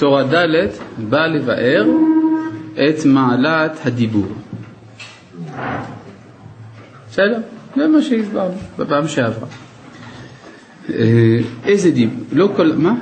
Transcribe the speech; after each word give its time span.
תורה 0.00 0.24
ד' 0.24 0.66
באה 1.08 1.26
לבאר 1.26 1.86
את 2.74 3.04
מעלת 3.04 3.86
הדיבור. 3.86 4.26
בסדר? 7.10 7.38
זה 7.76 7.88
מה 7.88 8.02
שהסברנו 8.02 8.54
בפעם 8.78 9.08
שעברה. 9.08 9.48
אה, 10.90 11.38
איזה 11.64 11.90
דיבור? 11.90 12.24
לא 12.32 12.52
כל... 12.56 12.72
מה? 12.76 12.94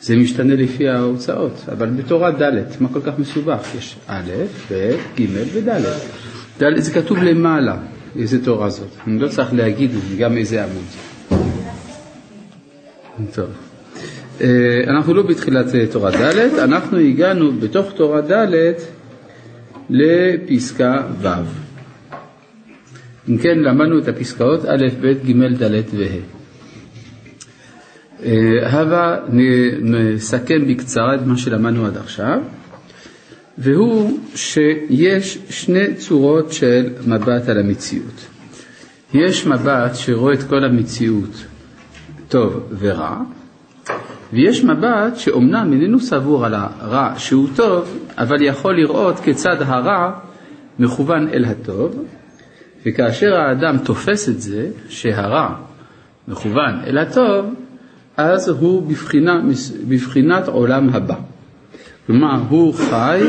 זה 0.00 0.16
משתנה 0.16 0.54
לפי 0.54 0.88
ההוצאות, 0.88 1.64
אבל 1.72 1.86
בתורה 1.86 2.30
ד', 2.30 2.52
מה 2.80 2.88
כל 2.92 3.00
כך 3.00 3.18
מסובך? 3.18 3.74
יש 3.78 3.96
א', 4.06 4.30
ב', 4.70 4.96
ג' 5.16 5.26
וד'. 5.52 5.68
ד' 6.62 6.76
זה 6.78 6.92
כתוב 6.94 7.18
למעלה, 7.18 7.76
איזה 8.16 8.44
תורה 8.44 8.70
זאת. 8.70 8.88
אני 9.06 9.18
לא 9.18 9.28
צריך 9.28 9.52
להגיד 9.54 9.90
גם 10.18 10.36
איזה 10.36 10.64
עמוד. 10.64 10.84
טוב. 13.34 13.73
אה, 14.40 14.80
אנחנו 14.86 15.14
לא 15.14 15.22
בתחילת 15.22 15.74
אה, 15.74 15.86
תורה 15.92 16.10
ד', 16.10 16.58
אנחנו 16.58 16.98
הגענו 16.98 17.52
בתוך 17.52 17.92
תורה 17.92 18.20
ד' 18.20 18.72
לפסקה 19.90 21.02
ו'. 21.20 21.28
אם 23.28 23.38
כן, 23.38 23.58
למדנו 23.58 23.98
את 23.98 24.08
הפסקאות 24.08 24.64
א', 24.64 24.86
ב', 25.00 25.12
ג', 25.26 25.62
ד' 25.62 25.82
וה'. 25.92 26.34
אה, 28.24 28.80
הבה 28.80 29.16
נסכם 29.82 30.68
בקצרה 30.68 31.14
את 31.14 31.20
מה 31.26 31.36
שלמדנו 31.36 31.86
עד 31.86 31.96
עכשיו, 31.96 32.40
והוא 33.58 34.18
שיש 34.34 35.38
שני 35.50 35.94
צורות 35.94 36.52
של 36.52 36.90
מבט 37.06 37.48
על 37.48 37.58
המציאות. 37.58 38.26
יש 39.14 39.46
מבט 39.46 39.94
שרואה 39.94 40.34
את 40.34 40.42
כל 40.42 40.64
המציאות 40.64 41.44
טוב 42.28 42.72
ורע, 42.78 43.20
ויש 44.34 44.64
מבט 44.64 45.16
שאומנם 45.16 45.72
איננו 45.72 46.00
סבור 46.00 46.46
על 46.46 46.54
הרע 46.54 47.12
שהוא 47.18 47.48
טוב, 47.56 47.98
אבל 48.18 48.42
יכול 48.42 48.76
לראות 48.76 49.20
כיצד 49.20 49.56
הרע 49.60 50.12
מכוון 50.78 51.28
אל 51.28 51.44
הטוב, 51.44 52.04
וכאשר 52.86 53.34
האדם 53.34 53.78
תופס 53.78 54.28
את 54.28 54.40
זה, 54.40 54.68
שהרע 54.88 55.54
מכוון 56.28 56.80
אל 56.86 56.98
הטוב, 56.98 57.54
אז 58.16 58.48
הוא 58.48 58.82
בבחינה, 58.82 59.40
בבחינת 59.88 60.48
עולם 60.48 60.88
הבא. 60.88 61.16
כלומר, 62.06 62.40
הוא 62.48 62.74
חי 62.74 63.22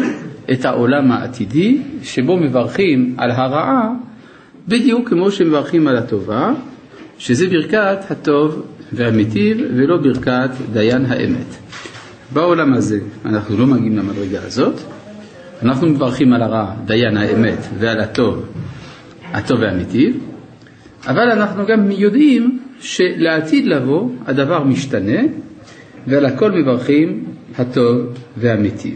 את 0.52 0.66
העולם 0.66 1.12
העתידי, 1.12 1.82
שבו 2.04 2.38
מברכים 2.38 3.16
על 3.18 3.32
הרעה 3.32 3.90
בדיוק 4.68 5.10
כמו 5.10 5.32
שמברכים 5.32 5.88
על 5.88 5.98
הטובה, 5.98 6.54
שזה 7.18 7.48
ברכת 7.48 8.12
הטוב 8.12 8.66
והמיטיב 8.96 9.58
ולא 9.76 9.98
ברכת 9.98 10.50
דיין 10.74 11.06
האמת. 11.06 11.56
בעולם 12.34 12.74
הזה 12.74 13.00
אנחנו 13.26 13.58
לא 13.58 13.68
מגיעים 13.68 13.98
למדרגה 13.98 14.40
הזאת, 14.44 14.80
אנחנו 15.64 15.88
מברכים 15.88 16.34
על 16.34 16.42
הרע 16.42 16.74
דיין 16.86 17.18
האמת 17.18 17.58
ועל 17.80 18.00
הטוב, 18.00 18.46
הטוב 19.34 19.60
והמיטיב, 19.60 20.18
אבל 21.08 21.32
אנחנו 21.32 21.66
גם 21.66 21.92
יודעים 21.92 22.60
שלעתיד 22.80 23.66
לבוא 23.66 24.10
הדבר 24.26 24.64
משתנה 24.64 25.22
ועל 26.08 26.26
הכל 26.26 26.52
מברכים 26.52 27.26
הטוב 27.58 27.98
והמיטיב. 28.38 28.96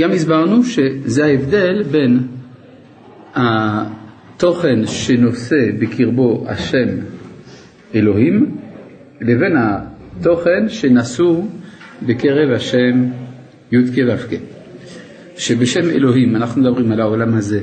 גם 0.00 0.10
הסברנו 0.12 0.64
שזה 0.64 1.24
ההבדל 1.24 1.82
בין 1.82 2.20
התוכן 3.34 4.86
שנושא 4.86 5.56
בקרבו 5.78 6.44
השם 6.48 6.88
אלוהים 7.94 8.56
לבין 9.20 9.56
התוכן 9.56 10.68
שנשאו 10.68 11.46
בקרב 12.06 12.50
השם 12.50 13.04
י"ק 13.72 13.98
ו"ק. 14.08 14.40
שבשם 15.36 15.90
אלוהים 15.90 16.36
אנחנו 16.36 16.62
מדברים 16.62 16.92
על 16.92 17.00
העולם 17.00 17.34
הזה 17.34 17.60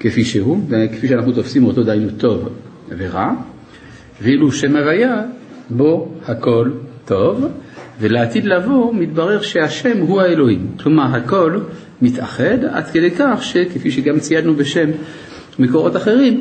כפי 0.00 0.24
שהוא, 0.24 0.60
כפי 0.92 1.08
שאנחנו 1.08 1.32
תופסים 1.32 1.64
אותו 1.64 1.82
דהיינו 1.82 2.10
טוב 2.18 2.48
ורע, 2.98 3.30
ואילו 4.22 4.52
שם 4.52 4.76
הוויה 4.76 5.22
בו 5.70 6.14
הכל 6.26 6.70
טוב, 7.04 7.46
ולעתיד 8.00 8.44
לבוא 8.44 8.94
מתברר 8.94 9.40
שהשם 9.40 9.98
הוא 9.98 10.20
האלוהים. 10.20 10.66
כלומר 10.82 11.16
הכל 11.16 11.58
מתאחד 12.02 12.64
עד 12.70 12.84
כדי 12.84 13.10
כך 13.10 13.42
שכפי 13.42 13.90
שגם 13.90 14.18
ציידנו 14.18 14.54
בשם 14.54 14.88
מקורות 15.58 15.96
אחרים, 15.96 16.40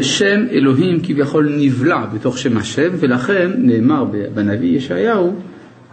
שם 0.00 0.46
אלוהים 0.50 1.00
כביכול 1.02 1.56
נבלע 1.58 2.06
בתוך 2.06 2.38
שם 2.38 2.56
השם, 2.56 2.88
ולכן 2.92 3.50
נאמר 3.58 4.04
בנביא 4.34 4.76
ישעיהו, 4.76 5.34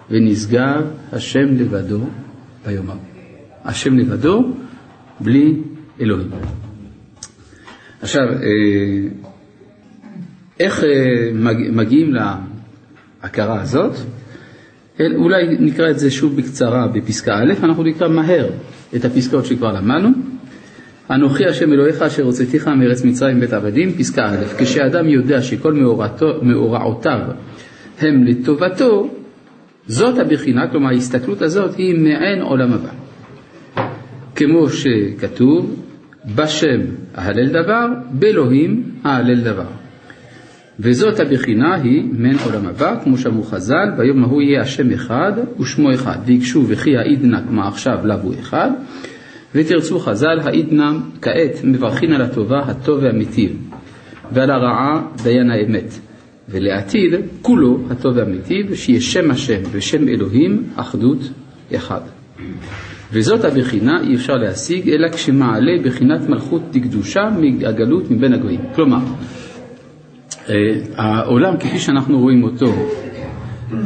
ונשגב 0.09 0.81
השם 1.11 1.55
לבדו 1.57 1.99
ביומם. 2.65 2.97
השם 3.65 3.97
לבדו 3.97 4.53
בלי 5.19 5.53
אלוהים. 6.01 6.29
עכשיו, 8.01 8.23
אה, 8.23 9.07
איך 10.59 10.83
אה, 10.83 10.89
מגיעים 11.71 12.13
להכרה 13.23 13.61
הזאת? 13.61 13.93
אולי 15.15 15.57
נקרא 15.59 15.89
את 15.89 15.99
זה 15.99 16.11
שוב 16.11 16.35
בקצרה 16.35 16.87
בפסקה 16.87 17.33
א', 17.33 17.53
אנחנו 17.63 17.83
נקרא 17.83 18.07
מהר 18.07 18.49
את 18.95 19.05
הפסקאות 19.05 19.45
שכבר 19.45 19.71
למדנו. 19.71 20.09
אנוכי 21.09 21.45
השם 21.45 21.73
אלוהיך 21.73 22.01
אשר 22.01 22.23
הוצאתיך 22.23 22.67
מארץ 22.67 23.03
מצרים 23.05 23.39
בית 23.39 23.53
עבדים, 23.53 23.91
פסקה 23.91 24.25
א', 24.25 24.45
כשאדם 24.57 25.07
יודע 25.07 25.41
שכל 25.41 25.73
מאורעותיו 26.41 27.19
הם 27.99 28.23
לטובתו, 28.23 29.09
זאת 29.87 30.17
הבחינה, 30.19 30.67
כלומר 30.67 30.89
ההסתכלות 30.89 31.41
הזאת 31.41 31.75
היא 31.75 31.99
מעין 31.99 32.41
עולם 32.41 32.73
הבא. 32.73 32.89
כמו 34.35 34.69
שכתוב, 34.69 35.83
בשם 36.35 36.81
אהלל 37.17 37.47
דבר, 37.47 37.85
באלוהים 38.11 38.83
אהלל 39.05 39.41
דבר. 39.41 39.69
וזאת 40.79 41.19
הבחינה 41.19 41.75
היא 41.75 42.03
מן 42.11 42.35
עולם 42.45 42.67
הבא, 42.67 42.95
כמו 43.03 43.17
שאמרו 43.17 43.43
חז"ל, 43.43 43.91
ביום 43.97 44.23
ההוא 44.23 44.41
יהיה 44.41 44.61
השם 44.61 44.91
אחד 44.91 45.31
ושמו 45.59 45.93
אחד, 45.93 46.17
ויקשו 46.25 46.63
וכי 46.67 46.97
העידנא 46.97 47.39
כמה 47.47 47.67
עכשיו 47.67 47.99
הוא 48.23 48.33
אחד, 48.39 48.69
ותרצו 49.55 49.99
חז"ל, 49.99 50.39
העידנא 50.39 50.91
כעת 51.21 51.63
מברכין 51.63 52.13
על 52.13 52.21
הטובה, 52.21 52.59
הטוב 52.59 52.99
והמיטיב, 53.03 53.57
ועל 54.31 54.51
הרעה 54.51 55.01
דיין 55.23 55.51
האמת, 55.51 55.93
ולעתיד 56.49 57.13
כולו 57.41 57.79
הטוב 57.89 58.17
והמיטיב, 58.17 58.75
שיהיה 58.75 59.01
שם 59.01 59.31
השם 59.31 59.61
ושם 59.71 60.07
אלוהים 60.07 60.63
אחדות 60.75 61.19
אחד. 61.75 62.01
וזאת 63.13 63.45
הבחינה 63.45 64.01
אי 64.01 64.15
אפשר 64.15 64.33
להשיג 64.33 64.89
אלא 64.89 65.09
כשמעלה 65.09 65.71
בחינת 65.83 66.29
מלכות 66.29 66.61
דקדושה 66.71 67.29
מהגלות 67.39 68.11
מבין 68.11 68.33
הגויים. 68.33 68.59
כלומר, 68.75 68.99
אה, 70.49 70.55
העולם 70.95 71.57
כפי 71.57 71.79
שאנחנו 71.79 72.19
רואים 72.19 72.43
אותו 72.43 72.73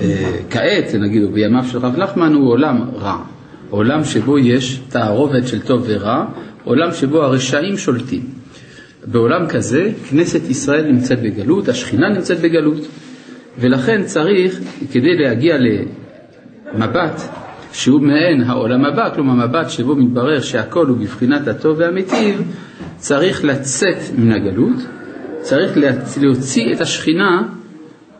אה, 0.01 0.39
כעת, 0.49 0.95
נגיד, 0.95 1.23
בימיו 1.33 1.63
של 1.63 1.77
רב 1.77 1.95
נחמן, 1.97 2.33
הוא 2.33 2.49
עולם 2.49 2.81
רע. 2.95 3.34
עולם 3.75 4.03
שבו 4.03 4.39
יש 4.39 4.79
תערובת 4.89 5.47
של 5.47 5.61
טוב 5.61 5.83
ורע, 5.87 6.25
עולם 6.63 6.93
שבו 6.93 7.23
הרשעים 7.23 7.77
שולטים. 7.77 8.21
בעולם 9.05 9.47
כזה, 9.47 9.91
כנסת 10.09 10.49
ישראל 10.49 10.91
נמצאת 10.91 11.21
בגלות, 11.21 11.69
השכינה 11.69 12.09
נמצאת 12.09 12.39
בגלות, 12.39 12.87
ולכן 13.59 14.03
צריך, 14.03 14.59
כדי 14.91 15.15
להגיע 15.17 15.55
למבט 16.73 17.21
שהוא 17.73 18.01
מעין 18.01 18.41
העולם 18.41 18.85
הבא, 18.85 19.09
כלומר 19.15 19.47
מבט 19.47 19.69
שבו 19.69 19.95
מתברר 19.95 20.39
שהכל 20.39 20.85
הוא 20.85 20.97
בבחינת 20.97 21.47
הטוב 21.47 21.79
והמיטיב, 21.79 22.41
צריך 22.97 23.45
לצאת 23.45 23.97
מן 24.17 24.31
הגלות, 24.31 24.77
צריך 25.41 25.77
להוציא 26.21 26.73
את 26.73 26.81
השכינה 26.81 27.47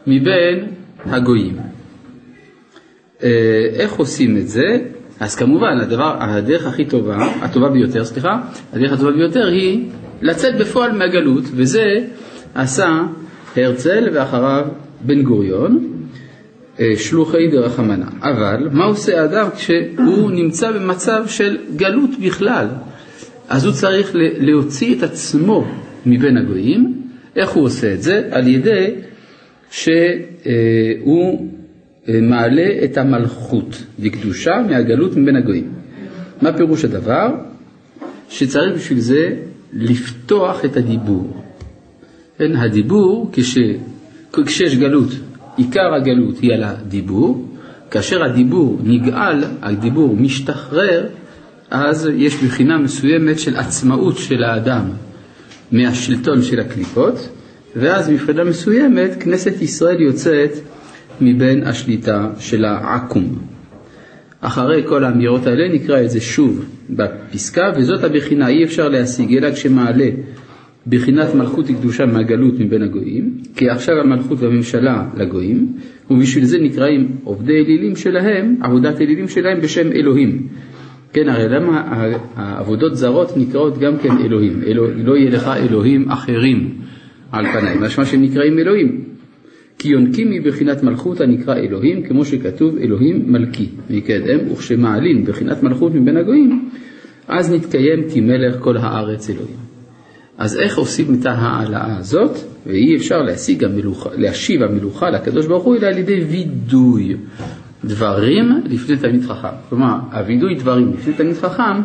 מבין 0.07 0.67
הגויים. 1.05 1.57
אה, 3.23 3.29
איך 3.73 3.93
עושים 3.93 4.37
את 4.37 4.47
זה? 4.47 4.94
אז 5.19 5.35
כמובן, 5.35 5.77
הדבר, 5.81 6.15
הדרך 6.19 6.65
הכי 6.65 6.85
טובה, 6.85 7.17
הטובה 7.41 7.69
ביותר, 7.69 8.05
סליחה, 8.05 8.41
הדרך 8.73 8.93
הטובה 8.93 9.11
ביותר 9.11 9.47
היא 9.47 9.85
לצאת 10.21 10.57
בפועל 10.57 10.91
מהגלות, 10.91 11.43
וזה 11.55 11.83
עשה 12.55 13.03
הרצל 13.57 14.09
ואחריו 14.13 14.67
בן 15.01 15.23
גוריון, 15.23 15.95
אה, 16.79 16.91
שלוחי 16.97 17.47
דרחמנה. 17.51 18.05
אבל 18.21 18.69
מה 18.71 18.85
עושה 18.85 19.21
האדם 19.21 19.47
כשהוא 19.55 20.31
נמצא 20.31 20.71
במצב 20.71 21.23
של 21.27 21.57
גלות 21.75 22.09
בכלל? 22.25 22.67
אז 23.49 23.65
הוא 23.65 23.73
צריך 23.73 24.11
להוציא 24.39 24.95
את 24.97 25.03
עצמו 25.03 25.67
מבין 26.05 26.37
הגויים, 26.37 27.01
איך 27.35 27.49
הוא 27.49 27.63
עושה 27.63 27.93
את 27.93 28.01
זה? 28.01 28.21
על 28.31 28.47
ידי 28.47 28.95
שהוא 29.71 29.91
אה, 30.45 31.55
מעלה 32.07 32.83
את 32.83 32.97
המלכות 32.97 33.83
לקדושה 33.99 34.51
מהגלות 34.69 35.15
מבין 35.15 35.35
הגויים. 35.35 35.73
מה 36.41 36.53
פירוש 36.53 36.85
הדבר? 36.85 37.27
שצריך 38.29 38.75
בשביל 38.75 38.99
זה 38.99 39.35
לפתוח 39.73 40.65
את 40.65 40.77
הדיבור. 40.77 41.43
כן, 42.37 42.55
הדיבור, 42.55 43.29
כש, 43.33 43.57
כשיש 44.33 44.77
גלות, 44.77 45.09
עיקר 45.57 45.93
הגלות 45.93 46.39
היא 46.39 46.53
על 46.53 46.63
הדיבור, 46.63 47.45
כאשר 47.91 48.23
הדיבור 48.23 48.79
נגאל, 48.83 49.43
הדיבור 49.61 50.15
משתחרר, 50.15 51.05
אז 51.71 52.09
יש 52.15 52.35
בחינה 52.43 52.77
מסוימת 52.77 53.39
של 53.39 53.55
עצמאות 53.55 54.17
של 54.17 54.43
האדם 54.43 54.89
מהשלטון 55.71 56.41
של 56.41 56.59
הקליפות, 56.59 57.29
ואז 57.75 58.09
מבחינה 58.09 58.43
מסוימת 58.43 59.23
כנסת 59.23 59.61
ישראל 59.61 60.01
יוצאת 60.01 60.51
מבין 61.21 61.63
השליטה 61.63 62.29
של 62.39 62.65
העכו"ם. 62.65 63.25
אחרי 64.41 64.83
כל 64.87 65.03
האמירות 65.03 65.47
האלה 65.47 65.73
נקרא 65.73 66.01
את 66.01 66.09
זה 66.09 66.21
שוב 66.21 66.65
בפסקה, 66.89 67.71
וזאת 67.77 68.03
הבחינה, 68.03 68.47
אי 68.47 68.63
אפשר 68.63 68.89
להשיג 68.89 69.37
אלא 69.37 69.51
כשמעלה 69.51 70.09
בחינת 70.87 71.35
מלכות 71.35 71.65
וקדושה 71.69 72.05
מהגלות 72.05 72.59
מבין 72.59 72.81
הגויים, 72.81 73.37
כי 73.55 73.69
עכשיו 73.69 73.95
המלכות 73.99 74.41
והממשלה 74.41 75.05
לגויים, 75.17 75.73
ובשביל 76.09 76.45
זה 76.45 76.57
נקראים 76.61 77.15
עובדי 77.23 77.53
אלילים 77.53 77.95
שלהם, 77.95 78.55
עבודת 78.61 79.01
אלילים 79.01 79.27
שלהם 79.27 79.61
בשם 79.61 79.91
אלוהים. 79.91 80.47
כן, 81.13 81.29
הרי 81.29 81.49
למה 81.49 81.81
העבודות 82.35 82.95
זרות 82.97 83.37
נקראות 83.37 83.77
גם 83.77 83.97
כן 83.97 84.17
אלוהים? 84.25 84.61
אלוה, 84.67 84.89
לא 84.95 85.17
יהיה 85.17 85.29
לך 85.31 85.47
אלוהים 85.47 86.09
אחרים 86.09 86.69
על 87.31 87.45
פניי, 87.45 87.77
משמע 87.81 88.05
שהם 88.05 88.21
נקראים 88.21 88.59
אלוהים. 88.59 89.14
כי 89.85 89.91
יונקים 89.91 90.31
מבחינת 90.31 90.83
מלכות 90.83 91.21
הנקרא 91.21 91.55
אלוהים, 91.55 92.03
כמו 92.03 92.25
שכתוב 92.25 92.77
אלוהים 92.77 93.23
מלכי 93.31 93.69
מקדם, 93.89 94.51
וכשמעלין 94.51 95.25
בחינת 95.25 95.63
מלכות 95.63 95.95
מבין 95.95 96.17
הגויים, 96.17 96.69
אז 97.27 97.53
נתקיים 97.53 98.09
כי 98.09 98.21
מלך 98.21 98.55
כל 98.59 98.77
הארץ 98.77 99.29
אלוהים. 99.29 99.57
אז 100.37 100.57
איך 100.57 100.77
עושים 100.77 101.05
את 101.13 101.25
ההעלאה 101.25 101.97
הזאת? 101.97 102.31
ואי 102.65 102.95
אפשר 102.95 103.21
להשיג 103.21 103.63
המלוכה, 103.63 104.09
להשיב 104.17 104.63
המלוכה 104.63 105.09
לקדוש 105.09 105.45
ברוך 105.45 105.63
הוא 105.63 105.75
אלא 105.75 105.87
על 105.87 105.97
ידי 105.97 106.21
וידוי 106.29 107.15
דברים 107.83 108.61
לפני 108.65 108.97
תלמיד 108.97 109.23
חכם. 109.23 109.55
כלומר, 109.69 109.95
הווידוי 110.13 110.55
דברים 110.55 110.93
לפני 110.93 111.13
תלמיד 111.13 111.35
חכם 111.35 111.81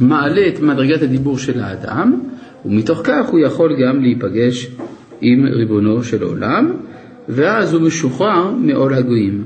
מעלה 0.00 0.48
את 0.48 0.60
מדרגת 0.60 1.02
הדיבור 1.02 1.38
של 1.38 1.60
האדם, 1.60 2.20
ומתוך 2.64 3.00
כך 3.04 3.28
הוא 3.28 3.40
יכול 3.40 3.76
גם 3.82 4.02
להיפגש 4.02 4.70
עם 5.20 5.46
ריבונו 5.46 6.04
של 6.04 6.22
עולם, 6.22 6.72
ואז 7.28 7.74
הוא 7.74 7.82
משוחרר 7.82 8.50
מעול 8.50 8.94
הגויים. 8.94 9.44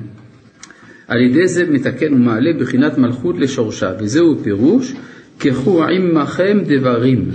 על 1.08 1.20
ידי 1.20 1.49
זה 1.49 1.64
מתקן 1.70 2.14
ומעלה 2.14 2.50
בחינת 2.61 2.99
מלכות 2.99 3.38
לשורשה, 3.38 3.93
וזהו 4.00 4.38
פירוש, 4.43 4.94
ככו 5.40 5.84
עמכם 5.84 6.58
דברים. 6.67 7.31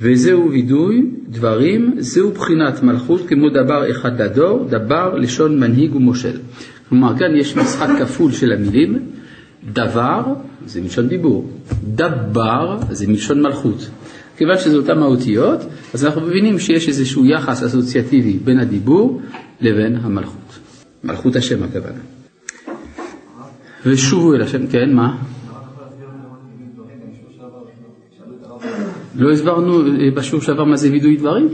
וזהו 0.00 0.50
וידוי, 0.50 1.06
דברים, 1.28 1.94
זהו 1.98 2.30
בחינת 2.30 2.82
מלכות 2.82 3.26
כמו 3.28 3.48
דבר 3.48 3.90
אחד 3.90 4.20
לדור, 4.22 4.66
דבר 4.70 5.14
לשון 5.14 5.60
מנהיג 5.60 5.96
ומושל. 5.96 6.38
כלומר, 6.88 7.18
כאן 7.18 7.36
יש 7.36 7.56
משחק 7.56 7.88
כפול 7.98 8.32
של 8.32 8.52
המילים, 8.52 8.98
דבר 9.72 10.22
זה 10.66 10.80
מלשון 10.80 11.08
דיבור, 11.08 11.50
דבר 11.94 12.78
זה 12.90 13.06
מלשון 13.06 13.42
מלכות. 13.42 13.90
כיוון 14.36 14.58
שזה 14.58 14.76
אותן 14.76 14.98
מהותיות, 14.98 15.60
אז 15.94 16.04
אנחנו 16.04 16.20
מבינים 16.20 16.58
שיש 16.58 16.88
איזשהו 16.88 17.26
יחס 17.26 17.62
אסוציאטיבי 17.62 18.38
בין 18.44 18.58
הדיבור 18.58 19.22
לבין 19.60 19.96
המלכות. 19.96 20.58
מלכות 21.04 21.36
השם 21.36 21.62
הכוונה. 21.62 22.00
ושובו 23.86 24.34
אל 24.34 24.42
השם, 24.42 24.66
כן, 24.66 24.94
מה? 24.94 25.16
לא 29.14 29.32
הסברנו 29.32 29.86
אה, 29.86 30.10
בשיעור 30.16 30.42
שעבר 30.42 30.64
מה 30.64 30.76
זה 30.76 30.90
וידוי 30.90 31.16
דברים? 31.16 31.48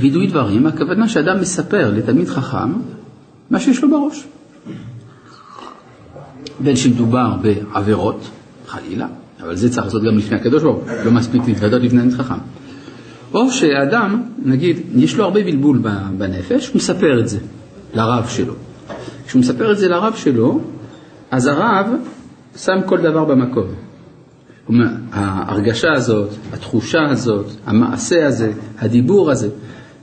וידוי 0.00 0.26
דברים, 0.26 0.66
הכוונה 0.66 1.08
שאדם 1.08 1.40
מספר 1.40 1.90
לתלמיד 1.96 2.28
חכם 2.28 2.72
מה 3.50 3.60
שיש 3.60 3.82
לו 3.82 3.90
בראש. 3.90 4.26
בין 6.60 6.76
שמדובר 6.76 7.34
בעבירות, 7.42 8.30
חלילה, 8.66 9.06
אבל 9.42 9.56
זה 9.56 9.70
צריך 9.70 9.84
לעשות 9.86 10.02
גם 10.02 10.18
לפני 10.18 10.36
הקדוש 10.36 10.62
ברוך 10.62 10.76
הוא, 10.76 11.04
לא 11.04 11.10
מספיק 11.10 11.42
להתוודות 11.46 11.82
לפני 11.82 11.98
תלמיד 12.00 12.14
חכם. 12.14 12.34
או 13.34 13.50
שאדם, 13.50 14.22
נגיד, 14.44 14.80
יש 14.94 15.16
לו 15.16 15.24
הרבה 15.24 15.44
בלבול 15.44 15.78
בנפש, 16.18 16.68
הוא 16.68 16.76
מספר 16.76 17.20
את 17.20 17.28
זה 17.28 17.38
לרב 17.94 18.26
שלו. 18.28 18.54
כשהוא 19.26 19.40
מספר 19.40 19.72
את 19.72 19.78
זה 19.78 19.88
לרב 19.88 20.14
שלו, 20.16 20.60
אז 21.30 21.46
הרב 21.46 21.86
שם 22.56 22.80
כל 22.86 23.00
דבר 23.00 23.24
במקום. 23.24 23.66
ההרגשה 25.12 25.92
הזאת, 25.92 26.28
התחושה 26.52 27.02
הזאת, 27.10 27.46
המעשה 27.66 28.26
הזה, 28.26 28.52
הדיבור 28.78 29.30
הזה, 29.30 29.48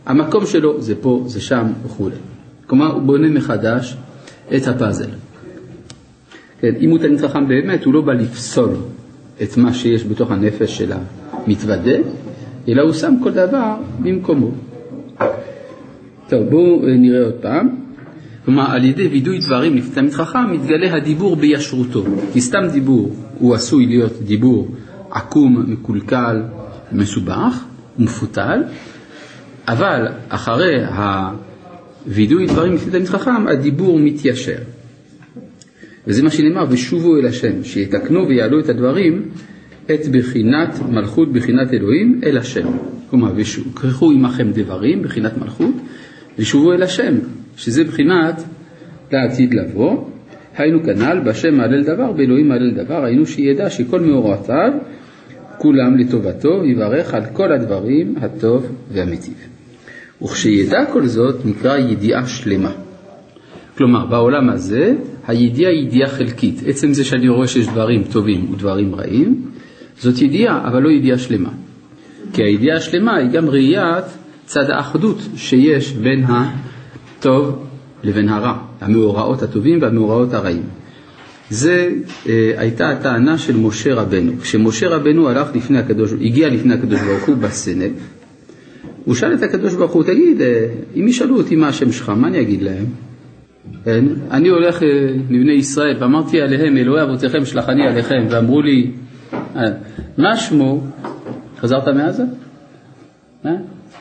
המקום 0.06 0.46
שלו 0.46 0.82
זה 0.82 0.94
פה, 1.02 1.24
זה 1.28 1.42
שם 1.42 1.68
וכו'. 1.86 2.10
כלומר, 2.68 2.94
הוא 2.94 3.02
בונה 3.02 3.30
מחדש 3.30 3.98
את 4.56 4.68
הפאזל. 4.68 5.10
כן, 6.62 6.74
אם 6.80 6.90
הוא 6.90 7.00
תלמיד 7.00 7.20
חכם 7.20 7.48
באמת, 7.48 7.86
הוא 7.86 7.94
לא 7.94 8.02
בא 8.02 8.14
לפסול 8.14 8.70
את 9.44 9.58
מה 9.58 9.74
שיש 9.74 10.06
בתוך 10.06 10.32
הנפש 10.32 10.78
של 10.78 10.92
המתוודה, 10.92 11.98
אלא 12.68 12.82
הוא 12.82 12.94
שם 12.94 13.14
כל 13.24 13.32
דבר 13.32 13.76
במקומו. 14.00 14.52
טוב, 16.30 16.50
בואו 16.50 16.82
נראה 16.86 17.26
עוד 17.26 17.34
פעם. 17.34 17.70
כלומר, 18.46 18.72
על 18.72 18.86
ידי 18.86 19.08
וידוי 19.08 19.40
דברים 19.40 19.76
לפני 19.76 19.94
תלמיד 19.94 20.14
חכם 20.14 20.52
מתגלה 20.52 20.96
הדיבור 20.96 21.36
בישרותו. 21.36 22.04
כי 22.34 22.42
סתם 22.42 22.64
דיבור 22.72 23.16
הוא 23.40 23.56
עשוי 23.56 23.86
להיות 23.86 24.22
דיבור 24.22 24.68
עקום, 25.12 25.66
מקולקל, 25.68 26.42
מסובך, 26.92 27.64
מפותל, 28.00 28.64
אבל 29.68 30.08
אחרי 30.30 30.84
הווידוי 32.06 32.46
דברים 32.48 32.74
לפני 32.74 32.92
תלמיד 32.92 33.08
חכם, 33.08 33.48
הדיבור 33.48 34.00
מתיישר. 34.00 34.58
וזה 36.08 36.24
מה 36.24 36.30
שנאמר, 36.30 36.66
ושובו 36.70 37.18
אל 37.18 37.26
השם, 37.26 37.64
שיתקנו 37.64 38.28
ויעלו 38.28 38.60
את 38.60 38.70
הדברים, 38.70 39.30
את 39.86 40.08
בחינת 40.12 40.80
מלכות, 40.90 41.34
בחינת 41.34 41.74
אלוהים, 41.74 42.22
אל 42.24 42.38
השם. 42.38 42.68
כלומר, 43.10 43.34
וקחו 43.36 44.12
עמכם 44.12 44.52
דברים, 44.52 45.02
בחינת 45.02 45.38
מלכות, 45.38 45.76
ושובו 46.40 46.74
אל 46.74 46.84
השם, 46.84 47.14
שזה 47.58 47.84
בחינת 47.84 48.44
לעתיד 49.12 49.54
לבוא, 49.54 50.06
היינו 50.58 50.84
כנ"ל, 50.84 51.20
בהשם 51.26 51.56
מעלה 51.56 51.78
לדבר, 51.78 52.12
באלוהים 52.12 52.48
מעלה 52.48 52.66
לדבר, 52.66 53.06
היינו 53.06 53.26
שידע 53.26 53.70
שכל 53.70 54.00
מאורעותיו 54.00 54.72
כולם 55.58 55.98
לטובתו, 55.98 56.60
ויברך 56.62 57.14
על 57.14 57.22
כל 57.34 57.52
הדברים 57.52 58.16
הטוב 58.22 58.72
והמיטיב. 58.92 59.34
וכשידע 60.24 60.86
כל 60.94 61.06
זאת 61.06 61.46
נקרא 61.46 61.78
ידיעה 61.78 62.28
שלמה. 62.28 62.72
כלומר, 63.78 64.06
בעולם 64.06 64.50
הזה 64.50 64.96
הידיעה 65.32 65.72
היא 65.72 65.88
ידיעה 65.88 66.10
חלקית. 66.10 66.62
עצם 66.66 66.94
זה 66.94 67.04
שאני 67.04 67.30
רואה 67.30 67.48
שיש 67.48 67.68
דברים 67.68 68.04
טובים 68.04 68.54
ודברים 68.54 68.96
רעים, 68.96 69.42
זאת 70.00 70.22
ידיעה, 70.22 70.68
אבל 70.68 70.82
לא 70.82 70.90
ידיעה 70.90 71.18
שלמה. 71.18 71.50
כי 72.34 72.44
הידיעה 72.44 72.78
השלמה 72.78 73.16
היא 73.16 73.30
גם 73.30 73.50
ראיית 73.50 74.06
צד 74.46 74.70
האחדות 74.70 75.18
שיש 75.36 75.92
בין 75.92 76.26
הטוב 76.28 77.68
לבין 78.04 78.30
הרע, 78.30 78.58
המאורעות 78.82 79.44
הטובים 79.44 79.82
והמאורעות 79.82 80.34
הרעים. 80.34 80.64
זה 81.50 81.90
אה, 82.30 82.54
הייתה 82.58 82.90
הטענה 82.90 83.38
של 83.38 83.58
משה 83.58 83.94
רבנו. 83.94 84.32
כשמשה 84.42 84.90
רבנו 84.90 85.30
הלך 85.30 85.48
לפני 85.56 85.80
הקדוש, 85.80 86.14
הגיע 86.22 86.50
לפני 86.50 86.74
הקדוש 86.74 87.02
ברוך 87.02 87.28
הוא 87.28 87.36
בסנט, 87.36 87.92
הוא 89.06 89.16
שאל 89.16 89.34
את 89.34 89.44
הקדוש 89.44 89.74
ברוך 89.74 89.92
הוא, 89.92 90.04
תגיד, 90.04 90.42
אה, 90.42 90.68
אם 90.96 91.08
ישאלו 91.08 91.38
אותי 91.38 91.56
מה 91.56 91.68
השם 91.68 91.92
שלך, 91.92 92.10
מה 92.10 92.28
אני 92.28 92.42
אגיד 92.42 92.62
להם? 92.62 92.86
כן? 93.84 94.06
אני 94.32 94.50
הולך 94.50 94.82
לבני 95.30 95.52
אה, 95.52 95.56
ישראל 95.56 95.98
ואמרתי 96.00 96.42
עליהם, 96.42 96.78
אלוהי 96.78 97.04
אבותיכם 97.04 97.46
שלחני 97.46 97.88
עליכם, 97.88 98.28
ואמרו 98.30 98.62
לי, 98.62 98.92
אה, 99.34 99.62
מה 100.18 100.38
שמו? 100.38 100.84
חזרת 101.58 101.88
מעזה? 101.88 102.24
מה? 103.44 103.52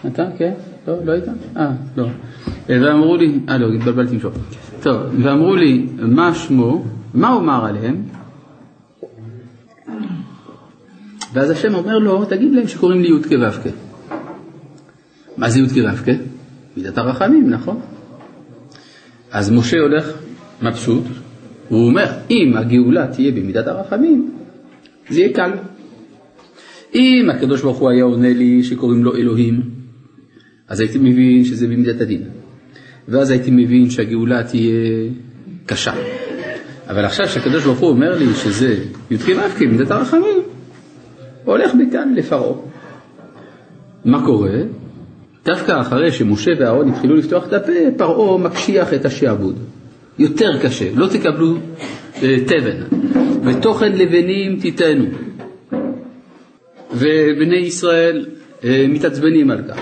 אתה? 0.07 0.25
כן? 0.39 0.53
לא, 0.89 1.05
לא 1.05 1.13
היית? 1.13 1.25
אה, 1.57 1.71
לא. 1.97 2.07
אה, 2.71 2.79
ואמרו 2.83 3.17
לי, 3.17 3.39
אה 3.49 3.59
לא, 3.59 3.73
התבלבלתי 3.73 4.21
שור. 4.21 4.33
טוב, 4.83 4.97
ואמרו 5.23 5.57
לי, 5.57 5.87
מה 5.99 6.35
שמו? 6.35 6.85
מה 7.15 7.29
הוא 7.29 7.41
אמר 7.41 7.67
עליהם? 7.67 8.03
ואז 11.33 11.51
השם 11.51 11.75
אומר 11.75 11.99
לו, 11.99 12.25
תגיד 12.25 12.53
להם 12.53 12.67
שקוראים 12.67 13.03
לי 13.03 13.09
י"ק 13.09 13.27
ו"ק. 13.27 13.73
מה 15.37 15.51
זה 15.51 15.61
י"ק 15.61 15.73
ו"ק? 15.77 16.15
מידת 16.77 16.99
הרחמים, 16.99 17.51
נכון? 17.51 17.81
אז 19.33 19.51
משה 19.51 19.79
הולך 19.79 20.13
מבסוט, 20.63 21.05
הוא 21.69 21.87
אומר, 21.87 22.07
אם 22.31 22.53
הגאולה 22.57 23.07
תהיה 23.07 23.33
במידת 23.33 23.67
הרחמים, 23.67 24.31
זה 25.11 25.21
יהיה 25.21 25.33
קל. 25.33 25.51
אם 26.95 27.31
הקדוש 27.31 27.63
ברוך 27.63 27.79
הוא 27.79 27.91
היה 27.91 28.05
עונה 28.05 28.33
לי 28.33 28.65
שקוראים 28.65 29.05
לו 29.05 29.17
אלוהים, 29.17 29.61
אז 30.69 30.81
הייתי 30.81 30.99
מבין 30.99 31.45
שזה 31.45 31.67
במידת 31.67 32.01
הדין. 32.01 32.23
ואז 33.09 33.31
הייתי 33.31 33.51
מבין 33.51 33.91
שהגאולה 33.91 34.43
תהיה 34.43 35.11
קשה. 35.67 35.93
אבל 36.89 37.05
עכשיו 37.05 37.29
שהקדוש 37.29 37.65
ברוך 37.65 37.79
הוא 37.79 37.89
אומר 37.89 38.19
לי 38.19 38.35
שזה 38.35 38.85
י"ק 39.11 39.29
ו"ק 39.29 39.61
במידת 39.61 39.91
הרחמים, 39.91 40.39
הולך 41.45 41.75
מכאן 41.75 42.15
לפרעה. 42.17 42.55
מה 44.05 44.25
קורה? 44.25 44.51
דווקא 45.45 45.81
אחרי 45.81 46.13
שמשה 46.13 46.51
ואהרון 46.59 46.89
התחילו 46.89 47.17
לפתוח 47.17 47.47
את 47.49 47.53
הפה, 47.53 47.73
פרעה 47.97 48.39
מקשיח 48.39 48.95
את 48.95 49.05
השעבוד. 49.05 49.59
יותר 50.19 50.63
קשה, 50.63 50.91
לא 50.95 51.07
תקבלו 51.07 51.57
אה, 52.23 52.37
תבן, 52.47 52.99
ותוכן 53.45 53.93
לבנים 53.93 54.61
תיתנו. 54.61 55.05
ובני 56.93 57.57
ישראל 57.57 58.27
אה, 58.65 58.85
מתעצבנים 58.89 59.51
על 59.51 59.63
כך, 59.69 59.81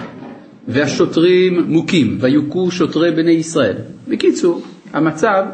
והשוטרים 0.69 1.65
מוכים, 1.69 2.19
ויוכו 2.21 2.71
שוטרי 2.71 3.11
בני 3.11 3.31
ישראל. 3.31 3.77
בקיצור, 4.09 4.63
המצב 4.93 5.45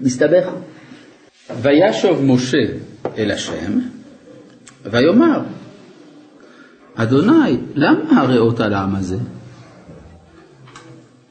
מסתבך. 0.00 0.48
וישוב 1.62 2.24
משה 2.24 2.58
אל 3.18 3.30
השם, 3.30 3.78
ויאמר, 4.84 5.40
אדוני, 7.00 7.56
למה 7.74 8.20
הרעות 8.20 8.60
על 8.60 8.74
העם 8.74 8.94
הזה? 8.94 9.16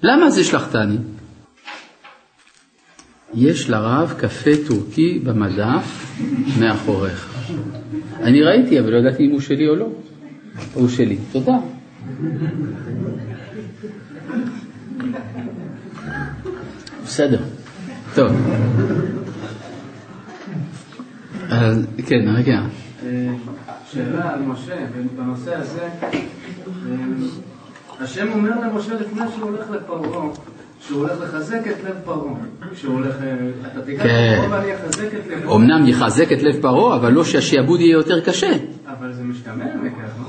למה 0.03 0.29
זה 0.29 0.43
שלחתני? 0.43 0.97
יש 3.33 3.69
לרב 3.69 4.13
קפה 4.17 4.51
טורקי 4.67 5.19
במדף 5.24 6.15
מאחוריך. 6.59 7.33
אני 8.24 8.43
ראיתי, 8.43 8.79
אבל 8.79 8.89
לא 8.89 8.97
ידעתי 8.97 9.25
אם 9.25 9.31
הוא 9.31 9.41
שלי 9.41 9.67
או 9.67 9.75
לא. 9.75 9.88
הוא 10.74 10.89
שלי. 10.89 11.17
תודה. 11.31 11.57
בסדר. 17.03 17.39
טוב. 18.15 18.31
אז 21.50 21.88
כן, 22.07 22.29
רגע. 22.36 22.62
שאלה 23.91 24.34
על 24.34 24.39
משה, 24.39 24.75
בנושא 25.17 25.56
הזה, 25.56 25.89
השם 28.00 28.27
אומר 28.32 28.51
למשה 28.62 28.94
לפני 28.94 29.22
שהוא 29.36 29.50
הולך 29.50 29.70
לפרעה, 29.70 30.27
שהוא 30.88 31.00
הולך 31.00 31.13
לחזק 31.22 31.62
את 31.67 31.84
לב 31.84 31.96
פרעה. 32.06 32.34
שהוא 32.75 32.94
הולך, 32.94 33.15
אתה 33.72 33.82
תיגע 33.82 34.03
כן. 34.03 34.39
לפרעה 34.44 34.60
ואני 34.60 34.75
אחזק 34.75 35.06
את 35.13 35.27
לבו. 35.32 35.56
אמנם 35.56 35.88
יחזק 35.88 36.32
את 36.32 36.44
לב 36.44 36.62
פרעה, 36.62 36.96
אבל 36.96 37.12
לא 37.12 37.24
שהשעבוד 37.24 37.79
יהיה 37.79 37.94
יותר 37.94 38.20
קשה. 38.20 38.51
אבל 38.88 39.13
זה 39.13 39.24
משתמע 39.24 39.65
מכך, 39.84 40.13
לא? 40.20 40.27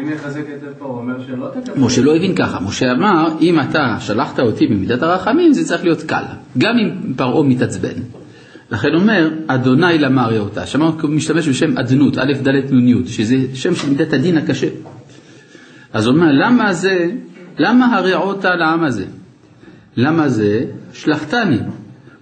אם 0.00 0.08
יחזק 0.12 0.42
את 0.56 0.62
לב 0.62 0.72
פרעה, 0.78 0.90
אומר 0.90 1.26
שלא 1.26 1.48
תקבל. 1.48 1.80
משה 1.80 2.02
לא 2.02 2.16
הבין 2.16 2.34
ככה, 2.36 2.60
משה 2.60 2.92
אמר, 2.92 3.28
אם 3.40 3.60
אתה 3.60 3.96
שלחת 4.00 4.40
אותי 4.40 4.66
במידת 4.66 5.02
הרחמים, 5.02 5.52
זה 5.52 5.64
צריך 5.64 5.84
להיות 5.84 6.02
קל, 6.02 6.24
גם 6.58 6.74
אם 6.78 7.14
פרעה 7.16 7.42
מתעצבן. 7.42 8.21
לכן 8.72 8.94
אומר, 8.94 9.30
אדוני 9.46 9.98
למה 9.98 10.26
ראה 10.26 10.38
אותה. 10.38 10.66
שם 10.66 10.82
הוא 10.82 11.10
משתמש 11.10 11.48
בשם 11.48 11.78
אדנות, 11.78 12.18
א' 12.18 12.32
ד' 12.42 12.72
נ' 12.72 12.88
י', 12.88 13.06
שזה 13.06 13.36
שם 13.54 13.74
של 13.74 13.90
מידת 13.90 14.12
הדין 14.12 14.38
הקשה. 14.38 14.66
אז 15.92 16.06
הוא 16.06 16.14
אומר, 16.14 16.32
למה 16.32 16.72
זה, 16.72 17.10
למה 17.58 17.96
הרעות 17.96 18.44
לעם 18.44 18.84
הזה? 18.84 19.04
למה 19.96 20.28
זה? 20.28 20.64
שלחתני. 20.92 21.58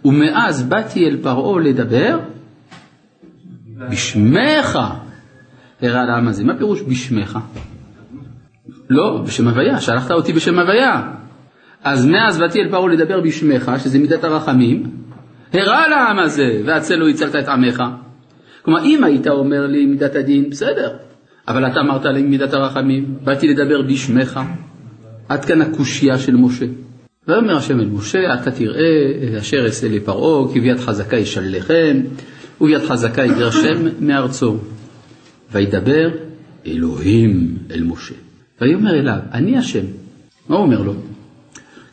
ומאז 0.05 0.63
באתי 0.63 1.07
אל 1.07 1.17
פרעה 1.23 1.61
לדבר 1.61 2.19
בשמך 3.91 4.79
הראה 5.83 6.05
לעם 6.05 6.29
הזה. 6.29 6.45
מה 6.45 6.57
פירוש 6.57 6.83
בשמך? 6.83 7.39
לא, 8.91 9.23
בשם 9.27 9.49
הוויה, 9.49 9.81
שלחת 9.81 10.11
אותי 10.11 10.33
בשם 10.33 10.59
הוויה. 10.59 11.11
אז 11.85 12.07
מאז 12.07 12.39
באתי 12.39 12.61
אל 12.61 12.71
פרעה 12.71 12.89
לדבר 12.89 13.21
בשמך, 13.21 13.73
שזה 13.79 13.99
מידת 13.99 14.25
הרחמים, 14.25 14.83
הראה 15.53 15.89
לעם 15.89 16.19
הזה, 16.19 16.63
והצלו 16.65 17.09
הצלת 17.09 17.35
את 17.37 17.49
עמך. 17.49 17.83
כלומר, 18.63 18.85
אם 18.85 19.05
היית 19.05 19.29
אומר 19.29 19.67
לי 19.67 19.87
מידת 19.87 20.15
הדין, 20.15 20.51
בסדר, 20.51 20.97
אבל 21.49 21.67
אתה 21.67 21.81
אמרת 21.81 22.05
לי 22.05 22.23
מידת 22.23 22.53
הרחמים, 22.53 23.15
באתי 23.25 23.49
לדבר 23.49 23.83
בשמך. 23.83 24.41
עד 25.29 25.45
כאן 25.45 25.63
הקושייה 25.63 26.19
של 26.19 26.37
משה. 26.37 26.67
ויאמר 27.29 27.57
השם 27.57 27.81
אל 27.81 27.87
משה, 27.87 28.35
אתה 28.35 28.51
תראה 28.51 29.39
אשר 29.39 29.65
אעשה 29.65 29.89
לפרעה, 29.89 30.53
כי 30.53 30.61
ביד 30.61 30.79
חזקה 30.79 31.17
ישלחם, 31.17 32.01
וביד 32.61 32.83
חזקה 32.83 33.25
יגרשם 33.25 33.87
מארצו. 34.01 34.57
וידבר 35.53 36.11
אלוהים 36.67 37.57
אל 37.71 37.83
משה. 37.83 38.15
ויאמר 38.61 38.95
אליו, 38.95 39.19
אני 39.33 39.59
השם. 39.59 39.85
מה 40.49 40.57
הוא 40.57 40.65
אומר 40.65 40.83
לו? 40.83 40.95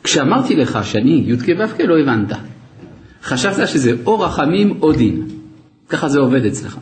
כשאמרתי 0.04 0.56
לך 0.56 0.78
שאני 0.82 1.24
י"ק 1.26 1.48
ו"ק 1.58 1.80
לא 1.80 1.98
הבנת. 1.98 2.32
חשבת 3.28 3.68
שזה 3.68 3.92
או 4.06 4.20
רחמים 4.20 4.78
או 4.82 4.92
דין. 4.92 5.22
ככה 5.88 6.08
זה 6.08 6.18
עובד 6.20 6.44
אצלך. 6.44 6.78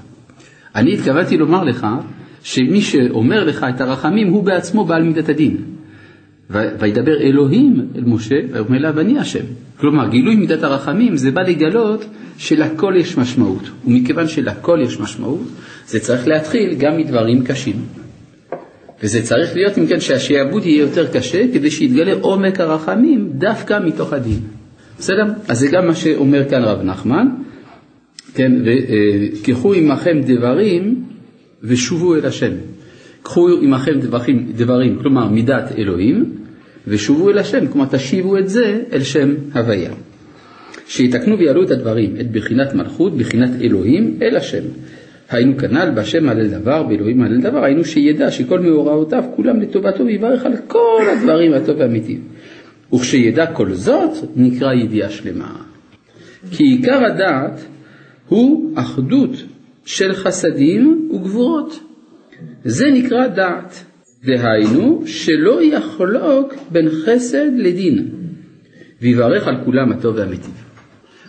אני 0.75 0.95
התכוונתי 0.95 1.37
לומר 1.37 1.65
לך 1.65 1.87
שמי 2.43 2.81
שאומר 2.81 3.45
לך 3.45 3.67
את 3.75 3.81
הרחמים 3.81 4.29
הוא 4.29 4.45
בעצמו 4.45 4.85
בעל 4.85 5.03
מידת 5.03 5.29
הדין. 5.29 5.57
וידבר 6.50 7.21
אלוהים 7.21 7.88
אל 7.97 8.05
משה, 8.05 8.35
ויאמר 8.53 8.76
אליו 8.76 9.00
אני 9.00 9.19
השם. 9.19 9.45
כלומר, 9.76 10.09
גילוי 10.09 10.37
מידת 10.37 10.62
הרחמים 10.62 11.17
זה 11.17 11.31
בא 11.31 11.43
לגלות 11.43 12.05
שלכל 12.38 12.95
יש 12.97 13.19
משמעות. 13.19 13.71
ומכיוון 13.87 14.29
שלכל 14.29 14.79
יש 14.83 15.00
משמעות, 15.00 15.49
זה 15.87 16.00
צריך 16.00 16.29
להתחיל 16.29 16.75
גם 16.79 16.97
מדברים 16.97 17.45
קשים. 17.45 17.76
וזה 19.03 19.23
צריך 19.23 19.55
להיות, 19.55 19.79
אם 19.79 19.87
כן, 19.87 20.00
שהשעבוד 20.00 20.67
יהיה 20.67 20.81
יותר 20.81 21.07
קשה, 21.12 21.45
כדי 21.53 21.71
שיתגלה 21.71 22.12
עומק 22.21 22.61
הרחמים 22.61 23.29
דווקא 23.33 23.79
מתוך 23.85 24.12
הדין. 24.12 24.56
בסדר? 24.99 25.25
אז 25.49 25.59
זה 25.59 25.69
גם 25.73 25.87
מה 25.87 25.95
שאומר 25.95 26.49
כאן 26.49 26.62
רב 26.62 26.83
נחמן, 26.83 27.26
כן, 28.35 28.53
וקחו 28.65 29.75
עמכם 29.75 30.21
דברים 30.26 31.05
ושובו 31.62 32.15
אל 32.15 32.26
השם. 32.26 32.53
קחו 33.23 33.49
עמכם 33.62 34.00
דברים, 34.00 34.53
דברים, 34.57 34.99
כלומר 35.03 35.29
מידת 35.29 35.73
אלוהים, 35.79 36.33
ושובו 36.87 37.31
אל 37.31 37.38
השם, 37.38 37.67
כלומר 37.67 37.87
תשיבו 37.91 38.38
את 38.38 38.49
זה 38.49 38.83
אל 38.93 39.03
שם 39.03 39.35
הוויה. 39.55 39.93
שיתקנו 40.88 41.38
ויעלו 41.38 41.62
את 41.62 41.71
הדברים, 41.71 42.17
את 42.21 42.31
בחינת 42.33 42.75
מלכות, 42.75 43.17
בחינת 43.17 43.50
אלוהים, 43.61 44.19
אל 44.23 44.37
השם. 44.37 44.62
היינו 45.31 45.59
כנ"ל, 45.59 45.91
בהשם 45.95 46.25
מעלה 46.25 46.49
דבר, 46.49 46.83
באלוהים 46.83 47.19
מעלה 47.19 47.37
דבר, 47.37 47.65
היינו 47.65 47.85
שידע 47.85 48.31
שכל 48.31 48.61
מאורעותיו 48.61 49.25
כולם 49.37 49.61
לטובתו 49.61 50.07
ויברך 50.07 50.47
על 50.47 50.53
כל 50.67 51.03
הדברים 51.12 51.53
הטוב 51.53 51.76
והאמיתיים. 51.79 52.21
וכשידע 52.95 53.47
כל 53.47 53.73
זאת, 53.73 54.11
נקרא 54.37 54.73
ידיעה 54.73 55.11
שלמה. 55.11 55.57
כי 56.50 56.64
עיקר 56.64 57.05
הדעת 57.05 57.64
הוא 58.28 58.78
אחדות 58.78 59.31
של 59.85 60.14
חסדים 60.14 61.11
וגבורות. 61.14 61.81
זה 62.64 62.87
נקרא 62.90 63.26
דעת. 63.26 63.85
דהיינו, 64.25 65.02
שלא 65.07 65.62
יחלוק 65.62 66.55
בין 66.71 66.88
חסד 67.05 67.50
לדין, 67.57 68.09
ויברך 69.02 69.49
על 69.49 69.64
כולם 69.64 69.93
הטוב 69.93 70.16
והמיטיב. 70.16 70.64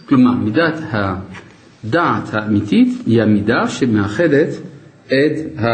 כלומר, 0.05 0.31
מידת 0.31 0.79
הדעת 0.91 2.33
האמיתית 2.33 2.87
היא 3.05 3.21
המידה 3.21 3.67
שמאחדת 3.67 4.49
את, 5.05 5.59
ה, 5.59 5.65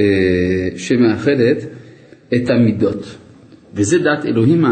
אה, 0.00 0.68
שמאחדת 0.76 1.56
את 2.34 2.50
המידות. 2.50 3.16
וזה 3.74 3.98
דעת 3.98 4.24
אלוהים 4.24 4.64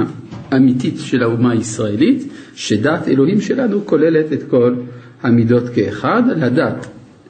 האמיתית 0.50 0.94
של 0.98 1.22
האומה 1.22 1.52
הישראלית, 1.52 2.32
שדעת 2.54 3.08
אלוהים 3.08 3.40
שלנו 3.40 3.86
כוללת 3.86 4.32
את 4.32 4.42
כל 4.50 4.74
המידות 5.22 5.68
כאחד, 5.68 6.22
לדעת 6.36 6.86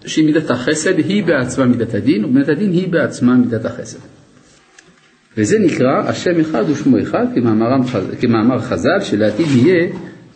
שמידת 0.06 0.50
החסד 0.50 0.98
היא 0.98 1.24
בעצמה 1.24 1.66
מידת 1.66 1.94
הדין, 1.94 2.24
ומידת 2.24 2.48
הדין 2.48 2.72
היא 2.72 2.88
בעצמה 2.88 3.34
מידת 3.34 3.64
החסד. 3.64 3.98
וזה 5.36 5.58
נקרא 5.58 6.08
השם 6.08 6.40
אחד 6.40 6.64
ושמו 6.70 7.02
אחד, 7.02 7.26
כמאמר, 7.34 7.68
כמאמר 8.20 8.60
חז"ל, 8.60 9.00
שלעתיד 9.00 9.46
יהיה 9.46 9.86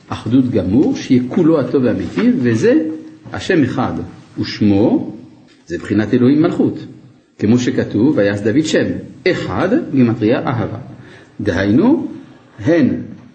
אחדות 0.08 0.50
גמור, 0.50 0.96
שיהיה 0.96 1.22
כולו 1.28 1.60
הטוב 1.60 1.84
והאמיתי, 1.84 2.30
וזה 2.38 2.74
השם 3.32 3.62
אחד 3.62 3.92
ושמו, 4.40 5.16
זה 5.66 5.78
בחינת 5.78 6.14
אלוהים 6.14 6.42
מלכות. 6.42 6.78
כמו 7.38 7.58
שכתוב, 7.58 8.18
ויעש 8.18 8.40
דוד 8.40 8.64
שם, 8.64 8.84
אחד 9.26 9.68
גימטריה 9.92 10.38
אהבה. 10.38 10.93
דהיינו, 11.40 12.06
הן 12.58 12.88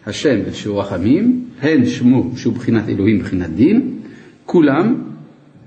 השם 0.06 0.40
שהוא 0.54 0.80
רחמים, 0.80 1.46
הן 1.62 1.86
שמו 1.86 2.32
שהוא 2.36 2.54
בחינת 2.54 2.90
אלוהים, 2.90 3.20
בחינת 3.20 3.50
דין, 3.50 4.00
כולם 4.46 4.96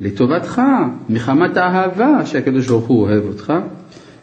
לטובתך, 0.00 0.62
מחמת 1.08 1.56
האהבה 1.56 2.26
שהקדוש 2.26 2.68
ברוך 2.68 2.86
הוא 2.86 3.02
אוהב 3.02 3.24
אותך, 3.24 3.52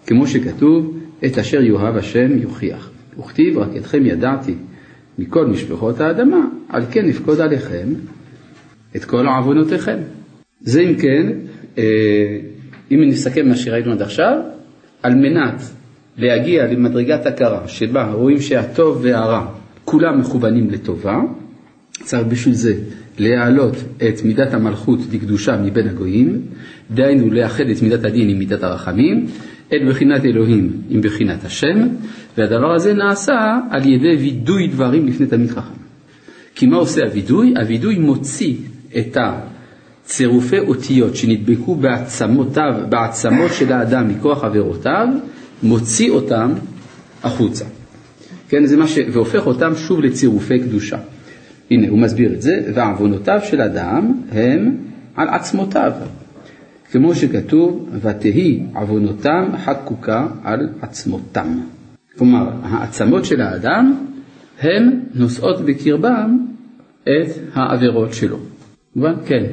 כמו 0.07 0.27
שכתוב, 0.27 0.97
את 1.25 1.37
אשר 1.37 1.61
יאהב 1.61 1.97
השם 1.97 2.37
יוכיח. 2.37 2.91
וכתיב 3.19 3.57
רק 3.57 3.69
אתכם 3.77 4.05
ידעתי 4.05 4.55
מכל 5.19 5.47
משפחות 5.47 5.99
האדמה, 5.99 6.47
על 6.69 6.81
כן 6.91 7.05
נפקוד 7.05 7.41
עליכם 7.41 7.87
את 8.95 9.05
כל 9.05 9.27
עוונותיכם. 9.27 9.97
זה 10.61 10.81
אם 10.81 10.95
כן, 10.95 11.31
אה, 11.77 11.83
אם 12.91 13.03
נסכם 13.07 13.47
מה 13.47 13.55
שראינו 13.55 13.91
עד 13.91 14.01
עכשיו, 14.01 14.37
על 15.03 15.15
מנת 15.15 15.61
להגיע 16.19 16.65
למדרגת 16.65 17.25
הכרה 17.25 17.67
שבה 17.67 18.11
רואים 18.11 18.41
שהטוב 18.41 18.99
והרע 19.01 19.45
כולם 19.85 20.19
מכוונים 20.19 20.69
לטובה, 20.69 21.17
צריך 22.03 22.27
בשביל 22.27 22.53
זה 22.53 22.73
להעלות 23.19 23.75
את 23.97 24.23
מידת 24.23 24.53
המלכות 24.53 24.99
לקדושה 25.11 25.57
מבין 25.63 25.87
הגויים, 25.87 26.41
דהיינו 26.91 27.31
לאחד 27.31 27.69
את 27.69 27.81
מידת 27.81 28.05
הדין 28.05 28.29
עם 28.29 28.39
מידת 28.39 28.63
הרחמים, 28.63 29.25
את 29.67 29.81
בחינת 29.89 30.25
אלוהים 30.25 30.71
עם 30.89 31.01
בחינת 31.01 31.45
השם, 31.45 31.87
והדבר 32.37 32.73
הזה 32.75 32.93
נעשה 32.93 33.59
על 33.69 33.87
ידי 33.87 34.15
וידוי 34.15 34.67
דברים 34.67 35.07
לפני 35.07 35.27
תלמיד 35.27 35.49
חכם. 35.49 35.79
כי 36.55 36.65
מה 36.65 36.77
עושה 36.77 37.01
הווידוי? 37.03 37.53
הווידוי 37.57 37.99
מוציא 37.99 38.55
את 38.97 39.17
הצירופי 40.05 40.59
אותיות 40.59 41.15
שנדבקו 41.15 41.75
בעצמותיו, 41.75 42.73
בעצמות 42.89 43.51
של 43.53 43.73
האדם 43.73 44.07
מכוח 44.07 44.43
עבירותיו, 44.43 45.07
מוציא 45.63 46.11
אותם 46.11 46.53
החוצה. 47.23 47.65
כן, 48.49 48.65
זה 48.65 48.77
מה 48.77 48.87
ש... 48.87 48.97
והופך 49.11 49.47
אותם 49.47 49.75
שוב 49.75 49.99
לצירופי 49.99 50.59
קדושה. 50.59 50.97
הנה, 51.71 51.89
הוא 51.89 51.99
מסביר 51.99 52.33
את 52.33 52.41
זה, 52.41 52.51
ועוונותיו 52.73 53.39
של 53.43 53.61
אדם 53.61 54.13
הם 54.31 54.77
על 55.15 55.27
עצמותיו. 55.29 55.91
כמו 56.91 57.15
שכתוב, 57.15 57.89
ותהי 58.01 58.63
עוונותם 58.75 59.45
חקוקה 59.65 60.27
על 60.43 60.69
עצמותם. 60.81 61.59
כלומר, 62.17 62.49
העצמות 62.63 63.25
של 63.25 63.41
האדם 63.41 63.95
הן 64.59 64.99
נושאות 65.13 65.65
בקרבם 65.65 66.37
את 67.03 67.27
העבירות 67.53 68.13
שלו. 68.13 68.37
מובן? 68.95 69.13
כן. 69.25 69.43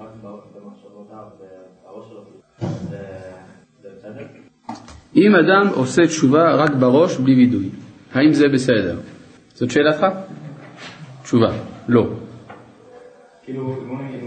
רק 0.00 0.08
במחשבותיו, 0.22 1.24
בראש 1.84 2.08
שלו, 2.08 2.24
זה 2.90 3.88
בסדר? 3.96 4.26
אם 5.16 5.32
אדם 5.34 5.72
עושה 5.74 6.06
תשובה 6.06 6.54
רק 6.54 6.70
בראש 6.70 7.16
בלי 7.16 7.34
וידוי, 7.34 7.68
האם 8.12 8.32
זה 8.32 8.48
בסדר? 8.48 9.00
זאת 9.54 9.70
שאלתך? 9.70 10.06
תשובה, 11.22 11.52
לא. 11.88 12.06
כאילו, 13.44 13.76
בוא 13.88 13.96
נגיד, 14.02 14.20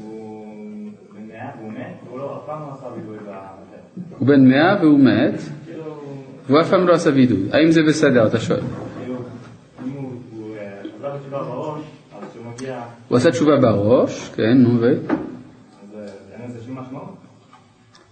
הוא 0.00 0.92
בן 1.14 1.28
מאה 1.28 1.50
והוא 1.58 1.72
מת, 1.72 1.96
הוא 2.10 2.18
לא, 2.18 2.36
אף 2.36 2.46
פעם 2.46 2.60
לא 2.60 2.72
עשה 2.72 2.86
וידוי 2.86 3.18
בזה. 3.18 4.06
הוא 4.18 4.28
בן 4.28 4.48
מאה 4.48 4.76
והוא 4.82 5.00
מת, 5.00 5.40
כאילו, 5.64 5.84
והוא 6.46 6.60
אף 6.60 6.70
פעם 6.70 6.86
לא 6.86 6.92
עשה 6.92 7.10
וידוי. 7.10 7.48
האם 7.52 7.70
זה 7.70 7.80
בסדר, 7.88 8.26
אתה 8.26 8.40
שואל? 8.40 8.60
כאילו, 8.98 9.16
אם 9.86 9.90
הוא 9.90 10.12
הוא, 10.32 10.56
אה, 10.56 10.80
חזר 10.98 11.16
בתשובה 11.16 11.42
בראש, 11.42 11.82
אז 12.18 12.30
כשהוא 12.30 12.44
מגיע, 12.54 12.82
הוא 13.08 13.16
עשה 13.18 13.30
תשובה 13.30 13.56
בראש, 13.56 14.30
כן, 14.36 14.58
נו 14.58 14.80
ו... 14.80 14.84
אז 14.84 14.96
אה, 15.94 16.04
אין 16.32 16.50
לזה 16.50 16.58
שום 16.66 16.78
משמעות? 16.78 17.16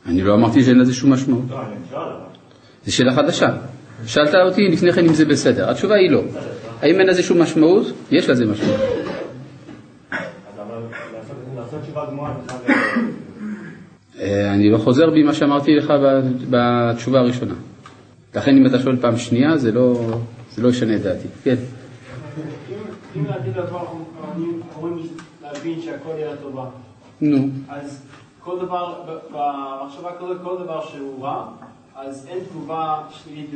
אני 0.07 0.23
לא 0.23 0.35
אמרתי 0.35 0.63
שאין 0.63 0.79
לזה 0.79 0.95
שום 0.95 1.13
משמעות. 1.13 1.45
לא. 1.51 1.59
זו 2.85 2.97
שאלה 2.97 3.13
חדשה. 3.15 3.49
שאלת 4.07 4.35
אותי 4.35 4.69
לפני 4.69 4.93
כן 4.93 5.05
אם 5.05 5.13
זה 5.13 5.25
בסדר, 5.25 5.71
התשובה 5.71 5.95
היא 5.95 6.11
לא. 6.11 6.23
האם 6.83 7.01
אין 7.01 7.07
לזה 7.07 7.23
שום 7.23 7.43
משמעות? 7.43 7.87
יש 8.11 8.29
לזה 8.29 8.47
משמעות. 8.47 8.81
אה, 14.21 14.55
אני 14.55 14.71
לא 14.71 14.79
חוזר 14.79 15.11
בי 15.11 15.23
מה 15.23 15.35
שאמרתי 15.35 15.77
לך 15.77 15.93
בתשובה 16.51 17.19
הראשונה. 17.19 17.55
לכן 18.35 18.57
אם 18.57 18.67
אתה 18.67 18.79
שואל 18.79 18.97
פעם 18.97 19.17
שנייה 19.17 19.57
זה 19.57 19.73
לא, 19.73 20.17
זה 20.51 20.63
לא 20.63 20.69
ישנה 20.69 20.97
את 20.97 21.03
דעתי. 21.03 21.29
כן. 21.45 21.55
אם- 23.17 23.25
לעתיד 23.25 23.57
לבוא 23.57 23.81
אנחנו 23.81 24.05
אומרים 24.77 25.07
להבין 25.43 25.83
שהכל 25.83 26.11
יהיה 26.11 26.35
לטובה, 26.35 26.71
נו. 27.21 27.49
אז 27.69 28.07
כל 28.41 28.59
דבר, 28.59 29.03
במחשבה 29.33 30.11
כזאת, 30.19 30.37
כל 30.43 30.57
דבר 30.65 30.85
שהוא 30.87 31.25
רע, 31.25 31.49
אז 31.95 32.27
אין 32.31 32.39
תגובה 32.51 33.03
שלילית 33.11 33.51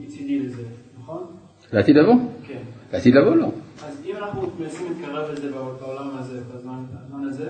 מצידי 0.00 0.38
לזה, 0.38 0.62
נכון? 1.02 1.24
לעתיד 1.72 1.96
לבוא? 1.96 2.14
כן. 2.46 2.62
לעתיד 2.92 3.14
לבוא 3.14 3.36
לא. 3.36 3.48
אז 3.86 4.02
אם 4.04 4.16
אנחנו 4.16 4.50
מנסים 4.60 4.86
להתקרב 4.88 5.30
לזה 5.30 5.52
בעולם 5.80 6.10
הזה, 6.18 6.40
בזמן 6.54 6.84
הזה, 7.28 7.48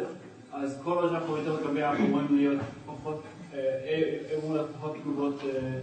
אז 0.53 0.81
כל 0.85 0.91
עוד 0.93 1.11
שאנחנו 1.11 1.37
יותר 1.37 1.55
מתקרבים, 1.55 1.85
אנחנו 1.85 2.07
אמורים 2.07 2.27
להיות 2.37 2.59
פחות, 2.87 3.23
אה, 3.55 3.59
אה, 3.59 4.19
אמורים 4.37 4.55
להיות 4.55 4.69
פחות 4.79 4.97
תגובות 5.03 5.41
אה, 5.45 5.79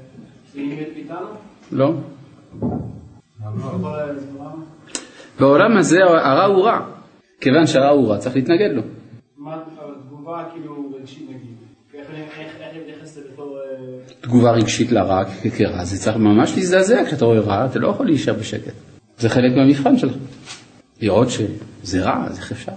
שליליות 0.52 0.90
איתנו? 0.96 1.28
לא. 1.72 1.94
בעולם 5.40 5.78
הזה 5.78 5.98
הרע 6.04 6.46
הוא 6.46 6.64
רע. 6.64 6.80
כיוון 7.42 7.68
שהרע 7.68 7.90
הוא 7.90 8.08
רע 8.08 8.18
צריך 8.18 8.36
להתנגד 8.36 8.70
לו. 8.74 8.82
מה 9.38 9.56
התגובה 9.56 10.44
כאילו 10.54 10.92
רגשית 11.00 11.30
נגיד? 11.30 11.56
אה, 11.96 12.02
תגובה 14.22 14.52
רגשית 14.52 14.92
לרע 14.92 15.24
כרע, 15.58 15.84
זה 15.84 15.98
צריך 15.98 16.18
ממש 16.18 16.58
להזדעזע 16.58 17.06
כשאתה 17.06 17.26
רואה 17.26 17.40
רע, 17.40 17.66
אתה 17.66 17.80
לא 17.80 17.88
יכול 17.88 18.06
להישאר 18.06 18.34
בשקט. 18.34 18.74
זה 19.18 19.30
חלק 19.30 19.56
מהמבחן 19.56 19.98
שלך. 19.98 20.14
לראות 21.02 21.28
שזה 21.30 22.04
רע, 22.04 22.26
אז 22.28 22.38
איך 22.38 22.52
אפשר? 22.52 22.72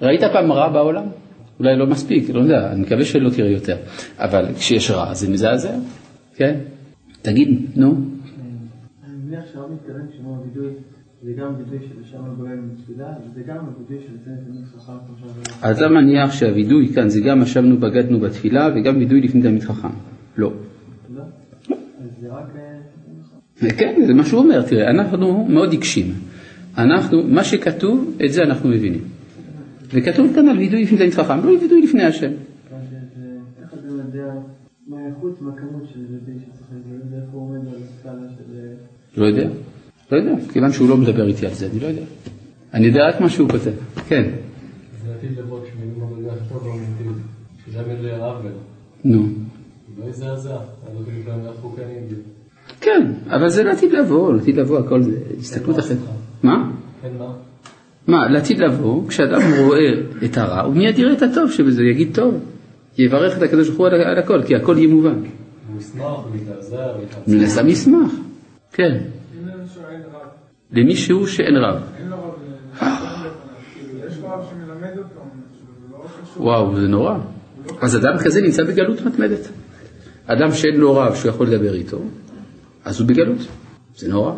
ראית 0.00 0.20
פעם 0.32 0.52
רע 0.52 0.68
בעולם? 0.68 1.04
אולי 1.58 1.76
לא 1.78 1.86
מספיק, 1.86 2.30
לא 2.30 2.40
יודע, 2.40 2.72
אני 2.72 2.80
מקווה 2.80 3.04
שלא 3.04 3.30
תראה 3.30 3.50
יותר. 3.50 3.76
אבל 4.18 4.54
כשיש 4.54 4.90
רע 4.90 5.14
זה 5.14 5.30
מזעזע, 5.30 5.74
כן? 6.34 6.60
תגיד, 7.22 7.70
נו. 7.76 7.94
אני 9.04 9.12
מניח 9.24 9.44
שהרב 9.52 9.72
מתכוון 9.72 10.08
כשאומר 10.12 10.40
וידוי, 10.42 10.72
זה 11.22 11.32
גם 11.32 11.52
וידוי 11.58 11.78
שלשם 11.88 12.24
הגויים 12.24 12.68
בתפילה, 12.74 13.06
וזה 13.24 13.42
גם 13.42 13.56
הווידוי 13.56 14.06
של 14.06 14.14
תלמיד 14.24 14.64
חכם 14.64 14.92
כמו 15.06 15.16
שאמר. 15.18 15.72
אתה 15.72 15.88
מניח 15.88 16.32
שהווידוי 16.32 16.88
כאן 16.94 17.08
זה 17.08 17.20
גם 17.20 17.42
ישבנו 17.42 17.76
בגדנו 17.76 18.20
בתפילה 18.20 18.68
וגם 18.76 18.96
וידוי 18.98 19.20
לפני 19.20 19.42
תלמיד 19.42 19.62
חכם. 19.62 19.88
לא. 20.36 20.52
לא? 21.14 21.22
אז 21.70 21.76
זה 22.20 22.28
רק... 22.32 22.44
אה, 23.62 23.70
כן, 23.70 24.02
זה 24.06 24.14
מה 24.14 24.24
שהוא 24.24 24.40
אומר, 24.40 24.62
תראה, 24.62 24.90
אנחנו 24.90 25.46
מאוד 25.48 25.72
עיקשים. 25.72 26.14
אנחנו, 26.78 27.22
מה 27.22 27.44
שכתוב, 27.44 28.16
את 28.24 28.32
זה 28.32 28.42
אנחנו 28.42 28.68
מבינים. 28.68 29.02
וכתוב 29.94 30.32
כאן 30.34 30.48
על 30.48 30.58
וידוי 30.58 30.82
לפני 30.82 30.98
תלמיד 30.98 31.14
חכם, 31.14 31.38
לא 31.44 31.50
על 31.50 31.56
וידוי 31.56 31.82
לפני 31.82 32.04
השם. 32.04 32.30
שזה- 32.30 32.98
איך 33.62 33.72
אדם 33.74 33.96
יודע 33.96 34.32
מה 34.88 34.96
האיכות 35.04 35.42
מהכמות 35.42 35.82
של 35.92 36.00
וידוי 36.00 36.34
שצריך 36.44 36.68
להגיד, 36.72 37.12
ואיפה 37.12 37.28
הוא 37.32 37.42
עומד 37.48 37.60
על 37.68 37.74
הסקאלה 37.82 38.28
של... 38.36 38.54
אה, 38.58 38.74
לא 39.16 39.26
יודע, 39.26 39.48
לא 40.12 40.16
יודע, 40.16 40.32
כיוון 40.52 40.72
שהוא 40.72 40.88
לא 40.88 40.96
מדבר 40.96 41.26
איתי 41.26 41.46
על 41.46 41.54
זה, 41.54 41.68
אני 41.72 41.80
לא 41.80 41.86
יודע. 41.86 42.02
אני 42.74 42.86
יודע 42.86 43.08
רק 43.08 43.20
מה 43.20 43.30
שהוא 43.30 43.48
כותב, 43.50 43.70
כן, 44.08 44.30
נו. 49.04 49.26
לא 49.98 50.04
לא 50.04 51.50
איך 51.50 51.60
הוא 51.62 51.76
כן. 51.76 51.82
כן, 52.80 53.12
אבל 53.30 53.48
זה 53.48 53.62
לעתיד 53.62 53.92
לבוא, 53.92 54.34
לעתיד 54.34 54.56
לבוא, 54.56 54.78
הכל 54.78 55.02
זה 55.02 55.18
הסתכלות 55.38 55.78
אחרת. 55.78 55.98
מה? 56.42 56.70
כן, 57.02 57.08
מה? 57.18 57.32
מה, 58.06 58.28
לעתיד 58.28 58.58
לבוא, 58.58 59.08
כשאדם 59.08 59.40
רואה 59.66 59.80
את 60.24 60.36
הרע, 60.36 60.60
הוא 60.62 60.74
מיד 60.74 60.98
יראה 60.98 61.12
את 61.12 61.22
הטוב 61.22 61.50
שבזה, 61.50 61.82
יגיד 61.82 62.14
טוב. 62.14 62.34
יברך 62.98 63.36
את 63.36 63.42
הקדוש 63.42 63.68
ברוך 63.68 63.78
הוא 63.78 63.86
על 63.86 64.18
הכל, 64.18 64.42
כי 64.42 64.56
הכל 64.56 64.78
יהיה 64.78 64.88
מובן. 64.88 65.14
הוא 65.14 65.80
ישמח, 65.80 66.02
הוא 66.02 66.36
יתעזר, 66.36 66.96
הוא. 67.26 67.34
מן 67.34 67.44
הסתם 67.44 67.68
ישמח, 67.68 68.12
כן. 68.72 68.92
אם 68.92 69.48
למישהו 69.48 69.82
אין 69.90 70.00
רב, 70.12 70.28
למישהו 70.72 71.26
שאין 71.26 71.56
רב. 71.56 71.82
אין 71.98 72.08
לו 72.08 72.16
רב, 72.16 72.34
אה, 72.82 72.98
יש 74.08 74.18
לו 74.18 74.28
רב 74.28 74.40
שמלמד 74.50 74.98
אותו, 74.98 75.08
זה 75.10 75.92
לא 75.92 75.98
קשור. 76.32 76.42
וואו, 76.44 76.76
זה 76.76 76.88
נורא. 76.88 77.18
אז 77.80 77.96
אדם 77.96 78.18
כזה 78.24 78.40
נמצא 78.40 78.64
בגלות 78.64 79.00
מתמדת. 79.00 79.48
אדם 80.26 80.52
שאין 80.52 80.76
לו 80.76 80.94
רב 80.96 81.14
שהוא 81.14 81.28
יכול 81.30 81.46
לדבר 81.46 81.74
איתו, 81.74 81.98
אז 82.84 83.00
הוא 83.00 83.08
בגלות. 83.08 83.38
זה 83.96 84.08
נורא. 84.08 84.32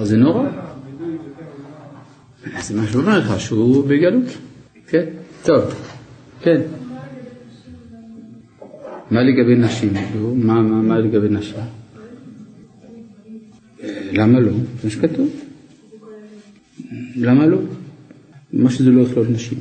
אז 0.00 0.08
זה 0.08 0.16
נורא. 0.16 0.42
וזה, 0.42 0.54
הוא 2.44 2.54
לא- 2.54 2.60
זה 2.60 2.74
מה 2.74 2.86
שאומר 2.86 3.18
לך, 3.18 3.40
שהוא 3.40 3.84
בגלות. 3.88 4.24
כן, 4.86 5.04
טוב, 5.44 5.62
כן. 6.40 6.60
מה 9.10 9.22
לגבי 9.22 9.54
נשים? 9.56 9.92
נו, 10.14 10.34
מה, 10.34 10.54
מה, 10.54 10.82
מה 10.82 10.98
לגבי 10.98 11.28
נשים? 11.28 11.54
למה 14.12 14.40
לא? 14.40 14.52
זה 14.52 14.58
מה 14.84 14.90
שכתוב. 14.90 15.28
למה 17.16 17.46
לא? 17.46 17.58
מה 18.52 18.70
שזה 18.70 18.90
לא 18.90 19.02
יכלול 19.02 19.26
נשים. 19.30 19.58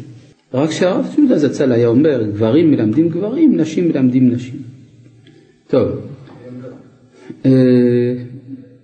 רק 0.53 0.71
שהרב 0.71 1.15
יהודה 1.17 1.37
זצ"ל 1.37 1.71
היה 1.71 1.87
אומר, 1.87 2.23
גברים 2.23 2.71
מלמדים 2.71 3.09
גברים, 3.09 3.57
נשים 3.57 3.87
מלמדים 3.87 4.31
נשים. 4.31 4.61
טוב. 5.67 5.87
אה, 7.45 7.51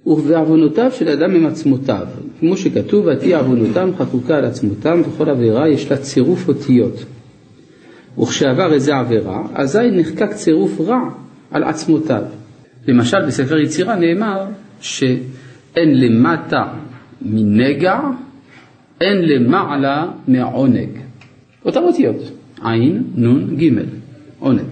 ובעוונותיו 0.05 0.91
של 0.91 1.09
אדם 1.09 1.35
הם 1.35 1.45
עצמותיו, 1.45 2.07
כמו 2.39 2.57
שכתוב, 2.57 3.05
ותהי 3.05 3.33
עוונותם 3.33 3.89
חקוקה 3.97 4.37
על 4.37 4.45
עצמותם, 4.45 5.01
וכל 5.05 5.29
עבירה 5.29 5.69
יש 5.69 5.91
לה 5.91 5.97
צירוף 5.97 6.47
אותיות. 6.47 7.05
וכשעבר 8.19 8.73
איזה 8.73 8.95
עבירה, 8.95 9.43
אזי 9.53 9.91
נחקק 9.91 10.33
צירוף 10.33 10.81
רע 10.81 11.09
על 11.51 11.63
עצמותיו. 11.63 12.23
למשל 12.87 13.25
בספר 13.27 13.57
יצירה 13.57 13.95
נאמר 13.95 14.45
שאין 15.73 15.99
למטה 15.99 16.63
מנגע, 17.21 17.99
אין 19.01 19.17
למעלה 19.21 20.11
מעונג. 20.27 20.89
אותם 21.65 21.79
אותיות, 21.83 22.31
עין, 22.63 23.03
נון, 23.15 23.55
ג', 23.57 23.69
עונג. 24.39 24.67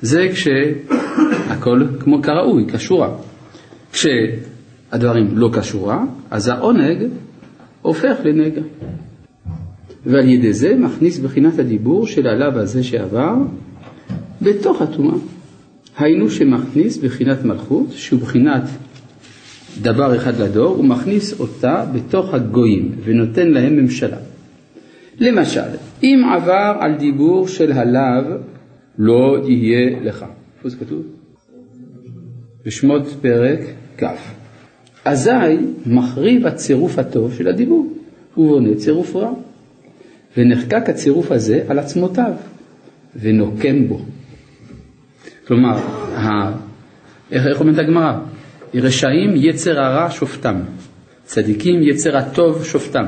זה 0.00 0.28
כשהכל 0.32 1.86
כמו 2.00 2.22
כראוי, 2.22 2.66
כשורה. 2.72 3.08
כשהדברים 3.92 5.38
לא 5.38 5.50
כשורה, 5.60 6.04
אז 6.30 6.48
העונג 6.48 6.98
הופך 7.82 8.16
לנגע. 8.24 8.62
ועל 10.06 10.28
ידי 10.28 10.52
זה 10.52 10.76
מכניס 10.76 11.18
בחינת 11.18 11.58
הדיבור 11.58 12.06
של 12.06 12.26
הלאו 12.26 12.60
הזה 12.60 12.82
שעבר 12.82 13.34
בתוך 14.42 14.82
הטומאה. 14.82 15.18
היינו 15.98 16.30
שמכניס 16.30 16.98
בחינת 16.98 17.44
מלכות, 17.44 17.86
שהוא 17.90 18.20
בחינת 18.20 18.62
דבר 19.82 20.16
אחד 20.16 20.40
לדור, 20.40 20.76
הוא 20.76 20.84
מכניס 20.84 21.40
אותה 21.40 21.84
בתוך 21.92 22.34
הגויים 22.34 22.92
ונותן 23.04 23.48
להם 23.50 23.76
ממשלה. 23.76 24.16
למשל, 25.18 25.60
אם 26.02 26.22
עבר 26.34 26.76
על 26.80 26.94
דיבור 26.94 27.48
של 27.48 27.72
הלאו, 27.72 28.36
לא 28.98 29.38
יהיה 29.48 30.00
לך. 30.02 30.24
איפה 30.56 30.68
זה 30.68 30.76
כתוב? 30.76 31.02
בשמות 32.66 33.02
פרק 33.20 33.60
כ'. 33.98 34.04
אזי 35.04 35.30
מחריב 35.86 36.46
הצירוף 36.46 36.98
הטוב 36.98 37.34
של 37.34 37.48
הדיבור, 37.48 37.92
ובונה 38.36 38.74
צירוף 38.74 39.16
רע. 39.16 39.32
ונחקק 40.36 40.88
הצירוף 40.88 41.32
הזה 41.32 41.64
על 41.68 41.78
עצמותיו, 41.78 42.32
ונוקם 43.16 43.88
בו. 43.88 44.00
כלומר, 45.46 45.76
ה... 46.16 46.52
איך, 47.32 47.46
איך 47.46 47.60
אומרת 47.60 47.78
הגמרא? 47.78 48.18
רשעים 48.74 49.30
יצר 49.34 49.80
הרע 49.80 50.10
שופטם, 50.10 50.60
צדיקים 51.24 51.82
יצר 51.82 52.16
הטוב 52.16 52.64
שופטם. 52.64 53.04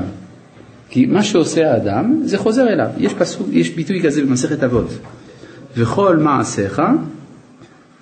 כי 0.89 1.05
מה 1.05 1.23
שעושה 1.23 1.71
האדם, 1.73 2.21
זה 2.23 2.37
חוזר 2.37 2.67
אליו. 2.67 2.87
יש, 2.97 3.13
פסוק, 3.13 3.47
יש 3.51 3.69
ביטוי 3.69 4.03
כזה 4.03 4.21
במסכת 4.21 4.63
אבות. 4.63 4.89
וכל 5.77 6.17
מעשיך 6.17 6.81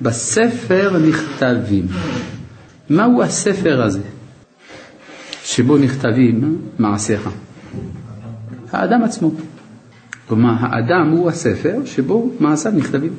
בספר 0.02 0.98
נכתבים. 1.10 1.88
מהו 2.90 3.24
הספר 3.24 3.84
הזה 3.84 4.02
שבו 5.44 5.78
נכתבים 5.78 6.62
מעשיך? 6.80 7.30
האדם 8.72 9.04
עצמו. 9.04 9.32
כלומר, 10.28 10.54
האדם 10.60 11.10
הוא 11.12 11.30
הספר 11.30 11.86
שבו 11.86 12.32
מעשיו 12.40 12.72
נכתבים. 12.72 13.14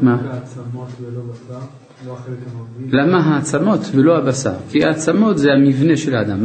מה? 0.00 0.16
למה 0.22 0.40
העצמות 3.20 3.80
ולא 3.94 4.18
הבשר? 4.18 4.54
כי 4.70 4.84
העצמות 4.84 5.38
זה 5.38 5.52
המבנה 5.52 5.96
של 5.96 6.14
האדם, 6.14 6.44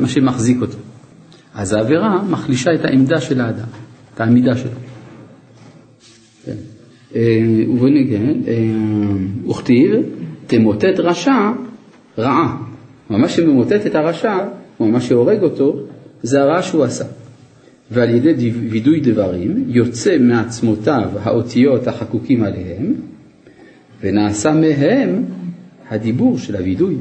מה 0.00 0.08
שמחזיק 0.08 0.62
אותו. 0.62 0.78
אז 1.54 1.72
העבירה 1.72 2.22
מחלישה 2.30 2.74
את 2.74 2.84
העמדה 2.84 3.20
של 3.20 3.40
האדם, 3.40 3.68
את 4.14 4.20
העמידה 4.20 4.56
שלו. 4.56 4.70
כן. 6.44 6.52
אה, 7.14 7.20
אה, 8.48 9.50
וכתיב, 9.50 9.90
תמוטט 10.46 10.98
רשע 10.98 11.52
רעה. 12.18 12.56
מה 13.10 13.28
שממוטט 13.28 13.86
את 13.86 13.94
הרשע, 13.94 14.38
או 14.80 14.88
מה 14.88 15.00
שהורג 15.00 15.42
אותו, 15.42 15.76
זה 16.22 16.42
הרע 16.42 16.62
שהוא 16.62 16.84
עשה. 16.84 17.04
ועל 17.90 18.10
ידי 18.10 18.50
וידוי 18.50 19.00
דברים 19.00 19.64
יוצא 19.66 20.18
מעצמותיו 20.18 21.08
האותיות 21.22 21.86
החקוקים 21.86 22.42
עליהם, 22.42 22.94
ונעשה 24.04 24.52
מהם 24.52 25.24
הדיבור 25.90 26.38
של 26.38 26.56
הווידוי. 26.56 26.96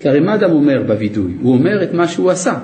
כי 0.00 0.08
הרי 0.08 0.20
מה 0.20 0.34
אדם 0.34 0.50
אומר 0.50 0.82
בווידוי? 0.86 1.32
הוא 1.42 1.52
אומר 1.52 1.82
את 1.82 1.94
מה 1.94 2.08
שהוא 2.08 2.30
עשה. 2.30 2.58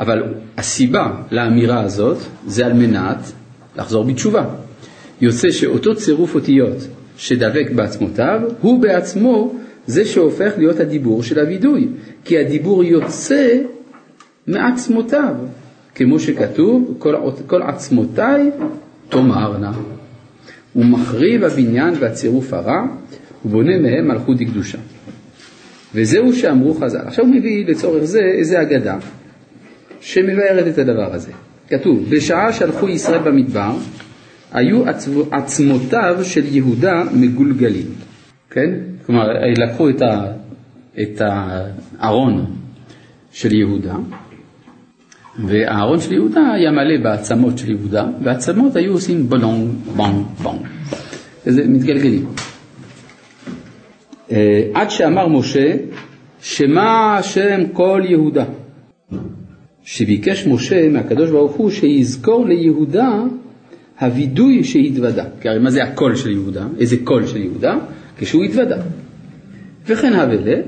אבל 0.00 0.22
הסיבה 0.58 1.12
לאמירה 1.30 1.80
הזאת 1.80 2.18
זה 2.46 2.66
על 2.66 2.72
מנת 2.72 3.32
לחזור 3.76 4.04
בתשובה. 4.04 4.44
יוצא 5.20 5.50
שאותו 5.50 5.94
צירוף 5.94 6.34
אותיות 6.34 6.76
שדבק 7.16 7.70
בעצמותיו, 7.74 8.40
הוא 8.60 8.82
בעצמו 8.82 9.54
זה 9.86 10.04
שהופך 10.04 10.52
להיות 10.58 10.80
הדיבור 10.80 11.22
של 11.22 11.38
הווידוי. 11.38 11.88
כי 12.24 12.38
הדיבור 12.38 12.84
יוצא 12.84 13.58
מעצמותיו, 14.46 15.34
כמו 15.94 16.20
שכתוב, 16.20 16.94
כל, 16.98 17.14
כל 17.46 17.62
עצמותיי 17.62 18.50
תאמרנה. 19.08 19.72
הוא 20.76 20.84
מחריב 20.84 21.44
הבניין 21.44 21.94
והצירוף 22.00 22.52
הרע, 22.52 22.86
ובונה 23.44 23.78
מהם 23.78 24.08
מלכות 24.08 24.36
דקדושה. 24.36 24.78
וזהו 25.94 26.32
שאמרו 26.32 26.74
חז"ל. 26.74 26.98
עכשיו 27.06 27.24
הוא 27.24 27.34
מביא 27.34 27.66
לצורך 27.66 28.04
זה 28.04 28.20
איזה 28.20 28.62
אגדה 28.62 28.96
שמבארת 30.00 30.68
את 30.68 30.78
הדבר 30.78 31.14
הזה. 31.14 31.32
כתוב, 31.68 32.06
בשעה 32.10 32.52
שהלכו 32.52 32.88
ישראל 32.88 33.18
במדבר, 33.18 33.76
היו 34.52 34.84
עצמותיו 35.30 36.18
של 36.22 36.44
יהודה 36.54 37.04
מגולגלים, 37.14 37.86
כן? 38.50 38.70
כלומר, 39.06 39.26
לקחו 39.58 39.88
את, 39.88 40.02
ה, 40.02 40.32
את 41.02 41.22
הארון 41.98 42.46
של 43.32 43.54
יהודה, 43.54 43.94
והארון 45.44 46.00
של 46.00 46.12
יהודה 46.12 46.52
היה 46.52 46.70
מלא 46.70 47.02
בעצמות 47.02 47.58
של 47.58 47.70
יהודה, 47.70 48.06
והעצמות 48.24 48.76
היו 48.76 48.92
עושים 48.92 49.28
בלונג, 49.28 49.70
בונג, 49.96 50.26
בונג. 50.42 50.60
וזה 51.46 51.64
מתגלגלים. 51.68 52.26
אה, 54.32 54.62
עד 54.74 54.90
שאמר 54.90 55.28
משה, 55.28 55.72
שמע 56.40 57.16
השם 57.18 57.60
כל 57.72 58.02
יהודה. 58.08 58.44
שביקש 59.82 60.46
משה 60.46 60.88
מהקדוש 60.88 61.30
ברוך 61.30 61.52
הוא 61.52 61.70
שיזכור 61.70 62.46
ליהודה 62.46 63.22
הווידוי 64.00 64.64
שהתוודה. 64.64 65.24
כי 65.40 65.48
הרי 65.48 65.58
מה 65.58 65.70
זה 65.70 65.84
הקול 65.84 66.16
של 66.16 66.30
יהודה? 66.30 66.66
איזה 66.78 66.96
קול 67.04 67.26
של 67.26 67.36
יהודה? 67.36 67.78
כשהוא 68.18 68.44
התוודה. 68.44 68.76
וכן 69.86 70.12
הבלה, 70.12 70.60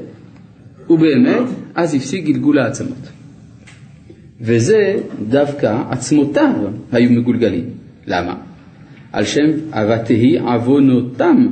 ובאמת, 0.90 1.48
אז 1.74 1.94
הפסיק 1.94 2.24
גלגול 2.24 2.58
העצמות. 2.58 3.17
וזה 4.40 4.96
דווקא 5.28 5.82
עצמותיו 5.90 6.54
היו 6.92 7.10
מגולגלים. 7.10 7.64
למה? 8.06 8.34
על 9.12 9.24
שם 9.24 9.50
אבתהי 9.70 10.38
עוונותם 10.38 11.46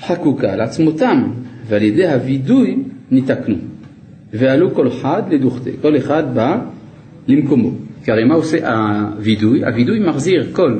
חקוקה 0.00 0.52
על 0.52 0.60
עצמותם, 0.60 1.30
ועל 1.66 1.82
ידי 1.82 2.08
הווידוי 2.08 2.76
ניתקנו. 3.10 3.56
ועלו 4.32 4.74
כל 4.74 4.88
אחד 4.88 5.22
לדוכתה, 5.30 5.70
כל 5.82 5.96
אחד 5.96 6.34
בא 6.34 6.60
למקומו. 7.28 7.70
כי 8.04 8.10
הרי 8.10 8.24
מה 8.24 8.34
עושה 8.34 8.72
הווידוי? 8.72 9.64
הווידוי 9.64 9.98
מחזיר 9.98 10.48
כל 10.52 10.78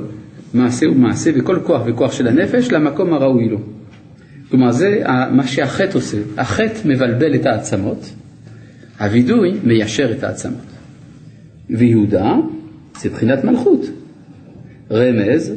מעשה 0.54 0.90
ומעשה 0.90 1.30
וכל 1.34 1.58
כוח 1.64 1.82
וכוח 1.86 2.12
של 2.12 2.28
הנפש 2.28 2.72
למקום 2.72 3.12
הראוי 3.12 3.48
לו. 3.48 3.58
כלומר 4.50 4.72
זה 4.72 5.02
מה 5.30 5.46
שהחטא 5.46 5.98
עושה, 5.98 6.18
החטא 6.38 6.80
מבלבל 6.84 7.34
את 7.34 7.46
העצמות, 7.46 8.12
הווידוי 9.00 9.54
מיישר 9.64 10.12
את 10.12 10.24
העצמות. 10.24 10.77
ויהודה 11.70 12.36
זה 13.00 13.10
בחינת 13.10 13.44
מלכות. 13.44 13.80
רמז 14.90 15.54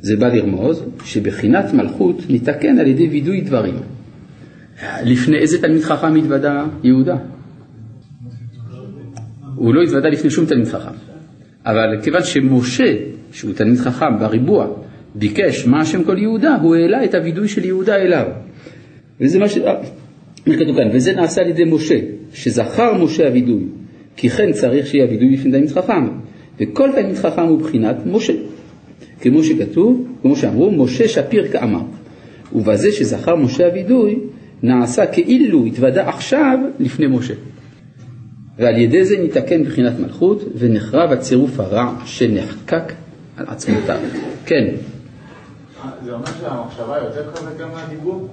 זה 0.00 0.16
בא 0.16 0.28
לרמוז 0.28 0.84
שבחינת 1.04 1.74
מלכות 1.74 2.22
ניתקן 2.28 2.78
על 2.78 2.86
ידי 2.86 3.08
וידוי 3.08 3.40
דברים. 3.40 3.74
לפני 5.04 5.38
איזה 5.38 5.60
תלמיד 5.60 5.82
חכם 5.82 6.14
התוודה 6.14 6.64
יהודה? 6.82 7.16
הוא 9.54 9.74
לא 9.74 9.82
התוודה 9.82 10.08
לפני 10.08 10.30
שום 10.30 10.46
תלמיד 10.46 10.68
חכם. 10.68 10.94
אבל 11.66 12.00
כיוון 12.02 12.22
שמשה, 12.22 12.94
שהוא 13.32 13.52
תלמיד 13.52 13.78
חכם 13.78 14.18
בריבוע, 14.18 14.66
ביקש 15.14 15.66
מה 15.66 15.80
השם 15.80 16.04
כל 16.04 16.18
יהודה, 16.18 16.56
הוא 16.56 16.76
העלה 16.76 17.04
את 17.04 17.14
הווידוי 17.14 17.48
של 17.48 17.64
יהודה 17.64 17.96
אליו. 17.96 18.26
וזה 19.20 19.38
מה 19.38 19.48
ש... 19.48 19.58
אה, 19.58 19.82
כתוב 20.44 20.76
כאן, 20.76 20.88
וזה 20.92 21.12
נעשה 21.12 21.40
על 21.40 21.48
ידי 21.48 21.64
משה, 21.64 21.98
שזכר 22.32 23.04
משה 23.04 23.26
הווידוי, 23.26 23.64
כי 24.16 24.30
כן 24.30 24.52
צריך 24.52 24.86
שיהיה 24.86 25.04
הווידוי 25.04 25.30
לפני 25.30 25.52
תלמיד 25.52 25.70
חכם, 25.70 26.08
וכל 26.60 26.90
תלמיד 26.92 27.16
חכם 27.16 27.42
הוא 27.42 27.60
בחינת 27.60 27.96
משה. 28.06 28.32
כמו 29.20 29.44
שכתוב, 29.44 30.06
כמו 30.22 30.36
שאמרו, 30.36 30.70
משה 30.70 31.08
שפיר 31.08 31.48
כאמר. 31.52 31.82
ובזה 32.52 32.92
שזכר 32.92 33.36
משה 33.36 33.66
הווידוי, 33.66 34.18
נעשה 34.62 35.06
כאילו 35.06 35.64
התוודה 35.64 36.08
עכשיו 36.08 36.58
לפני 36.78 37.06
משה. 37.06 37.34
ועל 38.58 38.78
ידי 38.78 39.04
זה 39.04 39.18
ניתקן 39.18 39.64
בחינת 39.64 39.98
מלכות 39.98 40.44
ונחרב 40.58 41.12
הצירוף 41.12 41.60
הרע 41.60 41.92
שנחקק 42.04 42.92
על 43.36 43.46
עצמותיו. 43.48 43.98
כן. 44.46 44.74
זה 46.04 46.12
אומר 46.12 46.26
שהמחשבה 46.40 46.98
יותר 46.98 47.30
חזקה 47.34 47.66
מהדיבור? 47.66 48.28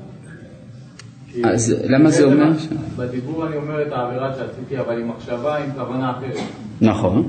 אז 1.44 1.76
למה 1.84 2.10
זה 2.10 2.24
אומר? 2.24 2.52
בדיבור 2.98 3.48
אני 3.48 3.56
אומר 3.56 3.82
את 3.82 3.92
העבירה 3.92 4.34
שעשיתי, 4.34 4.80
אבל 4.80 5.00
עם 5.00 5.08
מחשבה, 5.08 5.58
עם 5.58 5.72
כוונה 5.76 6.12
אחרת. 6.12 6.44
נכון. 6.82 7.28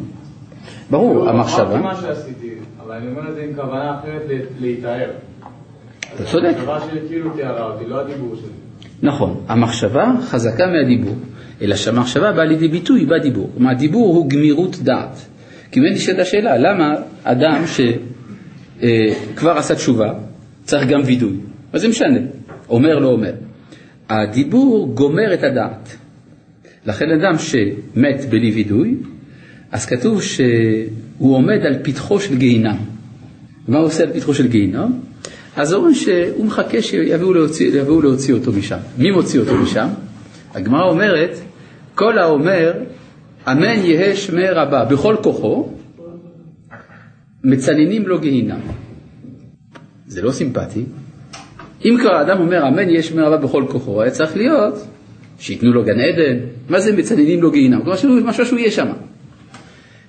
ברור, 0.90 1.28
המחשבה... 1.28 1.62
אמרתי 1.62 1.82
מה 1.82 1.94
שעשיתי, 1.94 2.54
אבל 2.82 2.94
אני 2.94 3.08
אומר 3.08 3.30
את 3.30 3.34
זה 3.34 3.42
עם 3.42 3.54
כוונה 3.54 3.98
אחרת 3.98 4.22
להיטהר. 4.60 5.10
אתה 6.14 6.24
צודק. 6.24 6.44
המחשבה 6.46 6.80
שלי 6.80 7.00
כאילו 7.08 7.30
תיארה 7.30 7.66
אותי, 7.66 7.84
לא 7.88 8.00
הדיבור 8.00 8.36
שלי. 8.36 8.48
נכון, 9.02 9.40
המחשבה 9.48 10.12
חזקה 10.22 10.66
מהדיבור, 10.66 11.14
אלא 11.62 11.76
שהמחשבה 11.76 12.32
באה 12.32 12.44
לידי 12.44 12.68
ביטוי 12.68 13.06
בדיבור. 13.06 13.50
כלומר, 13.56 13.70
הדיבור 13.70 14.14
הוא 14.16 14.30
גמירות 14.30 14.76
דעת. 14.82 15.26
כי 15.70 15.80
באמת 15.80 15.94
נשאלת 15.94 16.18
השאלה, 16.18 16.58
למה 16.58 16.94
אדם 17.24 17.62
שכבר 17.66 19.50
אה, 19.50 19.58
עשה 19.58 19.74
תשובה, 19.74 20.12
צריך 20.64 20.88
גם 20.88 21.00
וידוי? 21.04 21.36
מה 21.72 21.78
זה 21.78 21.88
משנה? 21.88 22.20
אומר 22.68 22.98
לא 22.98 23.08
אומר. 23.08 23.32
הדיבור 24.08 24.94
גומר 24.94 25.34
את 25.34 25.42
הדעת. 25.42 25.96
לכן 26.86 27.10
אדם 27.10 27.38
שמת 27.38 28.24
בלי 28.30 28.50
וידוי, 28.50 28.94
אז 29.72 29.86
כתוב 29.86 30.22
שהוא 30.22 31.34
עומד 31.36 31.58
על 31.66 31.76
פתחו 31.82 32.20
של 32.20 32.36
גיהינם. 32.36 32.76
ומה 33.68 33.78
הוא 33.78 33.86
עושה 33.86 34.02
על 34.02 34.12
פתחו 34.12 34.34
של 34.34 34.48
גיהינום? 34.48 35.00
אז 35.56 35.74
אומרים 35.74 35.94
שהוא 35.94 36.46
מחכה 36.46 36.82
שיביאו 36.82 37.32
להוציא, 37.32 37.82
להוציא 38.02 38.34
אותו 38.34 38.52
משם. 38.52 38.78
מי 38.98 39.10
מוציא 39.10 39.40
אותו 39.40 39.56
משם? 39.56 39.88
הגמרא 40.54 40.90
אומרת, 40.90 41.38
כל 41.94 42.18
האומר, 42.18 42.72
אמן 43.48 43.78
יהא 43.84 44.14
שמי 44.14 44.48
רבה 44.48 44.84
בכל 44.84 45.16
כוחו, 45.22 45.72
מצננים 47.44 48.08
לו 48.08 48.20
גיהינם. 48.20 48.60
זה 50.06 50.22
לא 50.22 50.32
סימפטי. 50.32 50.84
אם 51.84 51.96
כבר 52.00 52.14
האדם 52.14 52.40
אומר 52.40 52.68
אמן 52.68 52.90
יהא 52.90 53.02
שמי 53.02 53.22
רבה 53.22 53.36
בכל 53.36 53.64
כוחו, 53.68 54.02
היה 54.02 54.10
צריך 54.10 54.36
להיות 54.36 54.86
שייתנו 55.38 55.72
לו 55.72 55.84
גן 55.84 56.00
עדן. 56.00 56.36
מה 56.68 56.80
זה 56.80 56.96
מצננים 56.96 57.42
לו 57.42 57.50
גיהינם? 57.50 57.82
כלומר, 57.82 58.24
משהו 58.24 58.46
שהוא 58.46 58.58
יהיה 58.58 58.70
שם. 58.70 58.86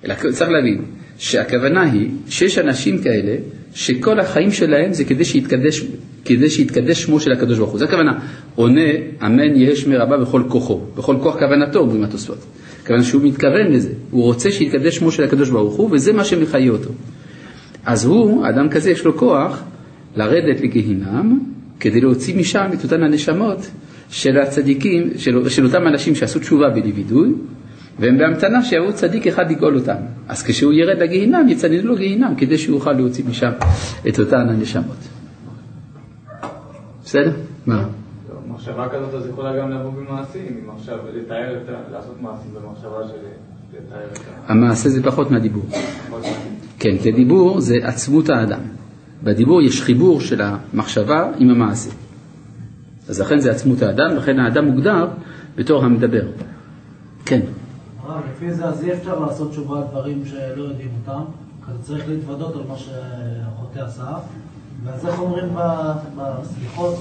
אלא 0.04 0.14
צריך 0.14 0.50
להבין 0.50 0.82
שהכוונה 1.18 1.82
היא 1.82 2.08
שיש 2.28 2.58
אנשים 2.58 2.98
כאלה 2.98 3.36
שכל 3.74 4.20
החיים 4.20 4.50
שלהם 4.50 4.92
זה 4.92 5.04
כדי 5.04 5.24
שיתקדש, 5.24 5.82
כדי 6.24 6.50
שיתקדש 6.50 7.02
שמו 7.02 7.20
של 7.20 7.32
הקדוש 7.32 7.58
ברוך 7.58 7.70
הוא. 7.70 7.78
זו 7.78 7.84
הכוונה, 7.84 8.18
עונה 8.54 8.90
אמן 9.26 9.56
יהא 9.56 9.74
שמי 9.74 9.96
רבה 9.96 10.16
בכל 10.16 10.42
כוחו, 10.48 10.80
בכל 10.96 11.16
כוח 11.22 11.38
כוונתו, 11.38 11.78
אומרים 11.78 12.04
התוספות. 12.04 12.38
כיוון 12.86 13.02
שהוא 13.02 13.22
מתכוון 13.22 13.72
לזה, 13.72 13.92
הוא 14.10 14.22
רוצה 14.22 14.50
שיתקדש 14.50 14.96
שמו 14.96 15.10
של 15.10 15.24
הקדוש 15.24 15.50
ברוך 15.50 15.74
הוא, 15.74 15.90
וזה 15.92 16.12
מה 16.12 16.24
שמחיה 16.24 16.70
אותו. 16.70 16.90
אז 17.86 18.04
הוא, 18.04 18.48
אדם 18.48 18.68
כזה 18.68 18.90
יש 18.90 19.04
לו 19.04 19.16
כוח 19.18 19.62
לרדת 20.16 20.60
לגיהינם, 20.60 21.38
כדי 21.80 22.00
להוציא 22.00 22.36
משם 22.36 22.70
את 22.74 22.84
אותן 22.84 23.02
הנשמות 23.02 23.70
של 24.10 24.38
הצדיקים, 24.38 25.10
של, 25.16 25.48
של 25.48 25.64
אותם 25.64 25.86
אנשים 25.86 26.14
שעשו 26.14 26.38
תשובה 26.38 26.68
בלי 26.70 26.92
וידוי, 26.92 27.32
והם 27.98 28.18
בהמתנה 28.18 28.64
שיבוא 28.64 28.92
צדיק 28.92 29.26
אחד 29.26 29.50
לגאול 29.50 29.76
אותם. 29.76 29.96
אז 30.28 30.42
כשהוא 30.42 30.72
ירד 30.72 30.98
לגיהינם, 30.98 31.48
יצננו 31.48 31.82
לו 31.88 31.96
גיהינם, 31.96 32.34
כדי 32.38 32.58
שהוא 32.58 32.76
יוכל 32.76 32.92
להוציא 32.92 33.24
משם 33.28 33.50
את 34.08 34.18
אותן 34.18 34.48
הנשמות. 34.48 34.96
בסדר? 37.04 37.32
מה? 37.66 37.88
מחשבה 38.48 38.88
כזאת 38.88 39.14
אז 39.14 39.28
יכולה 39.28 39.56
גם 39.56 39.70
לבוא 39.70 39.90
במעשים, 39.90 40.60
אם 40.64 40.70
עכשיו 40.76 40.98
לתאר 41.14 41.56
את 41.62 41.68
ה... 41.68 41.92
לעשות 41.92 42.22
מעשים 42.22 42.50
במחשבה 42.54 43.08
של. 43.08 43.14
המעשה 44.48 44.88
זה 44.88 45.02
פחות 45.02 45.30
מהדיבור. 45.30 45.64
כן, 46.78 46.98
כי 47.02 47.12
דיבור 47.12 47.60
זה 47.60 47.74
עצמות 47.82 48.28
האדם. 48.28 48.60
בדיבור 49.24 49.62
יש 49.62 49.82
חיבור 49.82 50.20
של 50.20 50.40
המחשבה 50.42 51.30
עם 51.38 51.50
המעשה. 51.50 51.90
אז 53.08 53.20
לכן 53.20 53.38
זה 53.40 53.50
עצמות 53.50 53.82
האדם, 53.82 54.16
לכן 54.16 54.40
האדם 54.40 54.64
מוגדר 54.64 55.06
בתור 55.56 55.84
המדבר. 55.84 56.22
כן. 57.24 57.40
הרב, 58.02 58.22
לפי 58.30 58.52
זה 58.52 58.64
אז 58.64 58.84
אי 58.84 58.92
אפשר 58.92 59.20
לעשות 59.20 59.50
תשובה 59.50 59.78
על 59.78 59.84
דברים 59.90 60.22
שלא 60.26 60.62
יודעים 60.62 60.88
אותם, 61.00 61.20
אז 61.68 61.86
צריך 61.86 62.08
להתוודות 62.08 62.54
על 62.56 62.62
מה 62.68 62.76
שהחוטא 62.76 63.78
עשה, 63.78 64.12
ואז 64.84 65.06
איך 65.06 65.18
אומרים 65.20 65.44
בסליחות, 66.16 66.94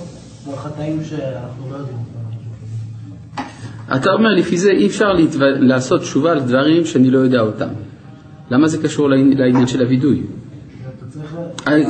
בחטאים 0.52 1.04
שאנחנו 1.04 1.70
לא 1.72 1.76
יודעים 1.76 1.98
אותם. 1.98 2.16
אתה 3.96 4.10
אומר, 4.12 4.30
לפי 4.30 4.58
זה 4.58 4.72
אי 4.72 4.88
אפשר 4.88 5.14
להתו... 5.14 5.38
לעשות 5.42 6.02
תשובה 6.02 6.32
על 6.32 6.40
דברים 6.40 6.86
שאני 6.86 7.12
לא 7.12 7.20
יודע 7.20 7.40
אותם. 7.40 7.68
למה 8.52 8.68
זה 8.68 8.78
קשור 8.84 9.10
לעני- 9.10 9.36
לעניין 9.36 9.68
של 9.68 9.82
הווידוי? 9.82 10.24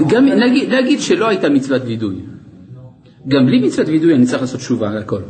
גם 0.08 0.26
נגיד, 0.26 0.74
נגיד 0.74 1.02
שלא 1.02 1.28
הייתה 1.28 1.50
מצוות 1.50 1.82
וידוי. 1.86 2.16
גם 3.28 3.46
בלי 3.46 3.60
מצוות 3.68 3.88
וידוי 3.88 4.16
אני 4.16 4.26
צריך 4.26 4.42
לעשות 4.42 4.60
תשובה 4.60 4.90
על 4.90 4.98
הכל. 4.98 5.22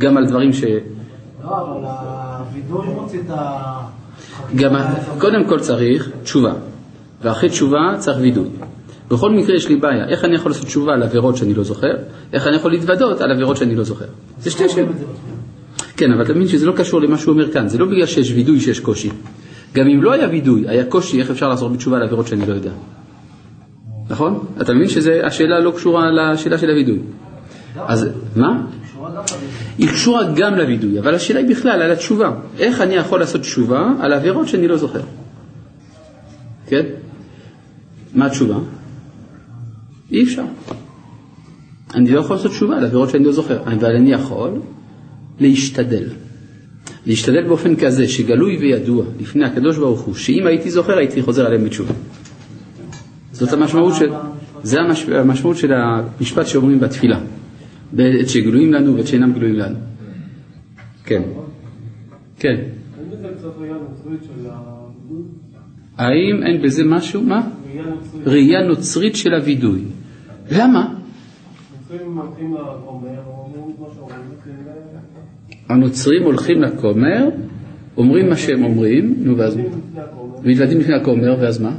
גם 0.00 0.16
על 0.16 0.26
דברים 0.26 0.52
ש... 0.52 0.64
לא, 0.64 1.50
אבל 1.50 1.84
הווידוי 1.84 2.86
מוציא 2.94 3.20
את 3.20 3.30
ה... 3.30 3.74
גם, 4.56 4.74
קודם 5.18 5.44
כל 5.48 5.60
צריך 5.60 6.10
תשובה, 6.22 6.52
ואחרי 7.22 7.48
תשובה 7.48 7.94
צריך 7.98 8.18
וידוי. 8.20 8.48
בכל 9.10 9.30
מקרה 9.30 9.56
יש 9.56 9.68
לי 9.68 9.76
בעיה, 9.76 10.08
איך 10.08 10.24
אני 10.24 10.34
יכול 10.34 10.50
לעשות 10.50 10.66
תשובה 10.66 10.92
על 10.92 11.02
עבירות 11.02 11.36
שאני 11.36 11.54
לא 11.54 11.64
זוכר, 11.64 11.92
איך 12.32 12.46
אני 12.46 12.56
יכול 12.56 12.70
להתוודות 12.72 13.20
על 13.20 13.30
עבירות 13.32 13.56
שאני 13.56 13.74
לא 13.74 13.84
זוכר. 13.84 14.04
זה 14.38 14.50
שתי 14.50 14.68
שאלות. 14.68 14.96
כן, 15.96 16.12
אבל 16.12 16.22
אתה 16.22 16.32
מבין 16.32 16.48
שזה 16.48 16.66
לא 16.66 16.72
קשור 16.72 17.00
למה 17.00 17.18
שהוא 17.18 17.32
אומר 17.32 17.52
כאן, 17.52 17.68
זה 17.68 17.78
לא 17.78 17.86
בגלל 17.86 18.06
שיש 18.06 18.30
וידוי 18.30 18.60
שיש 18.60 18.80
קושי. 18.80 19.10
גם 19.74 19.86
אם 19.86 20.02
לא 20.02 20.12
היה 20.12 20.28
וידוי, 20.28 20.68
היה 20.68 20.84
קושי, 20.84 21.20
איך 21.20 21.30
אפשר 21.30 21.48
לעשות 21.48 21.72
בתשובה 21.72 21.96
על 21.96 22.02
עבירות 22.02 22.26
שאני 22.26 22.46
לא 22.46 22.54
יודע. 22.54 22.70
נכון? 24.10 24.46
אתה 24.60 24.74
מבין 24.74 24.88
שהשאלה 24.88 25.60
לא 25.60 25.70
קשורה 25.70 26.10
לשאלה 26.10 26.58
של 26.58 26.70
הווידוי. 26.70 26.98
אז 27.76 28.08
מה? 28.36 28.66
היא 29.78 29.88
קשורה 29.88 30.22
גם 30.36 30.54
לווידוי, 30.54 30.98
אבל 30.98 31.14
השאלה 31.14 31.40
היא 31.40 31.48
בכלל 31.48 31.82
על 31.82 31.90
התשובה. 31.90 32.30
איך 32.58 32.80
אני 32.80 32.94
יכול 32.94 33.20
לעשות 33.20 33.40
תשובה 33.40 33.92
על 34.00 34.12
עבירות 34.12 34.48
שאני 34.48 34.68
לא 34.68 34.76
זוכר? 34.76 35.00
כן? 36.66 36.82
מה 38.14 38.26
התשובה? 38.26 38.56
אי 40.12 40.24
אפשר. 40.24 40.44
אני 41.94 42.10
לא 42.10 42.20
יכול 42.20 42.36
לעשות 42.36 42.50
תשובה 42.50 42.76
על 42.76 42.84
עבירות 42.84 43.10
שאני 43.10 43.24
לא 43.24 43.32
זוכר, 43.32 43.62
אבל 43.62 43.96
אני 43.96 44.12
יכול 44.12 44.50
להשתדל. 45.40 46.08
להשתדל 47.06 47.42
באופן 47.48 47.76
כזה 47.76 48.08
שגלוי 48.08 48.56
וידוע 48.56 49.04
לפני 49.20 49.44
הקדוש 49.44 49.76
ברוך 49.76 50.00
הוא, 50.00 50.14
שאם 50.14 50.46
הייתי 50.46 50.70
זוכר 50.70 50.98
הייתי 50.98 51.22
חוזר 51.22 51.46
עליהם 51.46 51.64
בתשובה. 51.64 51.94
זאת 53.44 53.52
המשמעות 53.52 53.94
של, 53.94 54.12
זה 54.62 54.80
המש, 54.80 55.08
המשמעות 55.08 55.56
של 55.56 55.72
המשפט 55.72 56.46
שאומרים 56.46 56.80
בתפילה. 56.80 57.20
בעת 57.92 58.28
שגלויים 58.28 58.72
לנו 58.72 58.96
ועת 58.96 59.06
שאינם 59.06 59.32
גלויים 59.32 59.54
לנו. 59.54 59.76
כן. 61.04 61.22
כן. 62.38 62.54
האם 65.98 66.42
אין 66.42 66.62
בזה 66.62 66.84
משהו, 66.84 67.22
מה? 67.22 67.48
ראייה 68.26 68.66
נוצרית. 68.68 69.16
של 69.16 69.34
הווידוי. 69.34 69.80
למה? 70.50 70.94
הנוצרים 75.68 76.22
הולכים 76.22 76.62
לכומר, 76.62 77.28
אומרים 77.96 78.28
מה 78.28 78.36
שהם 78.36 78.64
אומרים, 78.64 79.14
נו 79.18 79.36
ואז, 79.36 79.58
הכומר, 79.96 80.38
מתוודעים 80.44 80.80
לפני 80.80 80.94
הכומר, 80.94 81.36
ואז 81.40 81.60
מה? 81.60 81.76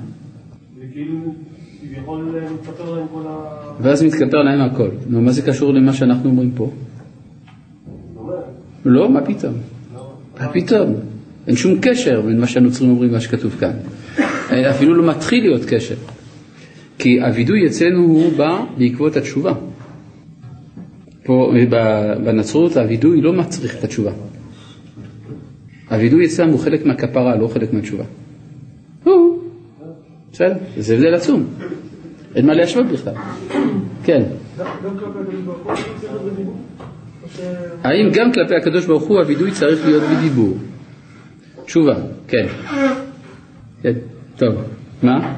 כביכול 2.05 2.35
אה, 2.43 2.53
מתפטר 2.53 2.95
להם 2.95 3.07
כל 3.13 3.21
ה... 3.27 3.61
ואז 3.81 4.03
מתכפר 4.03 4.37
להם 4.43 4.61
הכל. 4.61 4.89
נו, 5.07 5.21
מה 5.21 5.31
זה 5.31 5.41
קשור 5.41 5.73
למה 5.73 5.93
שאנחנו 5.93 6.29
אומרים 6.29 6.51
פה? 6.55 6.71
לא, 8.85 9.09
מה 9.09 9.21
פתאום? 9.21 9.53
מה 10.39 10.47
פתאום? 10.53 10.95
אין 11.47 11.55
שום 11.55 11.73
קשר 11.81 12.21
בין 12.21 12.39
מה 12.39 12.47
שהנוצרים 12.47 12.89
אומרים 12.89 13.09
למה 13.09 13.19
שכתוב 13.19 13.55
כאן. 13.59 13.71
אפילו 14.69 14.95
לא 14.95 15.09
מתחיל 15.09 15.43
להיות 15.43 15.65
קשר. 15.65 15.95
כי 16.97 17.21
הווידוי 17.21 17.67
אצלנו 17.67 18.01
הוא 18.03 18.33
בא 18.37 18.63
בעקבות 18.77 19.17
התשובה. 19.17 19.53
פה 21.23 21.51
ב- 21.69 22.13
בנצרות 22.25 22.77
הווידוי 22.77 23.21
לא 23.21 23.33
מצריך 23.33 23.75
את 23.79 23.83
התשובה. 23.83 24.11
הווידוי 25.91 26.25
אצלם 26.25 26.49
הוא 26.49 26.59
חלק 26.59 26.85
מהכפרה, 26.85 27.35
לא 27.35 27.47
חלק 27.47 27.73
מהתשובה. 27.73 28.03
בסדר, 30.35 30.55
זה 30.77 30.93
הבדל 30.93 31.13
עצום. 31.13 31.43
אין 32.35 32.45
מה 32.45 32.53
להשוות 32.53 32.85
בכלל. 32.85 33.13
כן. 34.03 34.23
האם 37.83 38.09
גם 38.13 38.31
כלפי 38.33 38.55
הקדוש 38.55 38.85
ברוך 38.85 39.03
הוא 39.03 39.19
הווידוי 39.19 39.51
צריך 39.51 39.85
להיות 39.85 40.03
בדיבור? 40.03 40.57
תשובה, 41.65 41.95
כן. 42.27 42.45
כן, 43.81 43.93
טוב. 44.37 44.55
מה? 45.03 45.35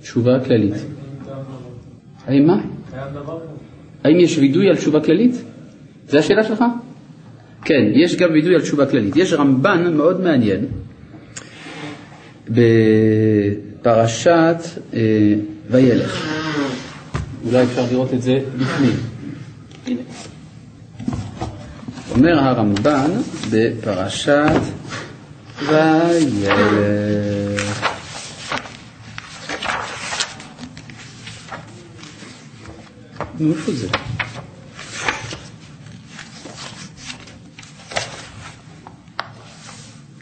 תשובה 0.00 0.40
כללית. 0.40 0.74
האם 2.26 2.46
מה? 2.46 2.60
האם 4.04 4.20
יש 4.20 4.38
וידוי 4.38 4.68
על 4.68 4.76
תשובה 4.76 5.00
כללית? 5.00 5.34
זו 6.08 6.18
השאלה 6.18 6.44
שלך? 6.44 6.64
כן, 7.64 7.84
יש 7.92 8.16
גם 8.16 8.30
וידוי 8.32 8.54
על 8.54 8.60
תשובה 8.60 8.86
כללית. 8.86 9.16
יש 9.16 9.32
רמב"ן 9.32 9.96
מאוד 9.96 10.20
מעניין 10.20 10.66
בפרשת 13.86 14.56
אה, 14.94 15.00
וילך. 15.70 16.26
אולי 17.44 17.64
אפשר 17.64 17.84
לראות 17.90 18.14
את 18.14 18.22
זה 18.22 18.38
בפנים. 18.58 18.96
הנה. 19.86 20.00
אומר 22.10 22.38
הרמב"ן 22.38 23.10
בפרשת 23.50 24.60
וילך. 25.62 26.50
נו, 33.40 33.52
איפה 33.52 33.72
זה? 33.72 33.88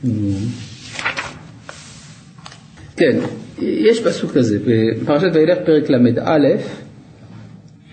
נו. 0.05 0.39
כן, 2.97 3.19
יש 3.63 4.07
פסוק 4.07 4.33
כזה, 4.33 4.59
בפרשת 4.67 5.31
וילך 5.35 5.59
פרק 5.67 5.91
ל"א, 5.91 6.39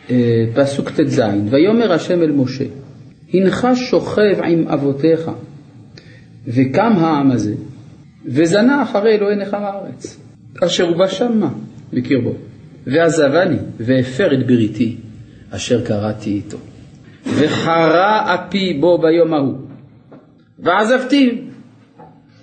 אה, 0.09 0.45
פסוק 0.53 0.89
ט"ז, 0.89 1.21
ויאמר 1.49 1.93
השם 1.93 2.21
אל 2.21 2.31
משה, 2.31 2.65
הנך 3.33 3.67
שוכב 3.75 4.43
עם 4.43 4.67
אבותיך, 4.67 5.31
וקם 6.47 6.93
העם 6.97 7.31
הזה, 7.31 7.53
וזנה 8.25 8.83
אחרי 8.83 9.15
אלוהי 9.15 9.35
נחם 9.35 9.63
הארץ, 9.63 10.19
אשר 10.63 10.87
הוא 10.87 11.07
שמה 11.07 11.49
בקרבו, 11.93 12.33
ועזבני, 12.87 13.57
והפר 13.79 14.33
את 14.33 14.47
בריתי, 14.47 14.95
אשר 15.49 15.85
קראתי 15.85 16.29
איתו. 16.29 16.57
וחרה 17.25 18.35
אפי 18.35 18.73
בו 18.73 18.97
ביום 18.97 19.33
ההוא, 19.33 19.57
ועזבתי, 20.59 21.41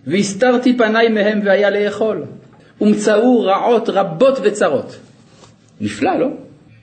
והסתרתי 0.06 0.76
פניי 0.76 1.08
מהם 1.08 1.40
והיה 1.44 1.70
לאכול, 1.70 2.24
ומצאו 2.80 3.40
רעות 3.40 3.88
רבות 3.88 4.38
וצרות. 4.42 4.98
נפלא, 5.80 6.18
לא? 6.18 6.28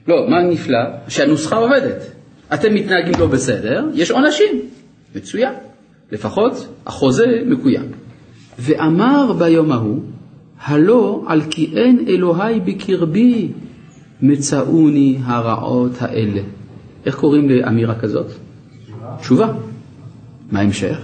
לא, 0.08 0.30
מה 0.30 0.42
נפלא? 0.42 0.78
שהנוסחה 1.08 1.56
עובדת. 1.56 2.02
אתם 2.54 2.74
מתנהגים 2.74 3.14
לא 3.18 3.26
בסדר, 3.26 3.88
יש 3.94 4.10
עונשים. 4.10 4.60
מצוין. 5.14 5.52
לפחות 6.12 6.68
החוזה 6.86 7.26
מקוים. 7.46 7.84
ואמר 8.58 9.32
ביום 9.38 9.72
ההוא, 9.72 10.02
הלא 10.60 11.24
על 11.26 11.42
כי 11.50 11.72
אין 11.76 12.04
אלוהי 12.08 12.60
בקרבי 12.60 13.48
מצאוני 14.22 15.18
הרעות 15.24 15.92
האלה. 16.00 16.40
איך 17.06 17.14
קוראים 17.14 17.48
לאמירה 17.48 17.94
כזאת? 17.94 18.26
תשובה. 19.20 19.52
מה 20.52 20.58
ההמשך? 20.60 20.98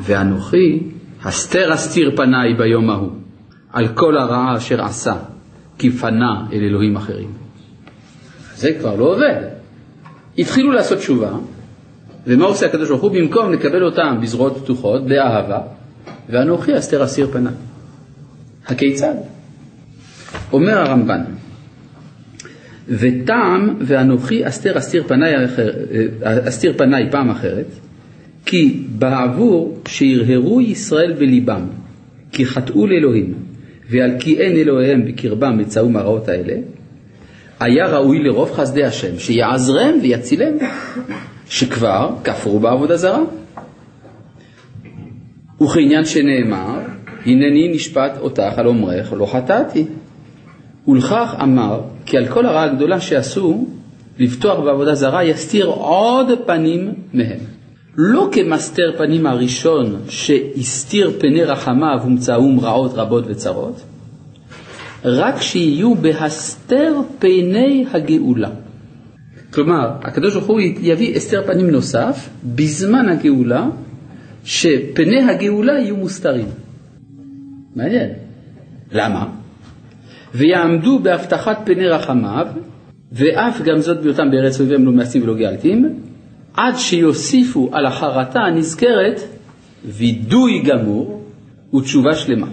ואנוכי 0.00 0.80
הסתר 1.24 1.74
אסתיר 1.74 2.16
פניי 2.16 2.54
ביום 2.58 2.90
ההוא 2.90 3.10
על 3.72 3.88
כל 3.88 4.18
הרעה 4.18 4.56
אשר 4.56 4.84
עשה, 4.84 5.14
כי 5.78 5.90
פנה 5.90 6.46
אל 6.52 6.62
אלוהים 6.62 6.96
אחרים. 6.96 7.32
זה 8.56 8.72
כבר 8.80 8.96
לא 8.96 9.04
עובד. 9.04 9.42
התחילו 10.38 10.72
לעשות 10.72 10.98
תשובה, 10.98 11.30
ומה 12.26 12.44
עושה 12.44 12.66
הקדוש 12.66 12.88
ברוך 12.88 13.02
הוא? 13.02 13.10
במקום 13.12 13.52
לקבל 13.52 13.84
אותם 13.84 14.18
בזרועות 14.22 14.56
פתוחות, 14.56 15.06
באהבה, 15.06 15.60
ואנוכי 16.28 16.78
אסתר 16.78 17.04
אסיר 17.04 17.28
פניי. 17.32 17.52
הכיצד? 18.66 19.14
אומר 20.52 20.78
הרמב"ן, 20.78 21.22
וטעם 22.88 23.76
ואנוכי 23.80 24.48
אסתר 24.48 24.78
אסתיר 24.78 25.04
פניי, 25.06 25.34
אסתיר 26.22 26.72
פניי 26.76 27.10
פעם 27.10 27.30
אחרת, 27.30 27.66
כי 28.44 28.86
בעבור 28.98 29.78
שהרהרו 29.88 30.60
ישראל 30.60 31.12
בליבם, 31.12 31.66
כי 32.32 32.46
חטאו 32.46 32.86
לאלוהים, 32.86 33.34
ועל 33.90 34.10
כי 34.20 34.40
אין 34.40 34.56
אלוהיהם 34.56 35.04
בקרבם 35.06 35.58
מצאו 35.58 35.88
מהרעות 35.88 36.28
האלה, 36.28 36.54
היה 37.60 37.86
ראוי 37.86 38.18
לרוב 38.18 38.52
חסדי 38.52 38.84
השם, 38.84 39.18
שיעזרם 39.18 39.94
ויצילם, 40.02 40.56
שכבר 41.48 42.10
כפרו 42.24 42.60
בעבודה 42.60 42.96
זרה. 42.96 43.22
וכעניין 45.62 46.04
שנאמר, 46.04 46.78
הנני 47.26 47.68
נשפט 47.74 48.18
אותך 48.18 48.52
על 48.56 48.66
אומרך, 48.66 49.12
לא 49.12 49.26
חטאתי. 49.26 49.84
ולכך 50.88 51.34
אמר, 51.42 51.80
כי 52.06 52.16
על 52.16 52.26
כל 52.26 52.46
הרעה 52.46 52.64
הגדולה 52.64 53.00
שעשו, 53.00 53.66
לבטוח 54.18 54.58
בעבודה 54.58 54.94
זרה, 54.94 55.24
יסתיר 55.24 55.66
עוד 55.66 56.28
פנים 56.46 56.94
מהם. 57.14 57.55
לא 57.96 58.28
כמסתר 58.32 58.92
פנים 58.98 59.26
הראשון 59.26 59.96
שהסתיר 60.08 61.10
פני 61.18 61.44
רחמיו 61.44 61.98
ומצאום 62.06 62.60
רעות 62.60 62.92
רבות 62.94 63.24
וצרות, 63.28 63.82
רק 65.04 65.42
שיהיו 65.42 65.94
בהסתר 65.94 66.94
פני 67.18 67.86
הגאולה. 67.92 68.50
כלומר, 69.52 69.90
הקדוש 70.02 70.34
ברוך 70.34 70.46
הוא 70.46 70.60
יביא 70.60 71.16
הסתר 71.16 71.42
פנים 71.46 71.70
נוסף 71.70 72.28
בזמן 72.44 73.08
הגאולה, 73.08 73.68
שפני 74.44 75.22
הגאולה 75.22 75.72
יהיו 75.72 75.96
מוסתרים. 75.96 76.48
מעניין. 77.76 78.10
למה? 78.92 79.26
ויעמדו 80.34 80.98
בהבטחת 80.98 81.58
פני 81.64 81.88
רחמיו, 81.88 82.46
ואף 83.12 83.62
גם 83.62 83.78
זאת 83.78 84.00
בהיותם 84.00 84.30
בארץ 84.30 84.60
אויביהם 84.60 84.84
לא 84.84 84.92
מעשים 84.92 85.22
ולא 85.22 85.34
גאלתים, 85.34 86.00
עד 86.56 86.76
שיוסיפו 86.76 87.70
על 87.72 87.86
החרטה 87.86 88.40
הנזכרת 88.40 89.20
וידוי 89.84 90.62
גמור 90.62 91.22
ותשובה 91.74 92.14
שלמה. 92.14 92.46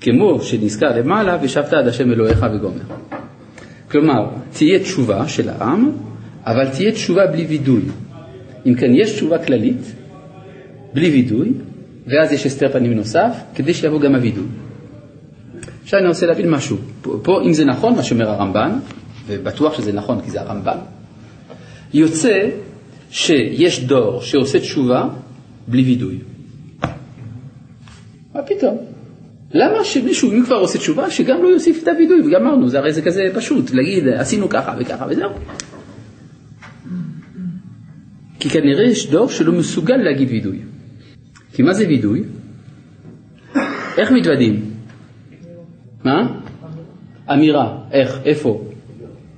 כמו 0.00 0.40
שנזכר 0.40 0.98
למעלה, 0.98 1.38
ושבת 1.42 1.72
עד 1.72 1.88
השם 1.88 2.12
אלוהיך 2.12 2.46
וגומר. 2.54 2.82
כלומר, 3.90 4.26
תהיה 4.52 4.78
תשובה 4.78 5.28
של 5.28 5.48
העם, 5.48 5.90
אבל 6.46 6.68
תהיה 6.68 6.92
תשובה 6.92 7.26
בלי 7.26 7.46
וידוי. 7.46 7.82
אם 8.66 8.74
כן, 8.74 8.90
יש 8.94 9.12
תשובה 9.12 9.38
כללית, 9.38 9.94
בלי 10.94 11.10
וידוי, 11.10 11.52
ואז 12.06 12.32
יש 12.32 12.46
הסתר 12.46 12.72
פנים 12.72 12.92
נוסף, 12.92 13.32
כדי 13.54 13.74
שיבוא 13.74 14.00
גם 14.00 14.14
הוידוי. 14.14 14.46
עכשיו 15.82 16.00
אני 16.00 16.08
רוצה 16.08 16.26
להבין 16.26 16.50
משהו. 16.50 16.76
פה, 17.02 17.18
פה, 17.22 17.42
אם 17.42 17.52
זה 17.52 17.64
נכון 17.64 17.94
מה 17.94 18.02
שאומר 18.02 18.30
הרמב"ן, 18.30 18.78
ובטוח 19.26 19.76
שזה 19.78 19.92
נכון 19.92 20.20
כי 20.20 20.30
זה 20.30 20.40
הרמב"ן, 20.40 20.78
יוצא 21.94 22.48
שיש 23.10 23.84
דור 23.84 24.22
שעושה 24.22 24.60
תשובה 24.60 25.08
בלי 25.68 25.82
וידוי. 25.82 26.18
מה 28.34 28.42
פתאום? 28.42 28.78
למה 29.54 29.84
שמישהו, 29.84 30.32
אם 30.32 30.44
כבר 30.44 30.56
עושה 30.56 30.78
תשובה, 30.78 31.10
שגם 31.10 31.42
לא 31.42 31.48
יוסיף 31.48 31.82
את 31.82 31.88
הווידוי, 31.88 32.20
וגמרנו, 32.20 32.68
זה 32.68 32.78
הרי 32.78 32.92
זה 32.92 33.02
כזה 33.02 33.22
פשוט, 33.34 33.70
להגיד 33.70 34.08
עשינו 34.08 34.48
ככה 34.48 34.74
וככה 34.80 35.06
וזהו. 35.10 35.30
כי 38.40 38.50
כנראה 38.50 38.84
יש 38.84 39.10
דור 39.10 39.28
שלא 39.28 39.52
מסוגל 39.52 39.96
להגיד 39.96 40.28
וידוי. 40.30 40.58
כי 41.52 41.62
מה 41.62 41.72
זה 41.72 41.86
וידוי? 41.88 42.22
איך 43.98 44.12
מתוודים? 44.12 44.70
מה? 46.04 46.40
אמירה, 47.32 47.78
איך, 47.92 48.20
איפה? 48.24 48.64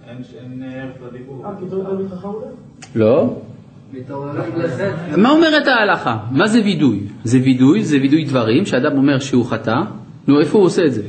אין 0.08 0.62
ערך 0.62 0.96
לדיבור. 1.02 1.46
לא. 2.94 3.41
מה 5.16 5.30
אומרת 5.30 5.66
ההלכה? 5.66 6.16
מה 6.30 6.48
זה 6.48 6.60
וידוי? 6.64 7.00
זה 7.24 7.38
וידוי, 7.44 7.84
זה 7.84 7.96
וידוי 7.96 8.24
דברים, 8.24 8.66
שאדם 8.66 8.96
אומר 8.96 9.18
שהוא 9.18 9.46
חטא, 9.46 9.76
נו 10.28 10.40
איפה 10.40 10.58
הוא 10.58 10.66
עושה 10.66 10.84
את 10.84 10.94
זה? 10.94 11.02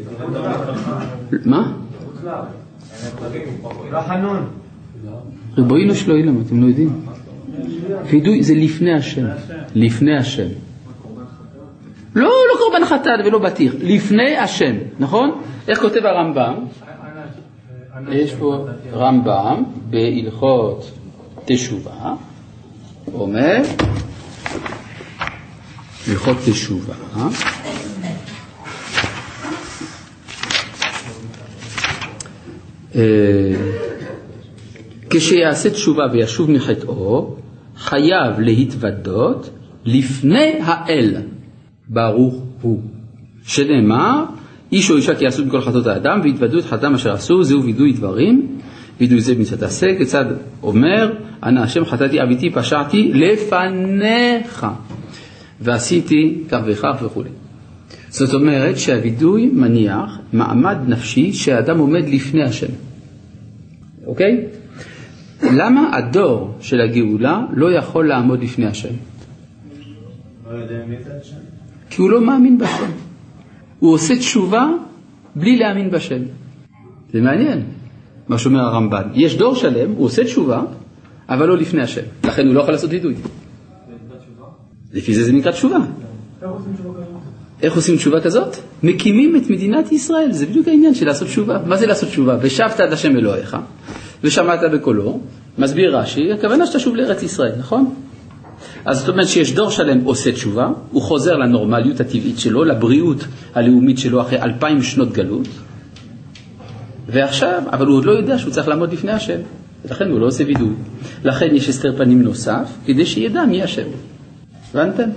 מה? 1.45 1.71
ריבונו 5.57 5.95
של 5.95 6.11
עולם, 6.11 6.41
אתם 6.41 6.61
לא 6.61 6.67
יודעים? 6.67 7.01
וידוי 8.05 8.43
זה 8.43 8.55
לפני 8.55 8.93
השם, 8.93 9.25
לפני 9.75 10.17
השם. 10.17 10.47
לא, 12.15 12.29
לא 12.29 12.57
קורבן 12.59 12.85
חטאת 12.85 13.25
ולא 13.25 13.39
בטיח, 13.39 13.73
לפני 13.81 14.37
השם, 14.37 14.75
נכון? 14.99 15.41
איך 15.67 15.79
כותב 15.79 16.05
הרמב"ם? 16.05 16.55
יש 18.11 18.33
פה 18.33 18.65
רמב"ם 18.93 19.63
בהלכות 19.89 20.91
תשובה, 21.45 22.13
אומר, 23.13 23.61
הלכות 26.07 26.37
תשובה, 26.45 26.93
אה, 32.95 33.01
כשיעשה 35.09 35.69
תשובה 35.69 36.03
וישוב 36.13 36.51
מחטאו, 36.51 37.35
חייב 37.77 38.39
להתוודות 38.39 39.49
לפני 39.85 40.59
האל, 40.63 41.15
ברוך 41.87 42.35
הוא. 42.61 42.81
שנאמר, 43.45 44.23
איש 44.71 44.91
או 44.91 44.95
אישה 44.95 45.15
כי 45.15 45.23
יעשו 45.23 45.45
מכל 45.45 45.61
חטאות 45.61 45.87
האדם 45.87 46.21
והתוודו 46.23 46.59
את 46.59 46.65
חטאם 46.65 46.93
אשר 46.93 47.13
עשו, 47.13 47.43
זהו 47.43 47.63
וידוי 47.63 47.93
דברים, 47.93 48.59
וידוי 49.03 49.21
זה 49.21 49.35
במצוות 49.35 49.63
עשה, 49.63 49.87
כיצד 49.97 50.25
אומר, 50.63 51.13
אנא 51.43 51.59
השם 51.59 51.85
חטאתי 51.85 52.21
אביתי 52.21 52.49
פשעתי 52.49 53.11
לפניך, 53.13 54.67
ועשיתי 55.61 56.43
כך 56.49 56.59
וכך 56.65 56.95
וכו'. 57.03 57.23
זאת 58.09 58.33
אומרת 58.33 58.77
שהווידוי 58.77 59.49
מניח 59.53 60.19
מעמד 60.33 60.77
נפשי 60.87 61.33
שהאדם 61.33 61.79
עומד 61.79 62.09
לפני 62.09 62.43
השם. 62.43 62.71
אוקיי? 64.05 64.45
למה 65.43 65.97
הדור 65.97 66.57
של 66.61 66.81
הגאולה 66.81 67.41
לא 67.53 67.71
יכול 67.77 68.07
לעמוד 68.07 68.43
לפני 68.43 68.65
השם? 68.65 68.93
לא 70.51 70.57
יודע 70.57 70.79
מי 70.87 70.95
זה 71.03 71.11
השם. 71.21 71.35
כי 71.89 72.01
הוא 72.01 72.09
לא 72.09 72.21
מאמין 72.21 72.57
בשם. 72.57 72.91
הוא 73.79 73.93
עושה 73.93 74.15
תשובה 74.15 74.67
בלי 75.35 75.57
להאמין 75.57 75.91
בשם. 75.91 76.21
זה 77.13 77.21
מעניין, 77.21 77.61
מה 78.27 78.37
שאומר 78.37 78.59
הרמב"ן. 78.59 79.03
יש 79.13 79.37
דור 79.37 79.55
שלם, 79.55 79.91
הוא 79.91 80.05
עושה 80.05 80.23
תשובה, 80.23 80.61
אבל 81.29 81.47
לא 81.47 81.57
לפני 81.57 81.81
השם. 81.81 82.01
לכן 82.23 82.47
הוא 82.47 82.55
לא 82.55 82.59
יכול 82.61 82.73
לעשות 82.73 82.89
וידוי. 82.89 83.15
לפי 84.93 85.13
זה 85.13 85.23
זה 85.23 85.31
נקרא 85.31 85.51
תשובה. 85.51 85.77
איך 87.61 87.75
עושים 87.75 87.97
תשובה 87.97 88.21
כזאת? 88.21 88.55
מקימים 88.83 89.35
את 89.35 89.49
מדינת 89.49 89.91
ישראל, 89.91 90.31
זה 90.31 90.45
בדיוק 90.45 90.67
העניין 90.67 90.95
של 90.95 91.05
לעשות 91.05 91.27
תשובה. 91.27 91.57
מה 91.65 91.77
זה 91.77 91.85
לעשות 91.85 92.09
תשובה? 92.09 92.37
ושבת 92.41 92.79
עד 92.79 92.93
השם 92.93 93.17
אלוהיך, 93.17 93.57
ושמעת 94.23 94.59
בקולו, 94.73 95.19
מסביר 95.57 95.97
רש"י, 95.97 96.31
הכוונה 96.31 96.67
שתשוב 96.67 96.95
לארץ 96.95 97.23
ישראל, 97.23 97.51
נכון? 97.59 97.93
אז 98.85 98.99
זאת 98.99 99.09
אומרת 99.09 99.27
שיש 99.27 99.53
דור 99.53 99.69
שלם 99.69 100.03
עושה 100.03 100.31
תשובה, 100.31 100.67
הוא 100.91 101.01
חוזר 101.01 101.35
לנורמליות 101.35 101.99
הטבעית 101.99 102.39
שלו, 102.39 102.63
לבריאות 102.63 103.25
הלאומית 103.53 103.97
שלו 103.97 104.21
אחרי 104.21 104.41
אלפיים 104.41 104.83
שנות 104.83 105.11
גלות, 105.11 105.47
ועכשיו, 107.07 107.63
אבל 107.71 107.85
הוא 107.85 107.97
עוד 107.97 108.05
לא 108.05 108.11
יודע 108.11 108.37
שהוא 108.37 108.53
צריך 108.53 108.67
לעמוד 108.67 108.93
לפני 108.93 109.11
השם, 109.11 109.39
ולכן 109.85 110.09
הוא 110.09 110.19
לא 110.19 110.25
עושה 110.25 110.43
וידוי. 110.47 110.73
לכן 111.23 111.55
יש 111.55 111.69
הסתר 111.69 111.97
פנים 111.97 112.21
נוסף, 112.21 112.69
כדי 112.85 113.05
שידע 113.05 113.45
מי 113.45 113.63
השם. 113.63 113.87
הבנתם? 114.73 115.09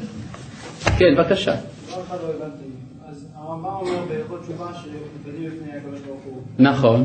כן, 0.98 1.14
בבקשה. 1.18 1.54
לא 1.54 1.96
הבנתי. 2.10 2.64
אז 3.08 3.26
הרמב"ם 3.34 3.66
אומר 3.66 4.04
בהלכות 4.08 4.42
תשובה 4.42 4.66
שמתוודעים 4.74 5.50
לפני 5.50 5.72
הקדוש 5.78 6.00
ברוך 6.06 6.20
הוא. 6.24 6.42
נכון. 6.58 7.04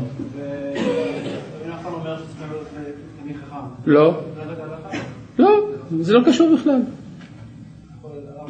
לא, 3.86 4.20
הלכה? 4.36 4.98
לא, 5.38 5.68
זה 6.00 6.12
לא 6.12 6.20
קשור 6.26 6.56
בכלל. 6.56 6.80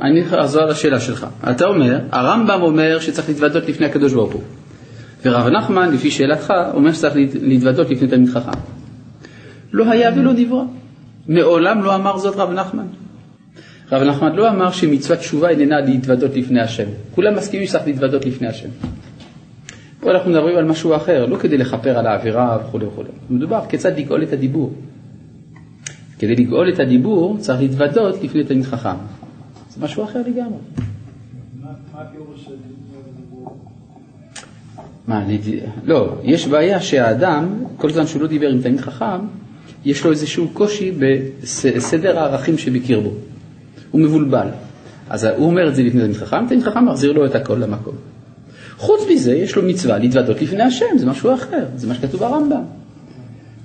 אני 0.02 0.22
אחזור 0.40 0.64
לשאלה 0.64 1.00
שלך. 1.00 1.26
אתה 1.50 1.66
אומר, 1.66 1.98
הרמב"ם 2.12 2.62
אומר 2.62 2.98
שצריך 3.00 3.28
להתוודות 3.28 3.68
לפני 3.68 3.86
הקדוש 3.86 4.12
ברוך 4.12 4.32
הוא. 4.32 4.42
ורב 5.24 5.48
נחמן, 5.48 5.92
לפי 5.92 6.10
שאלתך, 6.10 6.52
אומר 6.74 6.92
שצריך 6.92 7.16
להת- 7.16 7.34
להתוודות 7.42 7.90
לפני 7.90 8.08
תלמיד 8.08 8.28
חכם. 8.28 8.58
לא 9.72 9.90
היה 9.90 10.10
ולא 10.16 10.32
נברא. 10.32 10.62
מעולם 11.28 11.82
לא 11.82 11.94
אמר 11.94 12.18
זאת 12.18 12.36
רב 12.36 12.50
נחמן. 12.50 12.86
רב 13.92 14.02
נחמן 14.02 14.32
לא 14.32 14.48
אמר 14.50 14.70
שמצוות 14.70 15.18
תשובה 15.18 15.48
איננה 15.48 15.80
להתוודות 15.80 16.36
לפני 16.36 16.60
השם. 16.60 16.84
כולם 17.14 17.34
מסכימים 17.36 17.66
שצריך 17.66 17.86
להתוודות 17.86 18.24
לפני 18.26 18.48
השם. 18.48 18.68
פה 20.00 20.10
אנחנו 20.10 20.30
מדברים 20.30 20.56
על 20.56 20.64
משהו 20.64 20.96
אחר, 20.96 21.26
לא 21.26 21.36
כדי 21.36 21.58
לכפר 21.58 21.98
על 21.98 22.06
העבירה 22.06 22.58
וכו' 22.64 22.80
וכו'. 22.80 23.02
מדובר 23.30 23.60
כיצד 23.68 23.98
לגאול 23.98 24.22
את 24.22 24.32
הדיבור. 24.32 24.72
כדי 26.18 26.34
לגאול 26.36 26.68
את 26.72 26.80
הדיבור 26.80 27.36
צריך 27.38 27.60
להתוודות 27.60 28.22
לפני 28.22 28.44
תלמיד 28.44 28.64
חכם. 28.64 28.96
זה 29.70 29.84
משהו 29.84 30.04
אחר 30.04 30.18
לגמרי. 30.20 30.58
מה 31.62 31.68
הפירוש 31.94 32.44
של? 32.44 32.50
מה, 35.08 35.24
לד- 35.28 35.62
לא, 35.84 36.14
יש 36.22 36.46
בעיה 36.46 36.80
שהאדם, 36.80 37.48
כל 37.76 37.92
זמן 37.92 38.06
שהוא 38.06 38.22
לא 38.22 38.28
דיבר 38.28 38.48
עם 38.48 38.62
תלמיד 38.62 38.80
חכם, 38.80 39.20
יש 39.84 40.04
לו 40.04 40.10
איזשהו 40.10 40.48
קושי 40.52 40.92
בסדר 41.40 42.18
הערכים 42.18 42.58
שבקרבו. 42.58 43.10
הוא 43.90 44.00
מבולבל. 44.00 44.48
אז 45.10 45.24
הוא 45.24 45.46
אומר 45.46 45.68
את 45.68 45.74
זה 45.74 45.82
לפני 45.82 46.00
תלמיד 46.00 46.16
חכם, 46.16 46.46
תלמיד 46.48 46.64
חכם 46.64 46.84
מחזיר 46.88 47.12
לו 47.12 47.26
את 47.26 47.34
הכל 47.34 47.54
למקום. 47.54 47.94
חוץ 48.78 49.00
מזה, 49.10 49.34
יש 49.34 49.56
לו 49.56 49.62
מצווה 49.62 49.98
להתוודות 49.98 50.42
לפני 50.42 50.62
השם, 50.62 50.86
זה 50.96 51.06
משהו 51.06 51.34
אחר, 51.34 51.64
זה 51.76 51.86
מה 51.86 51.94
שכתוב 51.94 52.20
ברמב"ם. 52.20 52.62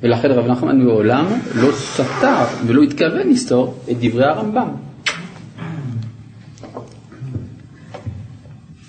ולכן 0.04 0.32
רב 0.32 0.46
נחמן 0.48 0.80
מעולם 0.82 1.26
לא 1.56 1.72
סתר 1.72 2.36
ולא 2.68 2.82
התכוון 2.84 3.30
לסתור 3.30 3.76
את 3.92 3.98
דברי 4.02 4.26
הרמב"ם. 4.26 4.68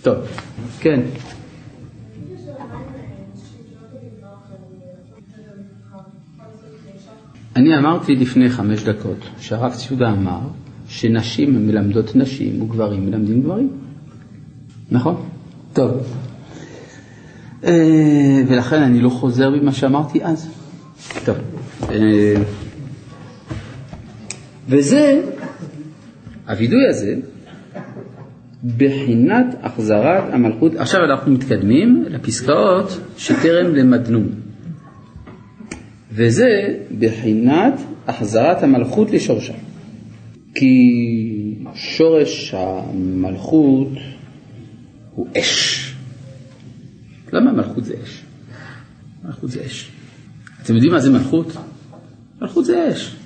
טוב, 0.02 0.16
כן. 0.80 1.00
אני 7.58 7.78
אמרתי 7.78 8.16
לפני 8.16 8.48
חמש 8.50 8.82
דקות 8.82 9.18
שהרב 9.40 9.72
ציודה 9.72 10.10
אמר 10.10 10.40
שנשים 10.88 11.66
מלמדות 11.66 12.16
נשים 12.16 12.62
וגברים 12.62 13.06
מלמדים 13.06 13.42
גברים. 13.42 13.70
נכון? 14.90 15.28
טוב. 15.72 15.90
אה, 17.64 18.42
ולכן 18.48 18.82
אני 18.82 19.00
לא 19.00 19.08
חוזר 19.08 19.50
ממה 19.50 19.72
שאמרתי 19.72 20.24
אז. 20.24 20.48
טוב. 21.24 21.36
אה, 21.90 22.34
וזה, 24.68 25.22
הווידוי 26.48 26.88
הזה, 26.88 27.14
בחינת 28.76 29.46
החזרת 29.62 30.24
המלכות. 30.32 30.74
עכשיו 30.76 31.00
אנחנו 31.04 31.32
מתקדמים 31.32 32.04
לפסקאות 32.08 33.00
שטרם 33.16 33.74
למדנו. 33.74 34.20
וזה 36.18 36.74
בחינת 36.98 37.74
החזרת 38.06 38.62
המלכות 38.62 39.10
לשורשה. 39.10 39.52
כי 40.54 40.74
שורש 41.74 42.54
המלכות 42.54 43.88
הוא 45.14 45.26
אש. 45.38 45.94
למה 47.32 47.52
מלכות 47.52 47.84
זה 47.84 47.94
אש? 48.04 48.22
מלכות 49.24 49.50
זה 49.50 49.60
אש. 49.66 49.90
אתם 50.62 50.74
יודעים 50.74 50.92
מה 50.92 51.00
זה 51.00 51.10
מלכות? 51.10 51.56
מלכות 52.40 52.64
זה 52.64 52.88
אש. 52.92 53.16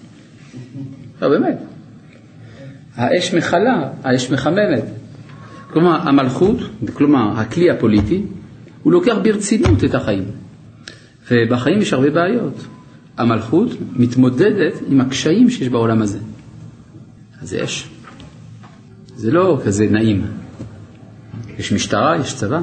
לא, 1.23 1.29
באמת. 1.29 1.59
האש 2.95 3.35
מכלה, 3.35 3.91
האש 4.03 4.31
מחממת. 4.31 4.85
כלומר, 5.71 6.09
המלכות, 6.09 6.57
כלומר, 6.93 7.41
הכלי 7.41 7.71
הפוליטי, 7.71 8.23
הוא 8.83 8.93
לוקח 8.93 9.17
ברצינות 9.23 9.85
את 9.85 9.95
החיים. 9.95 10.25
ובחיים 11.31 11.81
יש 11.81 11.93
הרבה 11.93 12.11
בעיות. 12.11 12.67
המלכות 13.17 13.69
מתמודדת 13.97 14.75
עם 14.89 15.01
הקשיים 15.01 15.51
שיש 15.51 15.69
בעולם 15.69 16.03
הזה. 16.03 16.19
אז 17.43 17.57
אש. 17.65 17.89
זה 19.17 19.31
לא 19.31 19.61
כזה 19.65 19.87
נעים. 19.91 20.25
יש 21.59 21.73
משטרה, 21.73 22.17
יש 22.21 22.35
צבא. 22.35 22.61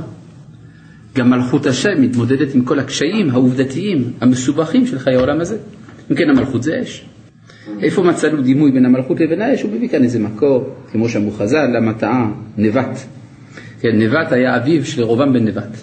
גם 1.16 1.30
מלכות 1.30 1.66
השם 1.66 2.02
מתמודדת 2.02 2.56
עם 2.56 2.62
כל 2.62 2.80
הקשיים 2.80 3.30
העובדתיים, 3.30 4.14
המסובכים 4.22 4.88
של 4.88 5.00
חיי 5.00 5.16
העולם 5.16 5.42
הזה. 5.42 5.58
אם 6.12 6.16
כן, 6.16 6.30
המלכות 6.30 6.64
זה 6.64 6.82
אש. 6.84 7.06
איפה 7.82 8.04
מצאנו 8.04 8.42
דימוי 8.42 8.72
בין 8.72 8.86
המלכות 8.86 9.20
לבין 9.20 9.42
האש? 9.42 9.62
הוא 9.62 9.72
מביא 9.72 9.90
כאן 9.90 10.04
איזה 10.04 10.20
מקור, 10.20 10.76
כמו 10.92 11.10
שאמרו 11.10 11.32
חז"ל, 11.32 11.68
למה 11.78 11.94
טעה 11.94 12.32
נבט. 12.58 13.00
כן, 13.82 13.90
נבט 13.94 14.32
היה 14.32 14.58
אביו 14.58 14.86
של 14.86 15.04
רובם 15.04 15.34
בן 15.34 15.48
נבט. 15.48 15.78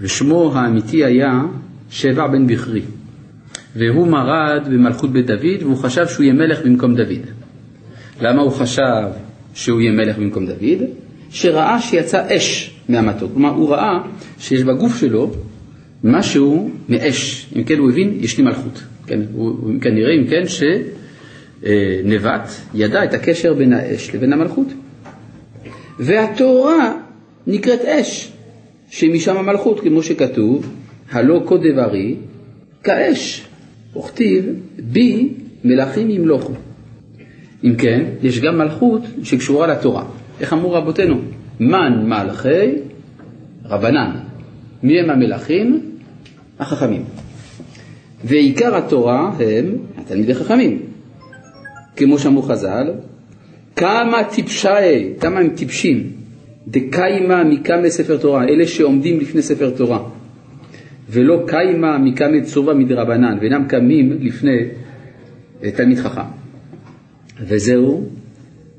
ושמו 0.00 0.52
האמיתי 0.54 1.04
היה 1.04 1.42
שבע 1.90 2.26
בן 2.26 2.46
בכרי. 2.46 2.82
והוא 3.76 4.06
מרד 4.06 4.68
במלכות 4.70 5.10
בית 5.12 5.26
דוד, 5.26 5.62
והוא 5.62 5.76
חשב 5.76 6.06
שהוא 6.06 6.24
יהיה 6.24 6.34
מלך 6.34 6.62
במקום 6.64 6.94
דוד. 6.94 7.26
למה 8.20 8.42
הוא 8.42 8.52
חשב 8.52 9.06
שהוא 9.54 9.80
יהיה 9.80 9.92
מלך 9.92 10.18
במקום 10.18 10.46
דוד? 10.46 10.82
שראה 11.30 11.80
שיצא 11.80 12.36
אש 12.36 12.74
מהמתוק. 12.88 13.32
כלומר, 13.32 13.50
הוא 13.50 13.70
ראה 13.70 13.98
שיש 14.38 14.62
בגוף 14.62 15.00
שלו 15.00 15.30
משהו 16.04 16.70
מאש. 16.88 17.46
אם 17.56 17.64
כן, 17.64 17.78
הוא 17.78 17.90
הבין, 17.90 18.16
יש 18.20 18.38
לי 18.38 18.44
מלכות. 18.44 18.82
כן, 19.06 19.20
הוא 19.32 19.70
כנראה, 19.80 20.10
אם 20.20 20.26
כן, 20.26 20.42
שנבט 21.62 22.50
ידע 22.74 23.04
את 23.04 23.14
הקשר 23.14 23.54
בין 23.54 23.72
האש 23.72 24.14
לבין 24.14 24.32
המלכות. 24.32 24.66
והתורה 25.98 26.92
נקראת 27.46 27.80
אש, 27.80 28.32
שמשם 28.90 29.36
המלכות, 29.36 29.80
כמו 29.80 30.02
שכתוב, 30.02 30.70
הלא 31.12 31.44
כה 31.46 31.54
דברי 31.56 32.16
כאש, 32.84 33.46
וכתיב 33.96 34.44
בי 34.78 35.28
מלכים 35.64 36.10
ימלוכו. 36.10 36.52
אם 37.64 37.74
כן, 37.78 38.04
יש 38.22 38.40
גם 38.40 38.58
מלכות 38.58 39.02
שקשורה 39.22 39.66
לתורה. 39.66 40.04
איך 40.40 40.52
אמרו 40.52 40.72
רבותינו? 40.72 41.20
מן 41.60 42.06
מלכי 42.06 42.72
רבנן. 43.64 44.10
מי 44.82 45.00
הם 45.00 45.10
המלכים? 45.10 45.80
החכמים. 46.58 47.04
ועיקר 48.24 48.76
התורה 48.76 49.32
הם 49.38 49.76
התלמידי 49.98 50.34
חכמים. 50.34 50.82
כמו 51.96 52.18
שאמרו 52.18 52.42
חז"ל, 52.42 52.92
כמה 53.76 54.24
טיפשי, 54.24 54.68
כמה 55.20 55.40
הם 55.40 55.48
טיפשים, 55.48 56.10
דקיימה 56.68 57.44
מקמא 57.44 57.90
ספר 57.90 58.16
תורה, 58.16 58.44
אלה 58.44 58.66
שעומדים 58.66 59.20
לפני 59.20 59.42
ספר 59.42 59.70
תורה, 59.70 59.98
ולא 61.10 61.44
קיימה 61.46 61.98
מקמא 61.98 62.40
צורבה 62.40 62.74
מדרבנן, 62.74 63.38
ואינם 63.40 63.64
קמים 63.68 64.12
לפני 64.20 64.58
תלמיד 65.76 65.98
חכם. 65.98 66.20
וזהו, 67.40 68.08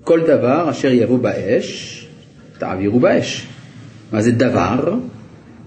כל 0.04 0.22
דבר 0.28 0.70
אשר 0.70 0.92
יבוא 0.92 1.20
באש, 1.20 2.08
תעבירו 2.58 3.00
באש. 3.00 3.48
מה 4.12 4.22
זה 4.22 4.32
דבר? 4.32 5.00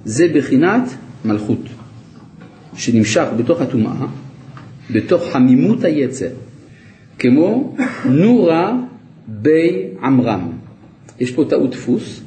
זה 0.04 0.26
בחינת 0.34 0.82
מלכות, 1.24 1.62
שנמשך 2.74 3.26
בתוך 3.36 3.60
הטומאה, 3.60 4.06
בתוך 4.90 5.32
חמימות 5.32 5.84
היצר, 5.84 6.28
כמו 7.18 7.76
נורה 8.04 8.76
בי 9.26 9.84
עמרם. 10.02 10.48
יש 11.20 11.32
פה 11.32 11.44
טעות 11.48 11.70
דפוס, 11.70 12.20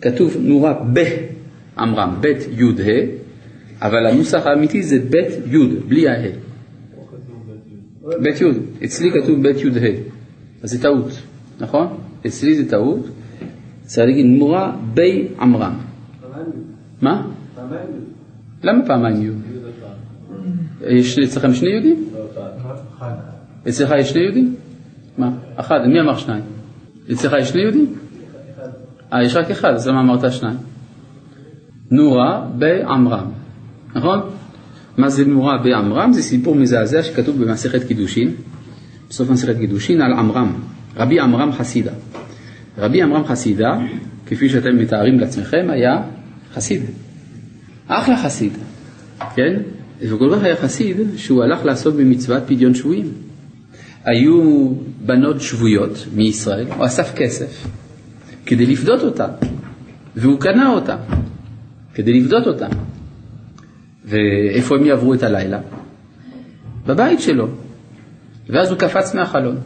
כתוב 0.00 0.36
נורה 0.40 0.74
בעמרם, 0.92 2.16
בית 2.20 2.38
יוד 2.52 2.80
ה', 2.80 3.19
אבל 3.82 4.06
הנוסח 4.06 4.46
האמיתי 4.46 4.82
זה 4.82 4.98
בית 5.10 5.32
יוד, 5.46 5.70
בלי 5.88 6.08
הה. 6.08 6.30
בית 8.22 8.40
יוד, 8.40 8.56
אצלי 8.84 9.10
כתוב 9.10 9.42
בית 9.42 9.60
יוד 9.60 9.76
ה', 9.76 9.86
אז 10.62 10.70
זה 10.70 10.82
טעות, 10.82 11.22
נכון? 11.60 11.86
אצלי 12.26 12.54
זה 12.54 12.70
טעות, 12.70 13.08
צריך 13.82 14.06
להגיד 14.06 14.26
נורה 14.26 14.76
בי 14.94 15.28
עמרם. 15.40 15.74
מה? 17.02 17.26
למה 18.62 18.86
פעמיים 18.86 19.22
יוד? 19.22 19.36
יש 20.80 21.18
אצלכם 21.18 21.54
שני 21.54 21.70
יהודים? 21.70 22.08
אצלך 23.68 23.94
יש 23.98 24.10
שני 24.10 24.20
יהודים? 24.20 24.54
מה? 25.18 25.30
אחד, 25.56 25.78
מי 25.86 26.00
אמר 26.00 26.16
שניים? 26.16 26.42
אצלך 27.12 27.32
יש 27.40 27.48
שני 27.48 27.62
יהודים? 27.62 27.94
אה, 29.12 29.24
יש 29.24 29.36
רק 29.36 29.50
אחד, 29.50 29.74
אז 29.74 29.88
למה 29.88 30.00
אמרת 30.00 30.32
שניים? 30.32 30.56
נורה 31.90 32.46
בעמרם, 32.58 33.30
נכון? 33.94 34.20
מה 34.96 35.08
זה 35.08 35.24
נורה 35.24 35.58
בעמרם? 35.58 36.12
זה 36.12 36.22
סיפור 36.22 36.54
מזעזע 36.54 37.02
שכתוב 37.02 37.44
במסכת 37.44 37.84
קידושין, 37.84 38.34
בסוף 39.10 39.30
מסכת 39.30 39.56
קידושין, 39.58 40.00
על 40.00 40.12
עמרם, 40.12 40.52
רבי 40.96 41.20
עמרם 41.20 41.52
חסידה. 41.52 41.92
רבי 42.78 43.02
עמרם 43.02 43.24
חסידה, 43.24 43.78
כפי 44.26 44.48
שאתם 44.48 44.78
מתארים 44.78 45.20
לעצמכם, 45.20 45.66
היה 45.70 46.02
חסיד. 46.54 46.82
אחלה 47.88 48.16
חסיד, 48.16 48.52
כן? 49.34 49.60
וכל 50.00 50.36
כך 50.36 50.42
היה 50.42 50.56
חסיד 50.56 50.96
שהוא 51.16 51.42
הלך 51.42 51.64
לעסוק 51.64 51.94
במצוות 51.94 52.42
פדיון 52.46 52.74
שבויים. 52.74 53.12
היו 54.04 54.68
בנות 55.06 55.40
שבויות 55.40 56.06
מישראל, 56.14 56.66
הוא 56.76 56.86
אסף 56.86 57.14
כסף 57.14 57.66
כדי 58.46 58.66
לפדות 58.66 59.02
אותן, 59.02 59.30
והוא 60.16 60.40
קנה 60.40 60.68
אותן 60.68 60.96
כדי 61.94 62.20
לפדות 62.20 62.46
אותן. 62.46 62.68
ואיפה 64.04 64.76
הם 64.76 64.84
יעברו 64.84 65.14
את 65.14 65.22
הלילה? 65.22 65.58
בבית 66.86 67.20
שלו. 67.20 67.48
ואז 68.48 68.70
הוא 68.70 68.78
קפץ 68.78 69.14
מהחלון. 69.14 69.56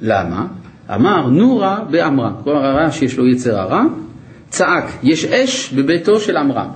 למה? 0.00 0.46
אמר 0.94 1.26
נורה 1.26 1.80
בעמרם, 1.90 2.32
כלומר 2.44 2.64
הרע 2.64 2.90
שיש 2.90 3.18
לו 3.18 3.26
יצר 3.26 3.58
הרע, 3.58 3.82
צעק, 4.48 4.84
יש 5.02 5.24
אש 5.24 5.72
בביתו 5.72 6.20
של 6.20 6.36
עמרם. 6.36 6.68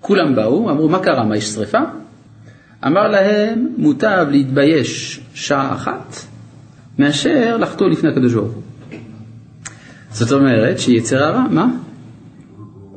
כולם 0.00 0.34
באו, 0.34 0.70
אמרו, 0.70 0.88
מה 0.88 0.98
קרה, 0.98 1.24
מה, 1.24 1.36
יש 1.36 1.44
שרפה? 1.44 1.78
אמר 2.86 3.08
להם, 3.08 3.68
מוטב 3.76 4.26
להתבייש 4.30 5.20
שעה 5.34 5.74
אחת 5.74 6.16
מאשר 6.98 7.56
לחטוא 7.56 7.88
לפני 7.88 8.10
הקדוש 8.10 8.34
ברוך 8.34 8.52
הוא. 8.52 8.62
זאת 10.10 10.32
אומרת 10.32 10.78
שיצר 10.78 11.24
הרע, 11.24 11.44
מה? 11.50 11.66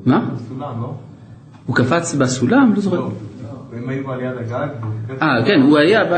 מה? 0.05 0.29
סולם, 0.47 0.81
לא? 0.81 0.93
הוא 1.65 1.75
קפץ 1.75 2.15
בסולם? 2.15 2.73
לא 2.75 2.81
זוכר. 2.81 2.95
לא. 2.95 3.11
הם 3.73 3.89
היו 3.89 4.03
בעליית 4.03 4.35
הגג. 4.37 4.67
אה, 5.21 5.45
כן, 5.45 5.61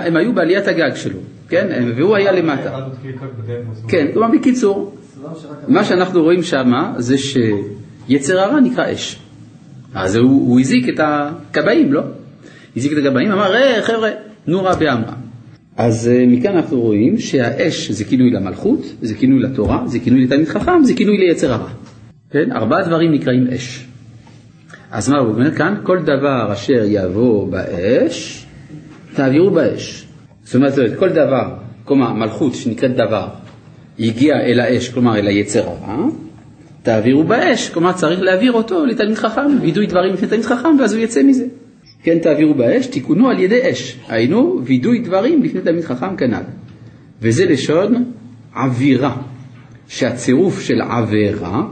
הם 0.05 0.15
היו 0.17 0.33
בעליית 0.33 0.67
הגג 0.67 0.95
שלו, 0.95 1.19
כן? 1.49 1.87
והוא 1.95 2.15
היה 2.15 2.31
למטה. 2.31 2.79
כן, 3.87 4.07
כלומר 4.13 4.27
בקיצור, 4.37 4.95
מה 5.67 5.83
שאנחנו 5.83 6.23
רואים 6.23 6.43
שם 6.43 6.71
זה 6.97 7.15
שיצר 7.17 8.39
הרע 8.39 8.59
נקרא 8.59 8.93
אש. 8.93 9.19
אז 9.93 10.15
הוא, 10.15 10.59
הזיק 10.59 10.89
את 10.89 10.99
הכבאים, 11.03 11.93
לא? 11.93 12.01
הזיק 12.77 12.91
את 12.91 12.97
הכבאים, 13.05 13.31
אמר, 13.31 13.55
אה, 13.55 13.81
חבר'ה, 13.81 14.09
נו 14.47 14.63
רע 14.63 14.75
בעמרם. 14.75 15.13
אז 15.77 16.07
אה, 16.07 16.25
מכאן 16.27 16.55
אנחנו 16.55 16.81
רואים 16.81 17.17
שהאש 17.17 17.91
זה 17.91 18.03
כינוי 18.05 18.31
למלכות, 18.31 18.79
זה 19.01 19.15
כינוי 19.15 19.39
לתורה, 19.39 19.83
זה 19.87 19.99
כינוי 19.99 20.25
לתלמיד 20.25 20.47
חכם, 20.47 20.83
זה 20.83 20.93
כינוי 20.93 21.17
ליצר 21.17 21.53
הרע. 21.53 21.69
כן? 22.31 22.51
ארבעה 22.51 22.83
דברים 22.83 23.11
נקראים 23.11 23.47
אש. 23.47 23.86
אז 24.91 25.09
מה 25.09 25.19
הוא 25.19 25.29
אומר 25.29 25.55
כאן? 25.55 25.75
כל 25.83 25.99
דבר 26.03 26.53
אשר 26.53 26.83
יבוא 26.85 27.47
באש, 27.47 28.45
תעבירו 29.15 29.51
באש. 29.51 30.07
זאת 30.43 30.55
אומרת, 30.55 30.73
כל 30.99 31.09
דבר, 31.09 31.55
כלומר 31.85 32.13
מלכות 32.13 32.55
שנקראת 32.55 32.95
דבר, 32.95 33.27
הגיע 33.99 34.35
אל 34.35 34.59
האש, 34.59 34.89
כלומר 34.89 35.17
אל 35.17 35.27
היצר 35.27 35.67
הרע, 35.67 36.07
תעבירו 36.83 37.23
באש, 37.23 37.69
כלומר 37.69 37.93
צריך 37.93 38.21
להעביר 38.21 38.51
אותו 38.51 38.85
לתלמיד 38.85 39.17
חכם, 39.17 39.47
וידוי 39.61 39.87
דברים 39.87 40.13
לפני 40.13 40.27
תלמיד 40.27 40.45
חכם 40.45 40.79
ואז 40.79 40.93
הוא 40.93 41.03
יצא 41.03 41.23
מזה. 41.23 41.45
כן 42.03 42.19
תעבירו 42.19 42.53
באש, 42.53 42.87
תיקונו 42.87 43.29
על 43.29 43.39
ידי 43.39 43.71
אש, 43.71 43.97
היינו 44.07 44.61
וידוי 44.63 44.99
דברים 44.99 45.43
לפני 45.43 45.61
תלמיד 45.61 45.83
חכם 45.83 46.15
כנ"ל. 46.15 46.43
וזה 47.21 47.45
לשון 47.45 48.11
עבירה, 48.55 49.17
שהצירוף 49.87 50.61
של 50.61 50.81
עבירה 50.81 51.63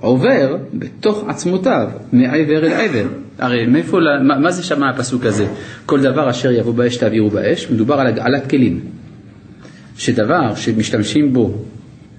עובר 0.00 0.56
בתוך 0.74 1.24
עצמותיו, 1.28 1.88
מעבר 2.12 2.66
אל 2.66 2.72
עבר. 2.72 3.06
הרי 3.38 3.66
מאיפה, 3.66 3.98
מה, 4.22 4.38
מה 4.38 4.50
זה 4.50 4.62
שם 4.62 4.82
הפסוק 4.82 5.24
הזה? 5.24 5.46
כל 5.86 6.00
דבר 6.02 6.30
אשר 6.30 6.50
יבוא 6.50 6.74
באש 6.74 6.96
תעבירו 6.96 7.30
באש, 7.30 7.70
מדובר 7.70 7.94
על 7.94 8.06
הגעלת 8.06 8.50
כלים. 8.50 8.80
שדבר 9.96 10.54
שמשתמשים 10.54 11.32
בו 11.32 11.54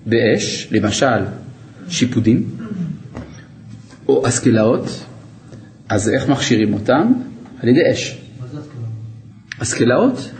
באש, 0.06 0.68
למשל 0.72 1.20
שיפודים 1.90 2.44
או 4.08 4.28
אסקלאות, 4.28 5.06
אז 5.90 6.10
איך 6.10 6.30
מכשירים 6.30 6.74
אותם? 6.74 7.14
על 7.64 7.70
ידי 7.70 7.92
אש. 7.92 8.18
מה 8.42 8.48
זה? 8.48 8.60
אסקלאות 9.60 10.32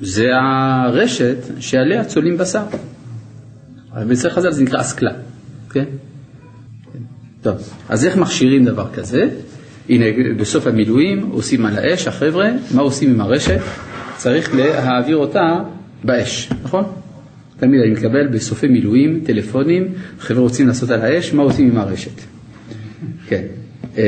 זה 0.00 0.26
הרשת 0.32 1.36
שעליה 1.60 2.04
צולעים 2.04 2.38
בשר. 2.38 2.64
בישראל 4.06 4.34
חז"ל 4.34 4.52
זה 4.52 4.62
נקרא 4.62 4.80
אסקלה, 4.80 5.12
כן? 5.70 5.84
טוב, 7.46 7.56
אז 7.88 8.04
איך 8.04 8.16
מכשירים 8.16 8.64
דבר 8.64 8.86
כזה? 8.94 9.28
הנה, 9.88 10.04
בסוף 10.38 10.66
המילואים 10.66 11.30
עושים 11.30 11.66
על 11.66 11.78
האש, 11.78 12.06
החבר'ה, 12.06 12.50
מה 12.74 12.82
עושים 12.82 13.10
עם 13.10 13.20
הרשת? 13.20 13.60
צריך 14.16 14.54
להעביר 14.54 15.16
אותה 15.16 15.58
באש, 16.04 16.50
נכון? 16.62 16.84
תמיד 17.60 17.80
אני 17.80 17.90
מקבל 17.90 18.26
בסופי 18.26 18.68
מילואים, 18.68 19.20
טלפונים, 19.24 19.88
חבר'ה 20.18 20.42
רוצים 20.42 20.68
לעשות 20.68 20.90
על 20.90 21.00
האש, 21.00 21.32
מה 21.32 21.42
עושים 21.42 21.70
עם 21.70 21.78
הרשת? 21.78 22.20
כן. 23.28 23.42
אה, 23.98 24.04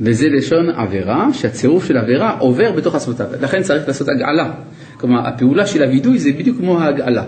וזה 0.00 0.28
לשון 0.28 0.70
עבירה, 0.70 1.32
שהצירוף 1.32 1.84
של 1.84 1.96
עבירה 1.96 2.38
עובר 2.38 2.72
בתוך 2.72 2.94
עצמותיו, 2.94 3.26
לכן 3.40 3.62
צריך 3.62 3.88
לעשות 3.88 4.08
הגעלה. 4.08 4.50
כלומר, 4.96 5.28
הפעולה 5.28 5.66
של 5.66 5.82
הווידוי 5.82 6.18
זה 6.18 6.30
בדיוק 6.38 6.58
כמו 6.58 6.80
ההגעלה, 6.80 7.24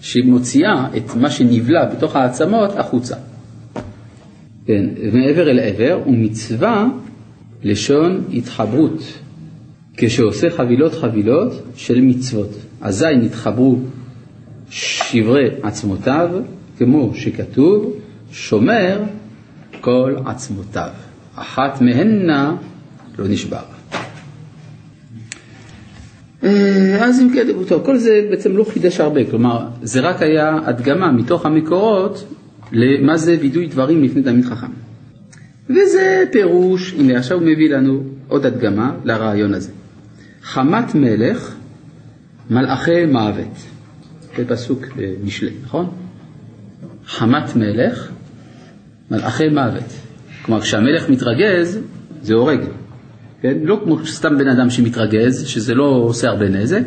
שמוציאה 0.00 0.86
את 0.96 1.16
מה 1.16 1.30
שנבלע 1.30 1.84
בתוך 1.84 2.16
העצמות 2.16 2.76
החוצה. 2.76 3.16
כן, 4.66 4.86
מעבר 5.12 5.50
אל 5.50 5.60
עבר, 5.60 6.00
ומצווה 6.06 6.86
לשון 7.62 8.24
התחברות, 8.32 9.02
כשעושה 9.96 10.50
חבילות 10.50 10.94
חבילות 10.94 11.62
של 11.76 12.00
מצוות. 12.00 12.50
אזי 12.80 13.06
נתחברו 13.16 13.78
שברי 14.70 15.48
עצמותיו, 15.62 16.30
כמו 16.78 17.12
שכתוב, 17.14 17.92
שומר 18.32 19.02
כל 19.80 20.14
עצמותיו. 20.26 20.90
אחת 21.34 21.80
מהנה 21.80 22.56
לא 23.18 23.28
נשבר. 23.28 23.62
אה, 26.98 27.04
אז 27.04 27.20
אם 27.20 27.30
כן, 27.34 27.46
טוב, 27.68 27.86
כל 27.86 27.96
זה 27.96 28.26
בעצם 28.30 28.56
לא 28.56 28.64
חידש 28.64 29.00
הרבה, 29.00 29.30
כלומר, 29.30 29.66
זה 29.82 30.00
רק 30.00 30.22
היה 30.22 30.58
הדגמה 30.64 31.12
מתוך 31.12 31.46
המקורות 31.46 32.24
למה 32.72 33.16
זה 33.16 33.36
וידוי 33.40 33.66
דברים 33.66 34.02
לפני 34.02 34.22
תלמיד 34.22 34.44
חכם. 34.44 34.66
וזה 35.70 36.24
פירוש, 36.32 36.94
הנה 36.98 37.18
עכשיו 37.18 37.38
הוא 37.38 37.46
מביא 37.46 37.70
לנו 37.70 38.02
עוד 38.28 38.46
הדגמה 38.46 38.92
לרעיון 39.04 39.54
הזה. 39.54 39.70
חמת 40.42 40.94
מלך 40.94 41.54
מלאכי 42.50 43.06
מוות. 43.06 43.56
זה 44.36 44.44
פסוק 44.48 44.86
במשלי, 44.96 45.50
נכון? 45.64 45.90
חמת 47.06 47.56
מלך 47.56 48.10
מלאכי 49.10 49.48
מוות. 49.48 49.92
כלומר, 50.42 50.60
כשהמלך 50.60 51.08
מתרגז, 51.08 51.78
זה 52.22 52.34
הורג. 52.34 52.60
כן? 53.42 53.58
לא 53.62 53.80
כמו 53.84 54.06
סתם 54.06 54.38
בן 54.38 54.48
אדם 54.48 54.70
שמתרגז, 54.70 55.46
שזה 55.46 55.74
לא 55.74 55.84
עושה 55.84 56.28
הרבה 56.28 56.48
נזק, 56.48 56.82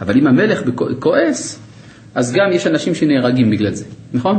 אבל 0.00 0.18
אם 0.18 0.26
המלך 0.26 0.62
כועס, 1.00 1.58
אז 2.14 2.32
גם 2.32 2.52
יש 2.52 2.66
אנשים 2.66 2.94
שנהרגים 2.94 3.50
בגלל 3.50 3.74
זה, 3.74 3.84
נכון? 4.12 4.38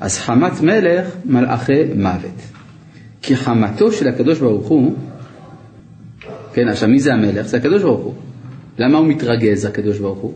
אז 0.00 0.18
חמת 0.18 0.60
מלך 0.60 1.06
מלאכי 1.24 1.84
מוות. 1.96 2.40
כי 3.22 3.36
חמתו 3.36 3.92
של 3.92 4.08
הקדוש 4.08 4.38
ברוך 4.38 4.66
הוא, 4.66 4.96
כן, 6.52 6.68
עכשיו 6.68 6.88
מי 6.88 7.00
זה 7.00 7.12
המלך? 7.12 7.46
זה 7.46 7.56
הקדוש 7.56 7.82
ברוך 7.82 8.00
הוא. 8.00 8.14
למה 8.78 8.98
הוא 8.98 9.06
מתרגז, 9.06 9.64
הקדוש 9.64 9.98
ברוך 9.98 10.18
הוא? 10.18 10.34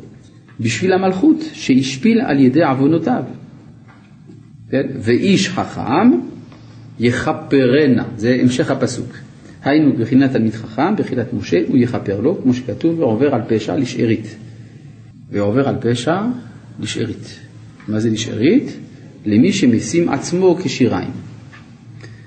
בשביל 0.61 0.93
המלכות 0.93 1.37
שהשפיל 1.53 2.21
על 2.21 2.41
ידי 2.41 2.65
עוונותיו. 2.65 3.23
כן? 4.71 4.87
ואיש 5.01 5.49
חכם 5.49 6.11
יכפרנה, 7.01 8.05
זה 8.17 8.37
המשך 8.41 8.71
הפסוק. 8.71 9.13
היינו 9.65 9.93
בחינת 9.93 10.33
תלמיד 10.33 10.55
חכם, 10.55 10.97
בחינת 10.97 11.33
משה, 11.33 11.59
הוא 11.69 11.77
יכפר 11.77 12.21
לו, 12.21 12.43
כמו 12.43 12.55
שכתוב, 12.55 12.99
ועובר 12.99 13.35
על 13.35 13.41
פשע 13.49 13.77
לשארית. 13.77 14.37
ועובר 15.31 15.69
על 15.69 15.77
פשע 15.81 16.23
לשארית. 16.81 17.39
מה 17.89 18.01
זה 18.01 18.11
לשארית? 18.11 18.77
למי 19.27 19.53
שמשים 19.53 20.09
עצמו 20.09 20.57
כשיריים. 20.63 21.11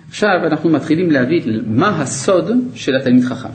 עכשיו 0.09 0.29
אנחנו 0.51 0.69
מתחילים 0.69 1.11
להבין 1.11 1.43
מה 1.67 2.01
הסוד 2.01 2.51
של 2.73 2.95
התלמיד 2.95 3.23
חכם. 3.23 3.49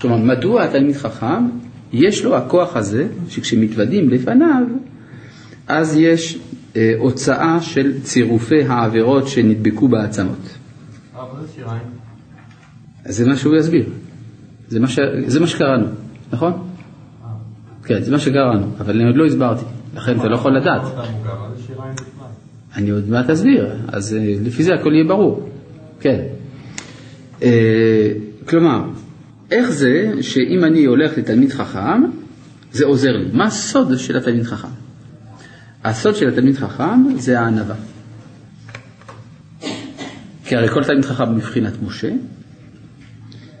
כלומר, 0.00 0.16
מדוע 0.16 0.64
התלמיד 0.64 0.96
חכם, 0.96 1.46
יש 1.92 2.24
לו 2.24 2.36
הכוח 2.36 2.76
הזה, 2.76 3.06
שכשמתוודים 3.28 4.08
לפניו, 4.08 4.62
אז 5.68 5.96
יש 5.96 6.38
אה, 6.76 6.92
הוצאה 6.98 7.60
של 7.60 8.00
צירופי 8.02 8.62
העבירות 8.62 9.28
שנדבקו 9.28 9.88
בעצמות. 9.88 10.56
אבל 11.14 11.46
זה 11.46 11.52
שיריים. 11.54 12.09
אז 13.10 13.16
זה 13.16 13.26
מה 13.26 13.36
שהוא 13.36 13.56
יסביר. 13.56 13.84
זה 14.68 14.80
מה, 14.80 14.88
ש... 14.88 14.98
זה 15.26 15.40
מה 15.40 15.46
שקראנו, 15.46 15.86
נכון? 16.32 16.68
כן, 17.84 18.02
זה 18.02 18.10
מה 18.10 18.18
שקראנו, 18.18 18.66
אבל 18.80 18.94
אני 18.94 19.04
עוד 19.04 19.16
לא 19.16 19.26
הסברתי, 19.26 19.64
לכן 19.96 20.20
אתה 20.20 20.28
לא 20.28 20.34
יכול 20.34 20.56
לדעת. 20.56 20.82
אני 22.76 22.90
עוד 22.90 23.08
מעט 23.08 23.30
אסביר, 23.30 23.68
אז 23.88 24.14
אה, 24.14 24.34
לפי 24.44 24.62
זה 24.62 24.74
הכל 24.74 24.92
יהיה 24.92 25.04
ברור. 25.04 25.48
כן. 26.00 26.20
אה, 27.42 28.12
כלומר, 28.48 28.84
איך 29.50 29.70
זה 29.70 30.12
שאם 30.20 30.64
אני 30.64 30.84
הולך 30.84 31.18
לתלמיד 31.18 31.52
חכם, 31.52 32.02
זה 32.72 32.84
עוזר 32.86 33.12
לי? 33.12 33.30
מה 33.32 33.44
הסוד 33.44 33.98
של 33.98 34.16
התלמיד 34.16 34.42
חכם? 34.42 34.68
הסוד 35.84 36.16
של 36.16 36.28
התלמיד 36.28 36.56
חכם 36.56 37.18
זה 37.18 37.40
הענווה. 37.40 37.76
כי 40.44 40.56
הרי 40.56 40.68
כל 40.68 40.84
תלמיד 40.84 41.04
חכם 41.04 41.36
מבחינת 41.36 41.72
משה, 41.82 42.10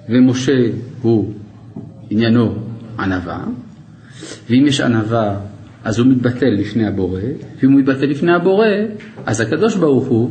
ומשה 0.08 0.66
הוא 1.02 1.32
עניינו 2.10 2.54
ענווה, 2.98 3.44
ואם 4.50 4.64
יש 4.66 4.80
ענווה 4.80 5.40
אז 5.84 5.98
הוא 5.98 6.06
מתבטל 6.06 6.50
לפני 6.50 6.86
הבורא, 6.86 7.20
ואם 7.62 7.72
הוא 7.72 7.80
מתבטל 7.80 8.06
לפני 8.06 8.32
הבורא, 8.32 8.66
אז 9.26 9.40
הקדוש 9.40 9.76
ברוך 9.76 10.06
הוא 10.06 10.30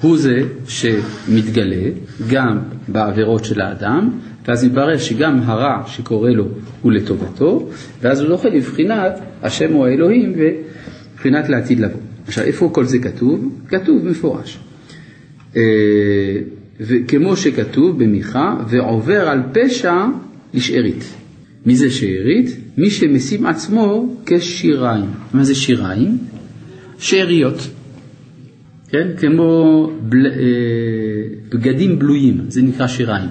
הוא 0.00 0.18
זה 0.18 0.42
שמתגלה 0.68 1.90
גם 2.30 2.58
בעבירות 2.88 3.44
של 3.44 3.60
האדם, 3.60 4.10
ואז 4.48 4.64
מתברר 4.64 4.98
שגם 4.98 5.40
הרע 5.44 5.82
שקורה 5.86 6.30
לו 6.30 6.48
הוא 6.82 6.92
לטובתו, 6.92 7.68
ואז 8.02 8.20
הוא 8.20 8.28
זוכה 8.28 8.48
לבחינת 8.48 9.20
השם 9.42 9.72
הוא 9.72 9.86
האלוהים 9.86 10.34
ובחינת 10.36 11.48
לעתיד 11.48 11.80
לבוא. 11.80 12.00
עכשיו, 12.26 12.44
איפה 12.44 12.70
כל 12.72 12.84
זה 12.84 12.98
כתוב? 12.98 13.58
כתוב 13.68 14.04
במפורש. 14.04 14.58
וכמו 16.80 17.36
שכתוב 17.36 18.04
במיכה, 18.04 18.56
ועובר 18.68 19.28
על 19.28 19.42
פשע 19.52 20.06
לשארית. 20.54 21.04
מי 21.66 21.76
זה 21.76 21.90
שארית? 21.90 22.56
מי 22.78 22.90
שמשים 22.90 23.46
עצמו 23.46 24.16
כשיריים. 24.26 25.10
מה 25.32 25.44
זה 25.44 25.54
שיריים? 25.54 26.18
שאריות. 26.98 27.68
כן? 28.88 29.08
כמו 29.16 29.90
בל... 30.02 30.26
אה, 30.26 30.32
בגדים 31.48 31.98
בלויים, 31.98 32.40
זה 32.48 32.62
נקרא 32.62 32.86
שיריים. 32.86 33.28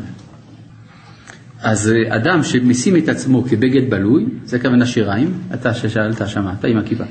אז 1.61 1.91
אה, 1.91 2.15
אדם 2.15 2.43
שמשים 2.43 2.95
את 2.95 3.09
עצמו 3.09 3.43
כבגד 3.43 3.89
בלוי, 3.89 4.25
זה 4.45 4.57
הכוונה 4.57 4.85
שיריים, 4.85 5.33
אתה 5.53 5.73
ששאלת, 5.73 6.27
שמעת 6.27 6.65
עם 6.65 6.77
הכיפה, 6.77 7.03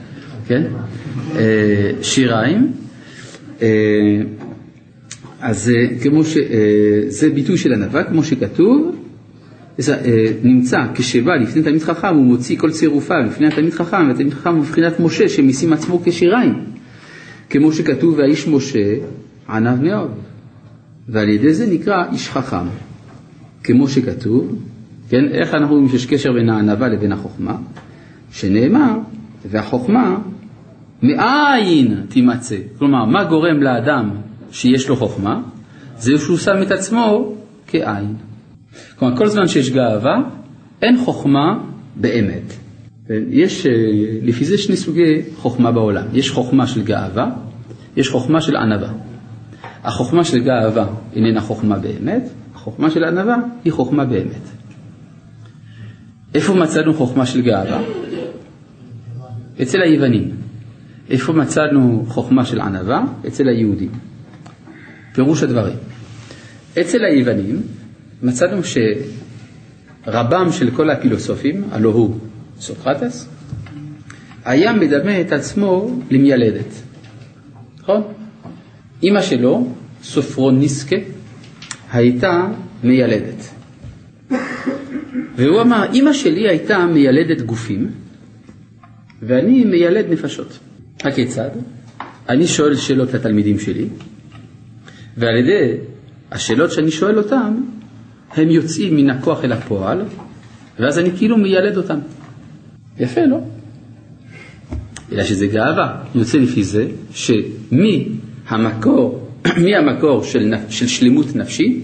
כן? 0.47 0.63
אה, 1.37 1.91
שיריים, 2.03 2.73
אז 5.47 5.73
כמו 6.03 6.25
ש... 6.25 6.37
זה 7.09 7.31
ביטוי 7.31 7.57
של 7.57 7.73
ענווה, 7.73 8.05
כמו 8.05 8.25
שכתוב, 8.25 8.97
נמצא 10.43 10.79
כשבא 10.95 11.35
לפני 11.35 11.63
תלמיד 11.63 11.83
חכם 11.83 12.15
הוא 12.15 12.25
מוציא 12.25 12.59
כל 12.59 12.71
צירופיו 12.71 13.17
לפני 13.27 13.47
התלמיד 13.47 13.73
חכם, 13.73 14.09
והתלמיד 14.09 14.35
חכם 14.35 14.55
הוא 14.55 15.07
משה 15.07 15.29
שמשים 15.29 15.73
עצמו 15.73 16.01
כשיריים. 16.05 16.55
כמו 17.51 17.73
שכתוב 17.73 18.19
והאיש 18.19 18.49
משה 18.49 18.95
ענב 19.49 19.83
מאוד, 19.83 20.11
ועל 21.09 21.29
ידי 21.29 21.55
זה 21.55 21.67
נקרא 21.67 22.05
איש 22.13 22.29
חכם. 22.29 22.67
כמו 23.65 23.89
שכתוב, 23.89 24.59
כן, 25.09 25.25
איך 25.31 25.55
אנחנו 25.55 25.75
רואים 25.75 25.89
שיש 25.89 26.07
קשר 26.07 26.33
בין 26.33 26.49
הענווה 26.49 26.89
לבין 26.89 27.13
החוכמה? 27.13 27.57
שנאמר, 28.31 28.99
והחוכמה 29.51 30.19
מאין 31.03 31.95
תימצא. 32.09 32.57
כלומר, 32.79 33.05
מה 33.05 33.25
גורם 33.25 33.63
לאדם 33.63 34.11
שיש 34.53 34.89
לו 34.89 34.97
חוכמה? 34.97 35.43
זה 35.99 36.19
שהוא 36.19 36.39
שם 36.39 36.63
את 36.63 36.71
עצמו 36.71 37.35
כעין. 37.67 38.15
כלומר, 38.99 39.17
כל 39.17 39.29
זמן 39.29 39.49
שיש 39.49 39.71
גאווה, 39.71 40.17
אין 40.83 40.97
חוכמה 41.05 41.59
באמת. 41.97 42.53
יש 43.31 43.67
אה, 43.67 43.73
לפי 44.23 44.45
זה 44.45 44.59
שני 44.59 44.77
סוגי 44.77 45.23
חוכמה 45.37 45.73
בעולם. 45.73 46.07
יש 46.13 46.31
חוכמה 46.31 46.67
של 46.67 46.83
גאווה, 46.83 47.31
יש 47.97 48.09
חוכמה 48.09 48.41
של 48.41 48.57
ענווה. 48.57 48.93
החוכמה 49.85 50.25
של 50.25 50.39
גאווה 50.39 50.87
איננה 51.15 51.41
חוכמה 51.41 51.79
באמת, 51.79 52.29
החוכמה 52.55 52.91
של 52.91 53.05
ענווה 53.05 53.37
היא 53.65 53.73
חוכמה 53.73 54.05
באמת. 54.05 54.43
איפה 56.35 56.55
מצאנו 56.55 56.95
חוכמה 56.95 57.27
של 57.27 57.43
גאווה? 57.43 57.81
אצל 59.63 59.79
היוונים. 59.83 60.31
איפה 61.11 61.33
מצאנו 61.33 62.05
חוכמה 62.09 62.45
של 62.45 62.61
ענווה? 62.61 63.05
אצל 63.27 63.49
היהודים. 63.49 63.91
פירוש 65.17 65.43
הדברים. 65.43 65.77
אצל 66.81 67.05
היוונים 67.05 67.63
מצאנו 68.23 68.61
שרבם 70.05 70.53
של 70.53 70.71
כל 70.71 70.91
הפילוסופים, 70.91 71.65
הלא 71.71 71.89
הוא 71.89 72.17
סוקרטס, 72.61 73.29
היה 74.45 74.73
מדמה 74.73 75.21
את 75.21 75.33
עצמו 75.33 76.01
למיילדת, 76.11 76.73
נכון? 77.81 78.03
אימא 79.03 79.23
שלו, 79.23 79.69
סופרוניסקה, 80.03 80.97
הייתה 81.93 82.47
מיילדת. 82.85 83.51
והוא 85.37 85.61
אמר, 85.61 85.93
אימא 85.93 86.13
שלי 86.13 86.49
הייתה 86.49 86.87
מיילדת 86.87 87.43
גופים, 87.43 87.91
ואני 89.23 89.65
מיילד 89.65 90.07
נפשות. 90.11 90.59
הכיצד? 91.05 91.51
אני 92.29 92.47
שואל 92.47 92.77
שאלות 92.77 93.15
לתלמידים 93.15 93.59
שלי, 93.59 93.89
ועל 95.17 95.37
ידי 95.37 95.77
השאלות 96.31 96.73
שאני 96.73 96.91
שואל 96.91 97.19
אותם, 97.19 97.61
הם 98.35 98.51
יוצאים 98.51 98.97
מן 98.97 99.11
הכוח 99.11 99.45
אל 99.45 99.53
הפועל, 99.53 100.03
ואז 100.79 100.99
אני 100.99 101.11
כאילו 101.17 101.39
מיילד 101.39 101.77
אותם. 101.77 101.99
יפה, 102.99 103.21
לא? 103.21 103.41
אלא 105.13 105.25
שזה 105.25 105.47
גאווה. 105.47 105.97
יוצא 106.15 106.39
לפי 106.39 106.65
זה 106.65 106.87
שמי 107.15 108.09
המקור, 108.49 109.29
מי 109.65 109.77
המקור 109.77 110.25
של, 110.25 110.55
של 110.69 110.87
שלמות 110.87 111.37
נפשי? 111.37 111.81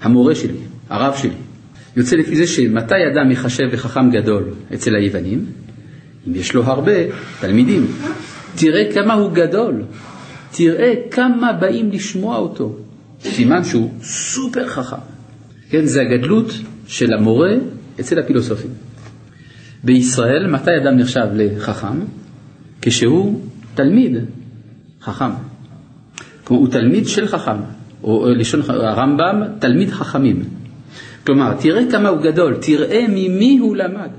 המורה 0.00 0.34
שלי, 0.34 0.58
הרב 0.88 1.14
שלי. 1.16 1.30
יוצא 1.96 2.16
לפי 2.16 2.36
זה 2.36 2.46
שמתי 2.46 2.94
אדם 2.94 3.30
יחשב 3.30 3.64
לחכם 3.72 4.10
גדול 4.10 4.44
אצל 4.74 4.94
היוונים? 4.94 5.46
אם 6.28 6.34
יש 6.34 6.54
לו 6.54 6.64
הרבה 6.64 6.92
תלמידים. 7.40 7.86
תראה 8.56 8.92
כמה 8.94 9.14
הוא 9.14 9.32
גדול, 9.32 9.82
תראה 10.50 10.94
כמה 11.10 11.52
באים 11.52 11.90
לשמוע 11.90 12.36
אותו. 12.36 12.76
סימן 13.20 13.64
שהוא 13.64 13.90
סופר 14.02 14.68
חכם. 14.68 14.96
כן, 15.70 15.84
זה 15.86 16.00
הגדלות 16.00 16.52
של 16.86 17.12
המורה 17.12 17.54
אצל 18.00 18.18
הפילוסופים. 18.18 18.70
בישראל, 19.84 20.46
מתי 20.50 20.70
אדם 20.82 20.96
נחשב 20.96 21.26
לחכם? 21.34 22.00
כשהוא 22.82 23.40
תלמיד 23.74 24.16
חכם. 25.02 25.30
כלומר, 26.44 26.62
הוא 26.62 26.70
תלמיד 26.72 27.08
של 27.08 27.26
חכם, 27.26 27.56
או 28.02 28.28
לשון 28.28 28.60
הרמב"ם, 28.68 29.42
תלמיד 29.58 29.90
חכמים. 29.90 30.44
כלומר, 31.26 31.54
תראה 31.60 31.90
כמה 31.90 32.08
הוא 32.08 32.20
גדול, 32.22 32.56
תראה 32.60 33.04
ממי 33.08 33.58
הוא 33.58 33.76
למד. 33.76 34.10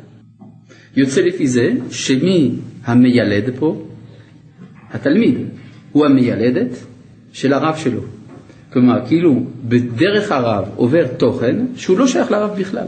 יוצא 0.96 1.22
לפי 1.22 1.48
זה 1.48 1.72
שמי 1.92 2.52
המיילד 2.86 3.44
פה? 3.60 3.86
התלמיד. 4.92 5.38
הוא 5.92 6.06
המיילדת 6.06 6.78
של 7.34 7.54
הרב 7.54 7.76
שלו. 7.76 8.02
כלומר, 8.74 9.06
כאילו 9.08 9.44
בדרך 9.64 10.32
הרב 10.32 10.66
עובר 10.76 11.08
תוכן 11.08 11.56
שהוא 11.76 12.00
לא 12.00 12.08
שייך 12.08 12.32
לרב 12.32 12.60
בכלל. 12.60 12.88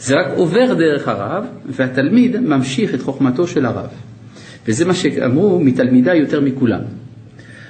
זה 0.00 0.14
רק 0.14 0.26
עובר 0.36 0.74
דרך 0.74 1.08
הרב, 1.08 1.44
והתלמיד 1.66 2.40
ממשיך 2.40 2.94
את 2.94 3.02
חוכמתו 3.02 3.46
של 3.46 3.66
הרב. 3.66 3.88
וזה 4.66 4.84
מה 4.84 4.94
שאמרו 4.94 5.60
מתלמידה 5.60 6.14
יותר 6.14 6.40
מכולם. 6.40 6.80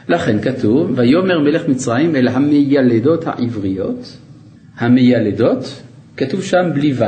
לכן 0.08 0.40
כתוב, 0.40 0.92
ויאמר 0.96 1.40
מלך 1.40 1.68
מצרים 1.68 2.16
אל 2.16 2.28
המיילדות 2.28 3.26
העבריות, 3.26 4.16
המיילדות, 4.78 5.82
כתוב 6.16 6.42
שם 6.42 6.70
בלי 6.74 6.92
ו', 6.92 7.04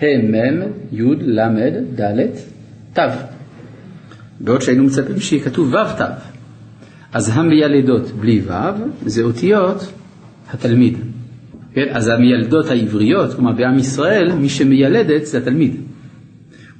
ה' 0.00 0.18
מ' 0.22 0.34
י' 0.92 1.02
ל' 1.20 1.40
ד' 2.00 2.20
ת', 2.92 3.00
בעוד 4.40 4.62
שהיינו 4.62 4.84
מצפים 4.84 5.20
שיהיה 5.20 5.44
כתוב 5.44 5.74
ו' 5.74 6.02
ת'. 6.02 6.02
אז 7.12 7.30
המיילדות 7.34 8.10
בלי 8.10 8.40
ו' 8.46 8.52
זה 9.06 9.22
אותיות 9.22 9.92
התלמיד. 10.50 10.98
כן? 11.74 11.86
אז 11.90 12.08
המיילדות 12.08 12.66
העבריות, 12.66 13.34
כלומר 13.34 13.52
בעם 13.52 13.78
ישראל, 13.78 14.32
מי 14.32 14.48
שמיילדת 14.48 15.26
זה 15.26 15.38
התלמיד. 15.38 15.76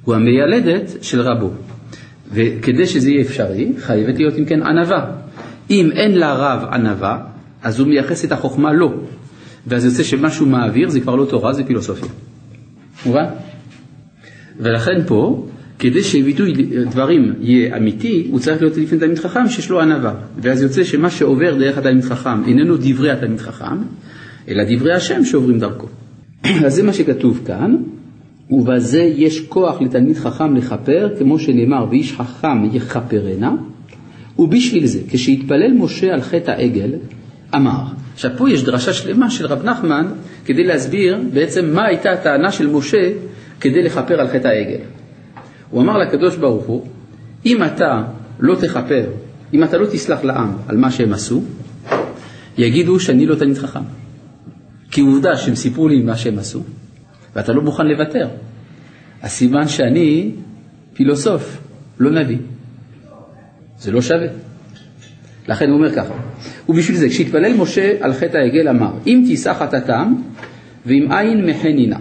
הוא 0.03 0.15
המיילדת 0.15 1.03
של 1.03 1.21
רבו. 1.21 1.51
וכדי 2.31 2.85
שזה 2.85 3.09
יהיה 3.09 3.21
אפשרי, 3.21 3.71
חייבת 3.79 4.17
להיות 4.17 4.33
אם 4.37 4.45
כן 4.45 4.63
ענווה. 4.63 5.05
אם 5.69 5.89
אין 5.91 6.17
לרב 6.17 6.65
ענווה, 6.71 7.19
אז 7.63 7.79
הוא 7.79 7.87
מייחס 7.87 8.25
את 8.25 8.31
החוכמה 8.31 8.73
לו. 8.73 8.93
ואז 9.67 9.85
יוצא 9.85 10.03
שמה 10.03 10.31
שהוא 10.31 10.47
מעביר 10.47 10.89
זה 10.89 10.99
כבר 10.99 11.15
לא 11.15 11.25
תורה, 11.25 11.53
זה 11.53 11.63
פילוסופיה. 11.63 12.09
מובן? 13.05 13.25
ולכן 14.59 15.03
פה, 15.07 15.47
כדי 15.79 16.03
שביטוי 16.03 16.53
דברים 16.89 17.33
יהיה 17.41 17.77
אמיתי, 17.77 18.27
הוא 18.31 18.39
צריך 18.39 18.61
להיות 18.61 18.77
לפני 18.77 18.99
תלמיד 18.99 19.19
חכם 19.19 19.49
שיש 19.49 19.69
לו 19.69 19.81
ענווה. 19.81 20.13
ואז 20.41 20.61
יוצא 20.61 20.83
שמה 20.83 21.09
שעובר 21.09 21.55
דרך 21.55 21.77
התלמיד 21.77 22.03
חכם 22.03 22.43
איננו 22.47 22.77
דברי 22.77 23.11
התלמיד 23.11 23.39
חכם, 23.39 23.77
אלא 24.47 24.63
דברי 24.69 24.93
השם 24.93 25.25
שעוברים 25.25 25.59
דרכו. 25.59 25.87
אז 26.65 26.75
זה 26.75 26.83
מה 26.83 26.93
שכתוב 26.93 27.41
כאן, 27.45 27.75
ובזה 28.49 29.01
יש 29.01 29.39
כוח 29.39 29.81
לתלמיד 29.81 30.17
חכם 30.17 30.55
לכפר, 30.55 31.09
כמו 31.19 31.39
שנאמר, 31.39 31.85
ואיש 31.89 32.13
חכם 32.13 32.65
יכפרנה, 32.73 33.55
ובשביל 34.39 34.85
זה, 34.85 34.99
כשהתפלל 35.09 35.73
משה 35.73 36.13
על 36.13 36.21
חטא 36.21 36.51
העגל, 36.51 36.91
אמר. 37.55 37.81
עכשיו 38.13 38.31
פה 38.37 38.49
יש 38.49 38.63
דרשה 38.63 38.93
שלמה 38.93 39.29
של 39.29 39.45
רב 39.45 39.63
נחמן 39.65 40.07
כדי 40.45 40.63
להסביר 40.63 41.17
בעצם 41.33 41.73
מה 41.73 41.85
הייתה 41.85 42.11
הטענה 42.11 42.51
של 42.51 42.67
משה 42.67 43.11
כדי 43.59 43.83
לכפר 43.83 44.19
על 44.19 44.27
חטא 44.27 44.47
העגל. 44.47 44.98
הוא 45.71 45.81
אמר 45.81 45.97
לקדוש 45.97 46.35
ברוך 46.35 46.65
הוא, 46.65 46.87
אם 47.45 47.63
אתה 47.63 48.03
לא 48.39 48.55
תכפר, 48.55 49.09
אם 49.53 49.63
אתה 49.63 49.77
לא 49.77 49.85
תסלח 49.85 50.23
לעם 50.23 50.51
על 50.67 50.77
מה 50.77 50.91
שהם 50.91 51.13
עשו, 51.13 51.43
יגידו 52.57 52.99
שאני 52.99 53.25
לא 53.25 53.35
תלמיד 53.35 53.57
חכם. 53.57 53.83
כי 54.91 55.01
עובדה 55.01 55.37
שהם 55.37 55.55
סיפרו 55.55 55.87
לי 55.87 56.01
מה 56.01 56.17
שהם 56.17 56.39
עשו, 56.39 56.63
ואתה 57.35 57.53
לא 57.53 57.61
מוכן 57.61 57.87
לוותר. 57.87 58.27
הסימן 59.21 59.67
שאני 59.67 60.31
פילוסוף, 60.93 61.57
לא 61.99 62.11
נביא. 62.11 62.37
זה 63.79 63.91
לא 63.91 64.01
שווה. 64.01 64.27
לכן 65.47 65.69
הוא 65.69 65.77
אומר 65.77 65.95
ככה, 65.95 66.13
ובשביל 66.69 66.97
זה 66.97 67.09
כשהתפלל 67.09 67.53
משה 67.53 67.93
על 67.99 68.13
חטא 68.13 68.37
העגל 68.37 68.67
אמר, 68.67 68.91
אם 69.07 69.23
תישא 69.27 69.53
חטאתם 69.53 70.13
ואם 70.85 71.11
אין 71.11 71.45
מחנינה. 71.45 71.97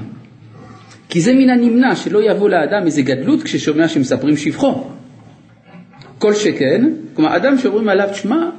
כי 1.09 1.21
זה 1.21 1.33
מן 1.33 1.51
הנמנע 1.51 1.97
שלא 1.97 2.31
יבוא 2.31 2.51
לאדם 2.51 2.87
איזה 2.87 3.03
גדלות 3.03 3.43
כששומע 3.43 3.89
שמספרים 3.89 4.37
שבחו. 4.37 4.91
כל 6.19 6.35
שכן, 6.35 6.91
כלומר 7.15 7.37
אדם 7.37 7.59
שאומרים 7.59 7.89
עליו, 7.89 8.09
שמע, 8.15 8.51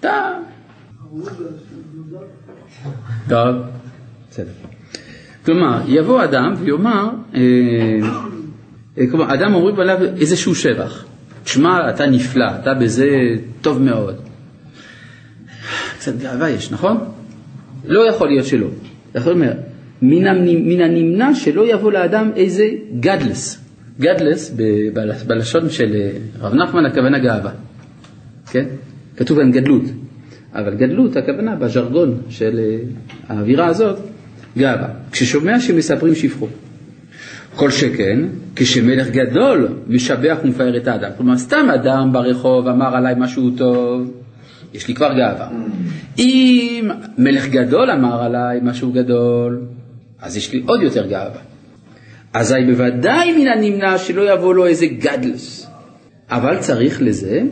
אתה... 0.00 0.30
טוב, 3.28 3.56
בסדר. 4.30 4.50
כלומר, 5.44 5.80
יבוא 5.88 6.24
אדם 6.24 6.54
ויאמר, 6.58 7.08
אה, 7.34 7.40
אה, 8.98 9.04
כלומר, 9.10 9.34
אדם 9.34 9.54
אומרים 9.54 9.80
עליו 9.80 9.98
איזשהו 10.20 10.54
שבח. 10.54 11.04
תשמע, 11.44 11.90
אתה 11.90 12.06
נפלא, 12.06 12.46
אתה 12.62 12.74
בזה 12.74 13.08
טוב 13.60 13.82
מאוד. 13.82 14.16
קצת 15.98 16.16
גאווה 16.18 16.50
יש, 16.50 16.72
נכון? 16.72 16.96
לא 17.84 18.08
יכול 18.08 18.28
להיות 18.28 18.46
שלא. 18.46 18.66
יכול 19.14 19.32
אומר, 19.32 19.52
מן, 20.02 20.24
מן 20.44 20.80
הנמנע 20.80 21.34
שלא 21.34 21.72
יבוא 21.72 21.92
לאדם 21.92 22.30
איזה 22.36 22.68
גדלס. 23.00 23.64
גדלס, 24.00 24.54
בלשון 25.26 25.70
של 25.70 25.94
אה, 25.94 26.10
רב 26.40 26.54
נחמן 26.54 26.86
הכוונה 26.86 27.18
גאווה, 27.18 27.50
כן? 28.50 28.64
כתוב 29.16 29.38
כאן 29.38 29.52
גדלות, 29.52 29.82
אבל 30.54 30.74
גדלות 30.74 31.16
הכוונה 31.16 31.56
בז'רגון 31.56 32.20
של 32.28 32.58
אה, 32.58 32.78
האווירה 33.28 33.66
הזאת, 33.66 33.98
גאווה. 34.58 34.88
כששומע 35.12 35.60
שמספרים 35.60 36.14
שבחו. 36.14 36.46
כל 37.56 37.70
שכן, 37.70 38.18
כשמלך 38.56 39.08
גדול 39.10 39.68
משבח 39.88 40.38
ומפאר 40.44 40.76
את 40.76 40.88
האדם. 40.88 41.10
כלומר, 41.16 41.38
סתם 41.38 41.66
אדם 41.74 42.12
ברחוב 42.12 42.68
אמר 42.68 42.96
עליי 42.96 43.14
משהו 43.18 43.50
טוב, 43.50 44.12
יש 44.74 44.88
לי 44.88 44.94
כבר 44.94 45.12
גאווה. 45.12 45.48
אם 46.18 46.90
מלך 47.18 47.48
גדול 47.48 47.90
אמר 47.90 48.22
עליי 48.22 48.60
משהו 48.62 48.92
גדול, 48.92 49.60
אז 50.22 50.36
יש 50.36 50.52
לי 50.52 50.62
עוד 50.66 50.82
יותר 50.82 51.06
גאווה. 51.06 51.40
אזי 52.34 52.64
בוודאי 52.66 53.32
מן 53.32 53.48
הנמנע 53.48 53.98
שלא 53.98 54.32
יבוא 54.32 54.54
לו 54.54 54.66
איזה 54.66 54.86
גדלס. 54.86 55.66
אבל 56.30 56.58
צריך 56.58 57.02
לזה 57.02 57.42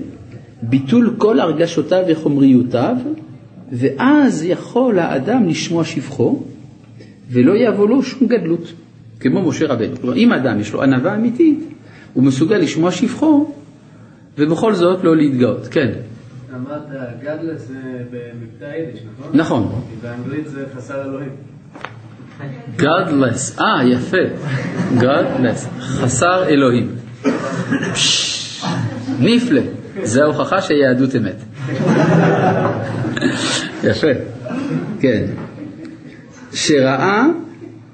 ביטול 0.62 1.14
כל 1.18 1.40
הרגשותיו 1.40 2.04
וחומריותיו, 2.08 2.96
ואז 3.72 4.44
יכול 4.44 4.98
האדם 4.98 5.48
לשמוע 5.48 5.84
שבחו, 5.84 6.42
ולא 7.30 7.52
יבוא 7.56 7.88
לו 7.88 8.02
שום 8.02 8.28
גדלות, 8.28 8.72
כמו 9.20 9.48
משה 9.48 9.66
רבנו. 9.66 9.96
כלומר, 9.96 10.16
אם 10.16 10.32
אדם 10.32 10.60
יש 10.60 10.72
לו 10.72 10.82
ענווה 10.82 11.14
אמיתית, 11.14 11.58
הוא 12.14 12.24
מסוגל 12.24 12.56
לשמוע 12.56 12.92
שבחו, 12.92 13.54
ובכל 14.38 14.74
זאת 14.74 15.04
לא 15.04 15.16
להתגאות. 15.16 15.66
כן. 15.70 15.92
אמרת 16.54 16.88
גדלס 17.22 17.66
זה 17.68 17.74
במבטא 18.10 18.64
יידיש, 18.64 19.00
נכון? 19.18 19.36
נכון. 19.36 19.82
באנגלית 20.02 20.48
זה 20.48 20.64
חסר 20.74 21.04
אלוהים. 21.04 21.30
Godless, 22.78 23.60
אה 23.60 23.84
יפה, 23.84 24.16
Godless, 25.00 25.80
חסר 25.80 26.44
אלוהים. 26.48 26.96
נפלא, 29.20 29.60
זה 30.02 30.22
ההוכחה 30.22 30.60
שיהדות 30.62 31.16
אמת. 31.16 31.42
יפה, 33.84 34.06
כן. 35.00 35.24
שראה, 36.52 37.26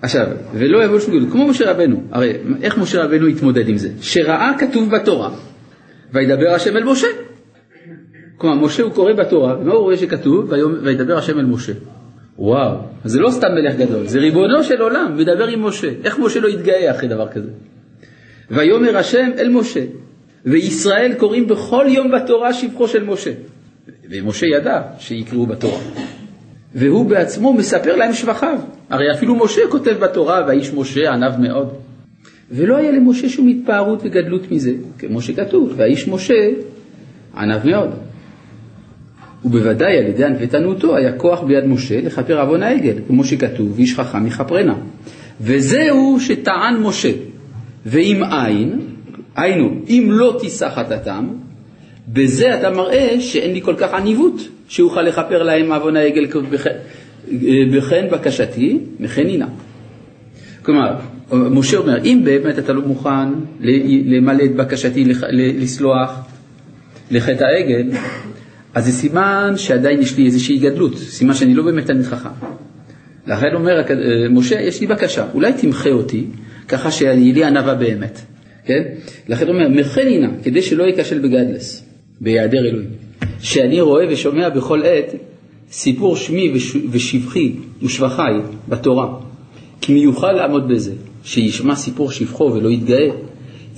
עכשיו, 0.02 0.26
ולא 0.54 0.84
יבוא 0.84 1.00
שום 1.00 1.16
גדול, 1.16 1.30
כמו 1.30 1.48
משה 1.48 1.70
רבנו, 1.70 2.02
הרי 2.10 2.32
איך 2.62 2.78
משה 2.78 3.04
רבנו 3.04 3.26
התמודד 3.26 3.68
עם 3.68 3.76
זה? 3.76 3.88
שראה 4.00 4.50
כתוב 4.58 4.90
בתורה, 4.90 5.30
וידבר 6.12 6.54
השם 6.54 6.76
אל 6.76 6.84
משה. 6.84 7.06
כלומר, 8.36 8.66
משה 8.66 8.82
הוא 8.82 8.92
קורא 8.92 9.12
בתורה, 9.12 9.56
ומה 9.60 9.72
הוא 9.72 9.82
רואה 9.82 9.96
שכתוב? 9.96 10.52
וידבר 10.82 11.18
השם 11.18 11.38
אל 11.38 11.44
משה. 11.44 11.72
וואו, 12.38 12.76
זה 13.04 13.20
לא 13.20 13.30
סתם 13.30 13.48
מלך 13.54 13.76
גדול, 13.76 14.06
זה 14.06 14.18
ריבונו 14.18 14.64
של 14.64 14.82
עולם, 14.82 15.16
מדבר 15.16 15.46
עם 15.46 15.62
משה. 15.66 15.88
איך 16.04 16.18
משה 16.18 16.40
לא 16.40 16.48
יתגאה 16.48 16.90
אחרי 16.90 17.08
דבר 17.08 17.28
כזה? 17.28 17.48
ויאמר 18.50 18.96
השם 18.96 19.30
אל 19.38 19.48
משה, 19.48 19.84
וישראל 20.44 21.14
קוראים 21.14 21.46
בכל 21.48 21.84
יום 21.88 22.10
בתורה 22.10 22.52
שבחו 22.52 22.88
של 22.88 23.04
משה. 23.04 23.30
ומשה 24.10 24.46
ידע 24.46 24.82
שיקראו 24.98 25.46
בתורה. 25.46 25.78
והוא 26.74 27.06
בעצמו 27.06 27.52
מספר 27.52 27.96
להם 27.96 28.12
שבחיו. 28.12 28.58
הרי 28.90 29.12
אפילו 29.14 29.36
משה 29.36 29.60
כותב 29.70 29.96
בתורה, 30.00 30.44
והאיש 30.46 30.72
משה 30.74 31.10
ענב 31.12 31.40
מאוד. 31.40 31.68
ולא 32.50 32.76
היה 32.76 32.90
למשה 32.90 33.28
שום 33.28 33.48
התפארות 33.48 34.00
וגדלות 34.02 34.50
מזה, 34.50 34.72
כמו 34.98 35.22
שכתוב, 35.22 35.72
והאיש 35.76 36.08
משה 36.08 36.48
ענב 37.36 37.66
מאוד. 37.66 37.90
ובוודאי 39.44 39.98
על 39.98 40.06
ידי 40.06 40.24
ענוותנותו 40.24 40.96
היה 40.96 41.12
כוח 41.12 41.40
ביד 41.42 41.64
משה 41.64 42.00
לכפר 42.00 42.40
עוון 42.40 42.62
העגל, 42.62 42.94
כמו 43.06 43.24
שכתוב, 43.24 43.78
איש 43.78 43.94
חכם 43.94 44.26
יכפרנה. 44.26 44.74
וזהו 45.40 46.16
שטען 46.20 46.76
משה, 46.82 47.10
ואם 47.86 48.22
אין, 48.24 48.80
היינו, 49.36 49.70
אם 49.88 50.08
לא 50.10 50.36
תישא 50.40 50.68
חטאתם, 50.68 51.28
בזה 52.08 52.60
אתה 52.60 52.70
מראה 52.70 53.20
שאין 53.20 53.52
לי 53.52 53.60
כל 53.60 53.74
כך 53.78 53.94
עניבות, 53.94 54.48
שאוכל 54.68 55.02
לכפר 55.02 55.42
להם 55.42 55.72
עוון 55.72 55.96
העגל 55.96 56.26
בכן 57.72 58.06
בקשתי, 58.12 58.78
מכן 59.00 59.26
הנה. 59.26 59.46
כלומר, 60.62 60.94
משה 61.32 61.76
אומר, 61.76 62.04
אם 62.04 62.20
באמת 62.24 62.58
אתה 62.58 62.72
לא 62.72 62.82
מוכן 62.82 63.28
למלא 64.04 64.44
את 64.44 64.56
בקשתי 64.56 65.04
לסלוח 65.32 66.20
לחטא 67.10 67.44
העגל, 67.44 67.90
אז 68.74 68.84
זה 68.84 68.92
סימן 68.92 69.54
שעדיין 69.56 70.00
יש 70.00 70.16
לי 70.16 70.26
איזושהי 70.26 70.58
גדלות, 70.58 70.98
סימן 70.98 71.34
שאני 71.34 71.54
לא 71.54 71.62
באמת 71.62 71.86
תלמיד 71.86 72.04
חכם. 72.04 72.28
לכן 73.26 73.54
אומר 73.54 73.80
אה, 73.80 74.28
משה, 74.30 74.60
יש 74.60 74.80
לי 74.80 74.86
בקשה, 74.86 75.26
אולי 75.34 75.52
תמחה 75.52 75.90
אותי, 75.90 76.24
ככה 76.68 76.90
שיהיה 76.90 77.32
לי 77.32 77.44
ענווה 77.44 77.74
באמת, 77.74 78.20
כן? 78.64 78.82
לכן 79.28 79.48
אומר, 79.48 79.68
מחנינה, 79.68 80.28
כדי 80.42 80.62
שלא 80.62 80.84
ייכשל 80.84 81.18
בגדלס, 81.18 81.84
בהיעדר 82.20 82.58
אלוהים. 82.58 82.90
שאני 83.40 83.80
רואה 83.80 84.04
ושומע 84.10 84.48
בכל 84.48 84.82
עת 84.84 85.14
סיפור 85.70 86.16
שמי 86.16 86.52
ושבחי 86.90 87.52
ושבחיי 87.82 88.34
בתורה, 88.68 89.14
כי 89.80 89.94
מיוחד 89.94 90.32
לעמוד 90.36 90.68
בזה, 90.68 90.92
שישמע 91.24 91.76
סיפור 91.76 92.10
שבחו 92.10 92.44
ולא 92.44 92.68
יתגאה, 92.68 93.08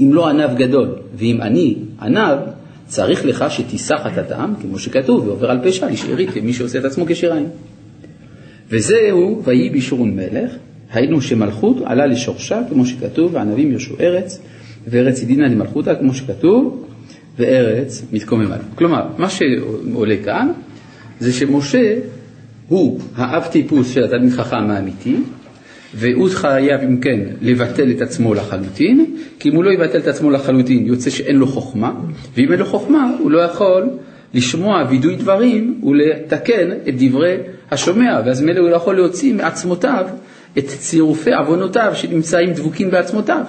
אם 0.00 0.14
לא 0.14 0.28
ענב 0.28 0.56
גדול, 0.56 0.88
ואם 1.14 1.40
אני 1.40 1.76
ענב, 2.02 2.38
צריך 2.86 3.24
לך 3.24 3.44
שתישא 3.48 3.94
חטאתם, 4.04 4.52
כמו 4.62 4.78
שכתוב, 4.78 5.28
ועובר 5.28 5.50
על 5.50 5.58
פשע 5.64 5.90
לשארית 5.90 6.30
כמי 6.30 6.52
שעושה 6.52 6.78
את 6.78 6.84
עצמו 6.84 7.04
כשריים. 7.08 7.48
וזהו, 8.70 9.42
ויהי 9.44 9.70
בישורון 9.70 10.16
מלך, 10.16 10.50
היינו 10.92 11.20
שמלכות 11.20 11.76
עלה 11.84 12.06
לשורשה, 12.06 12.60
כמו 12.68 12.86
שכתוב, 12.86 13.34
והענבים 13.34 13.72
ירשו 13.72 13.94
ארץ, 14.00 14.40
וארץ 14.86 15.22
ידינה 15.22 15.48
למלכותה, 15.48 15.94
כמו 15.94 16.14
שכתוב, 16.14 16.86
וארץ 17.38 18.02
מתקומם 18.12 18.46
עליו. 18.46 18.64
כלומר, 18.74 19.06
מה 19.18 19.30
שעולה 19.30 20.16
כאן, 20.24 20.48
זה 21.20 21.32
שמשה 21.32 21.94
הוא 22.68 23.00
האב 23.16 23.44
טיפוס 23.44 23.94
של 23.94 24.04
התלמיד 24.04 24.32
חכם 24.32 24.70
האמיתי, 24.70 25.16
והוא 25.94 26.28
חייב 26.30 26.80
אם 26.80 27.00
כן 27.00 27.20
לבטל 27.42 27.90
את 27.90 28.02
עצמו 28.02 28.34
לחלוטין, 28.34 29.16
כי 29.38 29.48
אם 29.48 29.54
הוא 29.54 29.64
לא 29.64 29.70
יבטל 29.70 29.98
את 29.98 30.06
עצמו 30.06 30.30
לחלוטין 30.30 30.86
יוצא 30.86 31.10
שאין 31.10 31.36
לו 31.36 31.46
חוכמה, 31.46 31.92
ואם 32.36 32.52
אין 32.52 32.60
לו 32.60 32.66
חוכמה 32.66 33.10
הוא 33.18 33.30
לא 33.30 33.38
יכול 33.38 33.88
לשמוע 34.34 34.84
וידוי 34.90 35.16
דברים 35.16 35.80
ולתקן 35.84 36.70
את 36.88 36.94
דברי 36.98 37.36
השומע, 37.70 38.20
ואז 38.26 38.42
מילא 38.42 38.60
הוא 38.60 38.70
לא 38.70 38.76
יכול 38.76 38.96
להוציא 38.96 39.34
מעצמותיו 39.34 40.06
את 40.58 40.66
צירופי 40.66 41.32
עוונותיו 41.32 41.92
שנמצאים 41.94 42.52
דבוקים 42.52 42.90
בעצמותיו. 42.90 43.42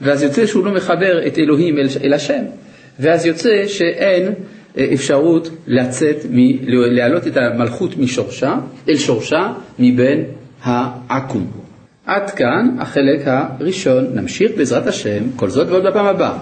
ואז 0.00 0.22
יוצא 0.22 0.46
שהוא 0.46 0.66
לא 0.66 0.72
מחבר 0.72 1.26
את 1.26 1.38
אלוהים 1.38 1.78
אל, 1.78 1.86
אל 2.04 2.12
השם, 2.12 2.42
ואז 3.00 3.26
יוצא 3.26 3.66
שאין 3.66 4.32
אה, 4.78 4.86
אפשרות 4.94 5.50
לצאת, 5.66 6.16
להעלות 6.68 7.26
את 7.26 7.36
המלכות 7.36 7.96
משורשה, 7.96 8.58
אל 8.88 8.96
שורשה, 8.96 9.52
מבין 9.78 10.24
העכו"ם. 10.62 11.46
עד 12.06 12.30
כאן 12.30 12.76
החלק 12.78 13.20
הראשון. 13.26 14.06
נמשיך 14.14 14.52
בעזרת 14.56 14.86
השם, 14.86 15.22
כל 15.36 15.50
זאת 15.50 15.68
ועוד 15.68 15.86
בפעם 15.86 16.06
הבאה. 16.06 16.32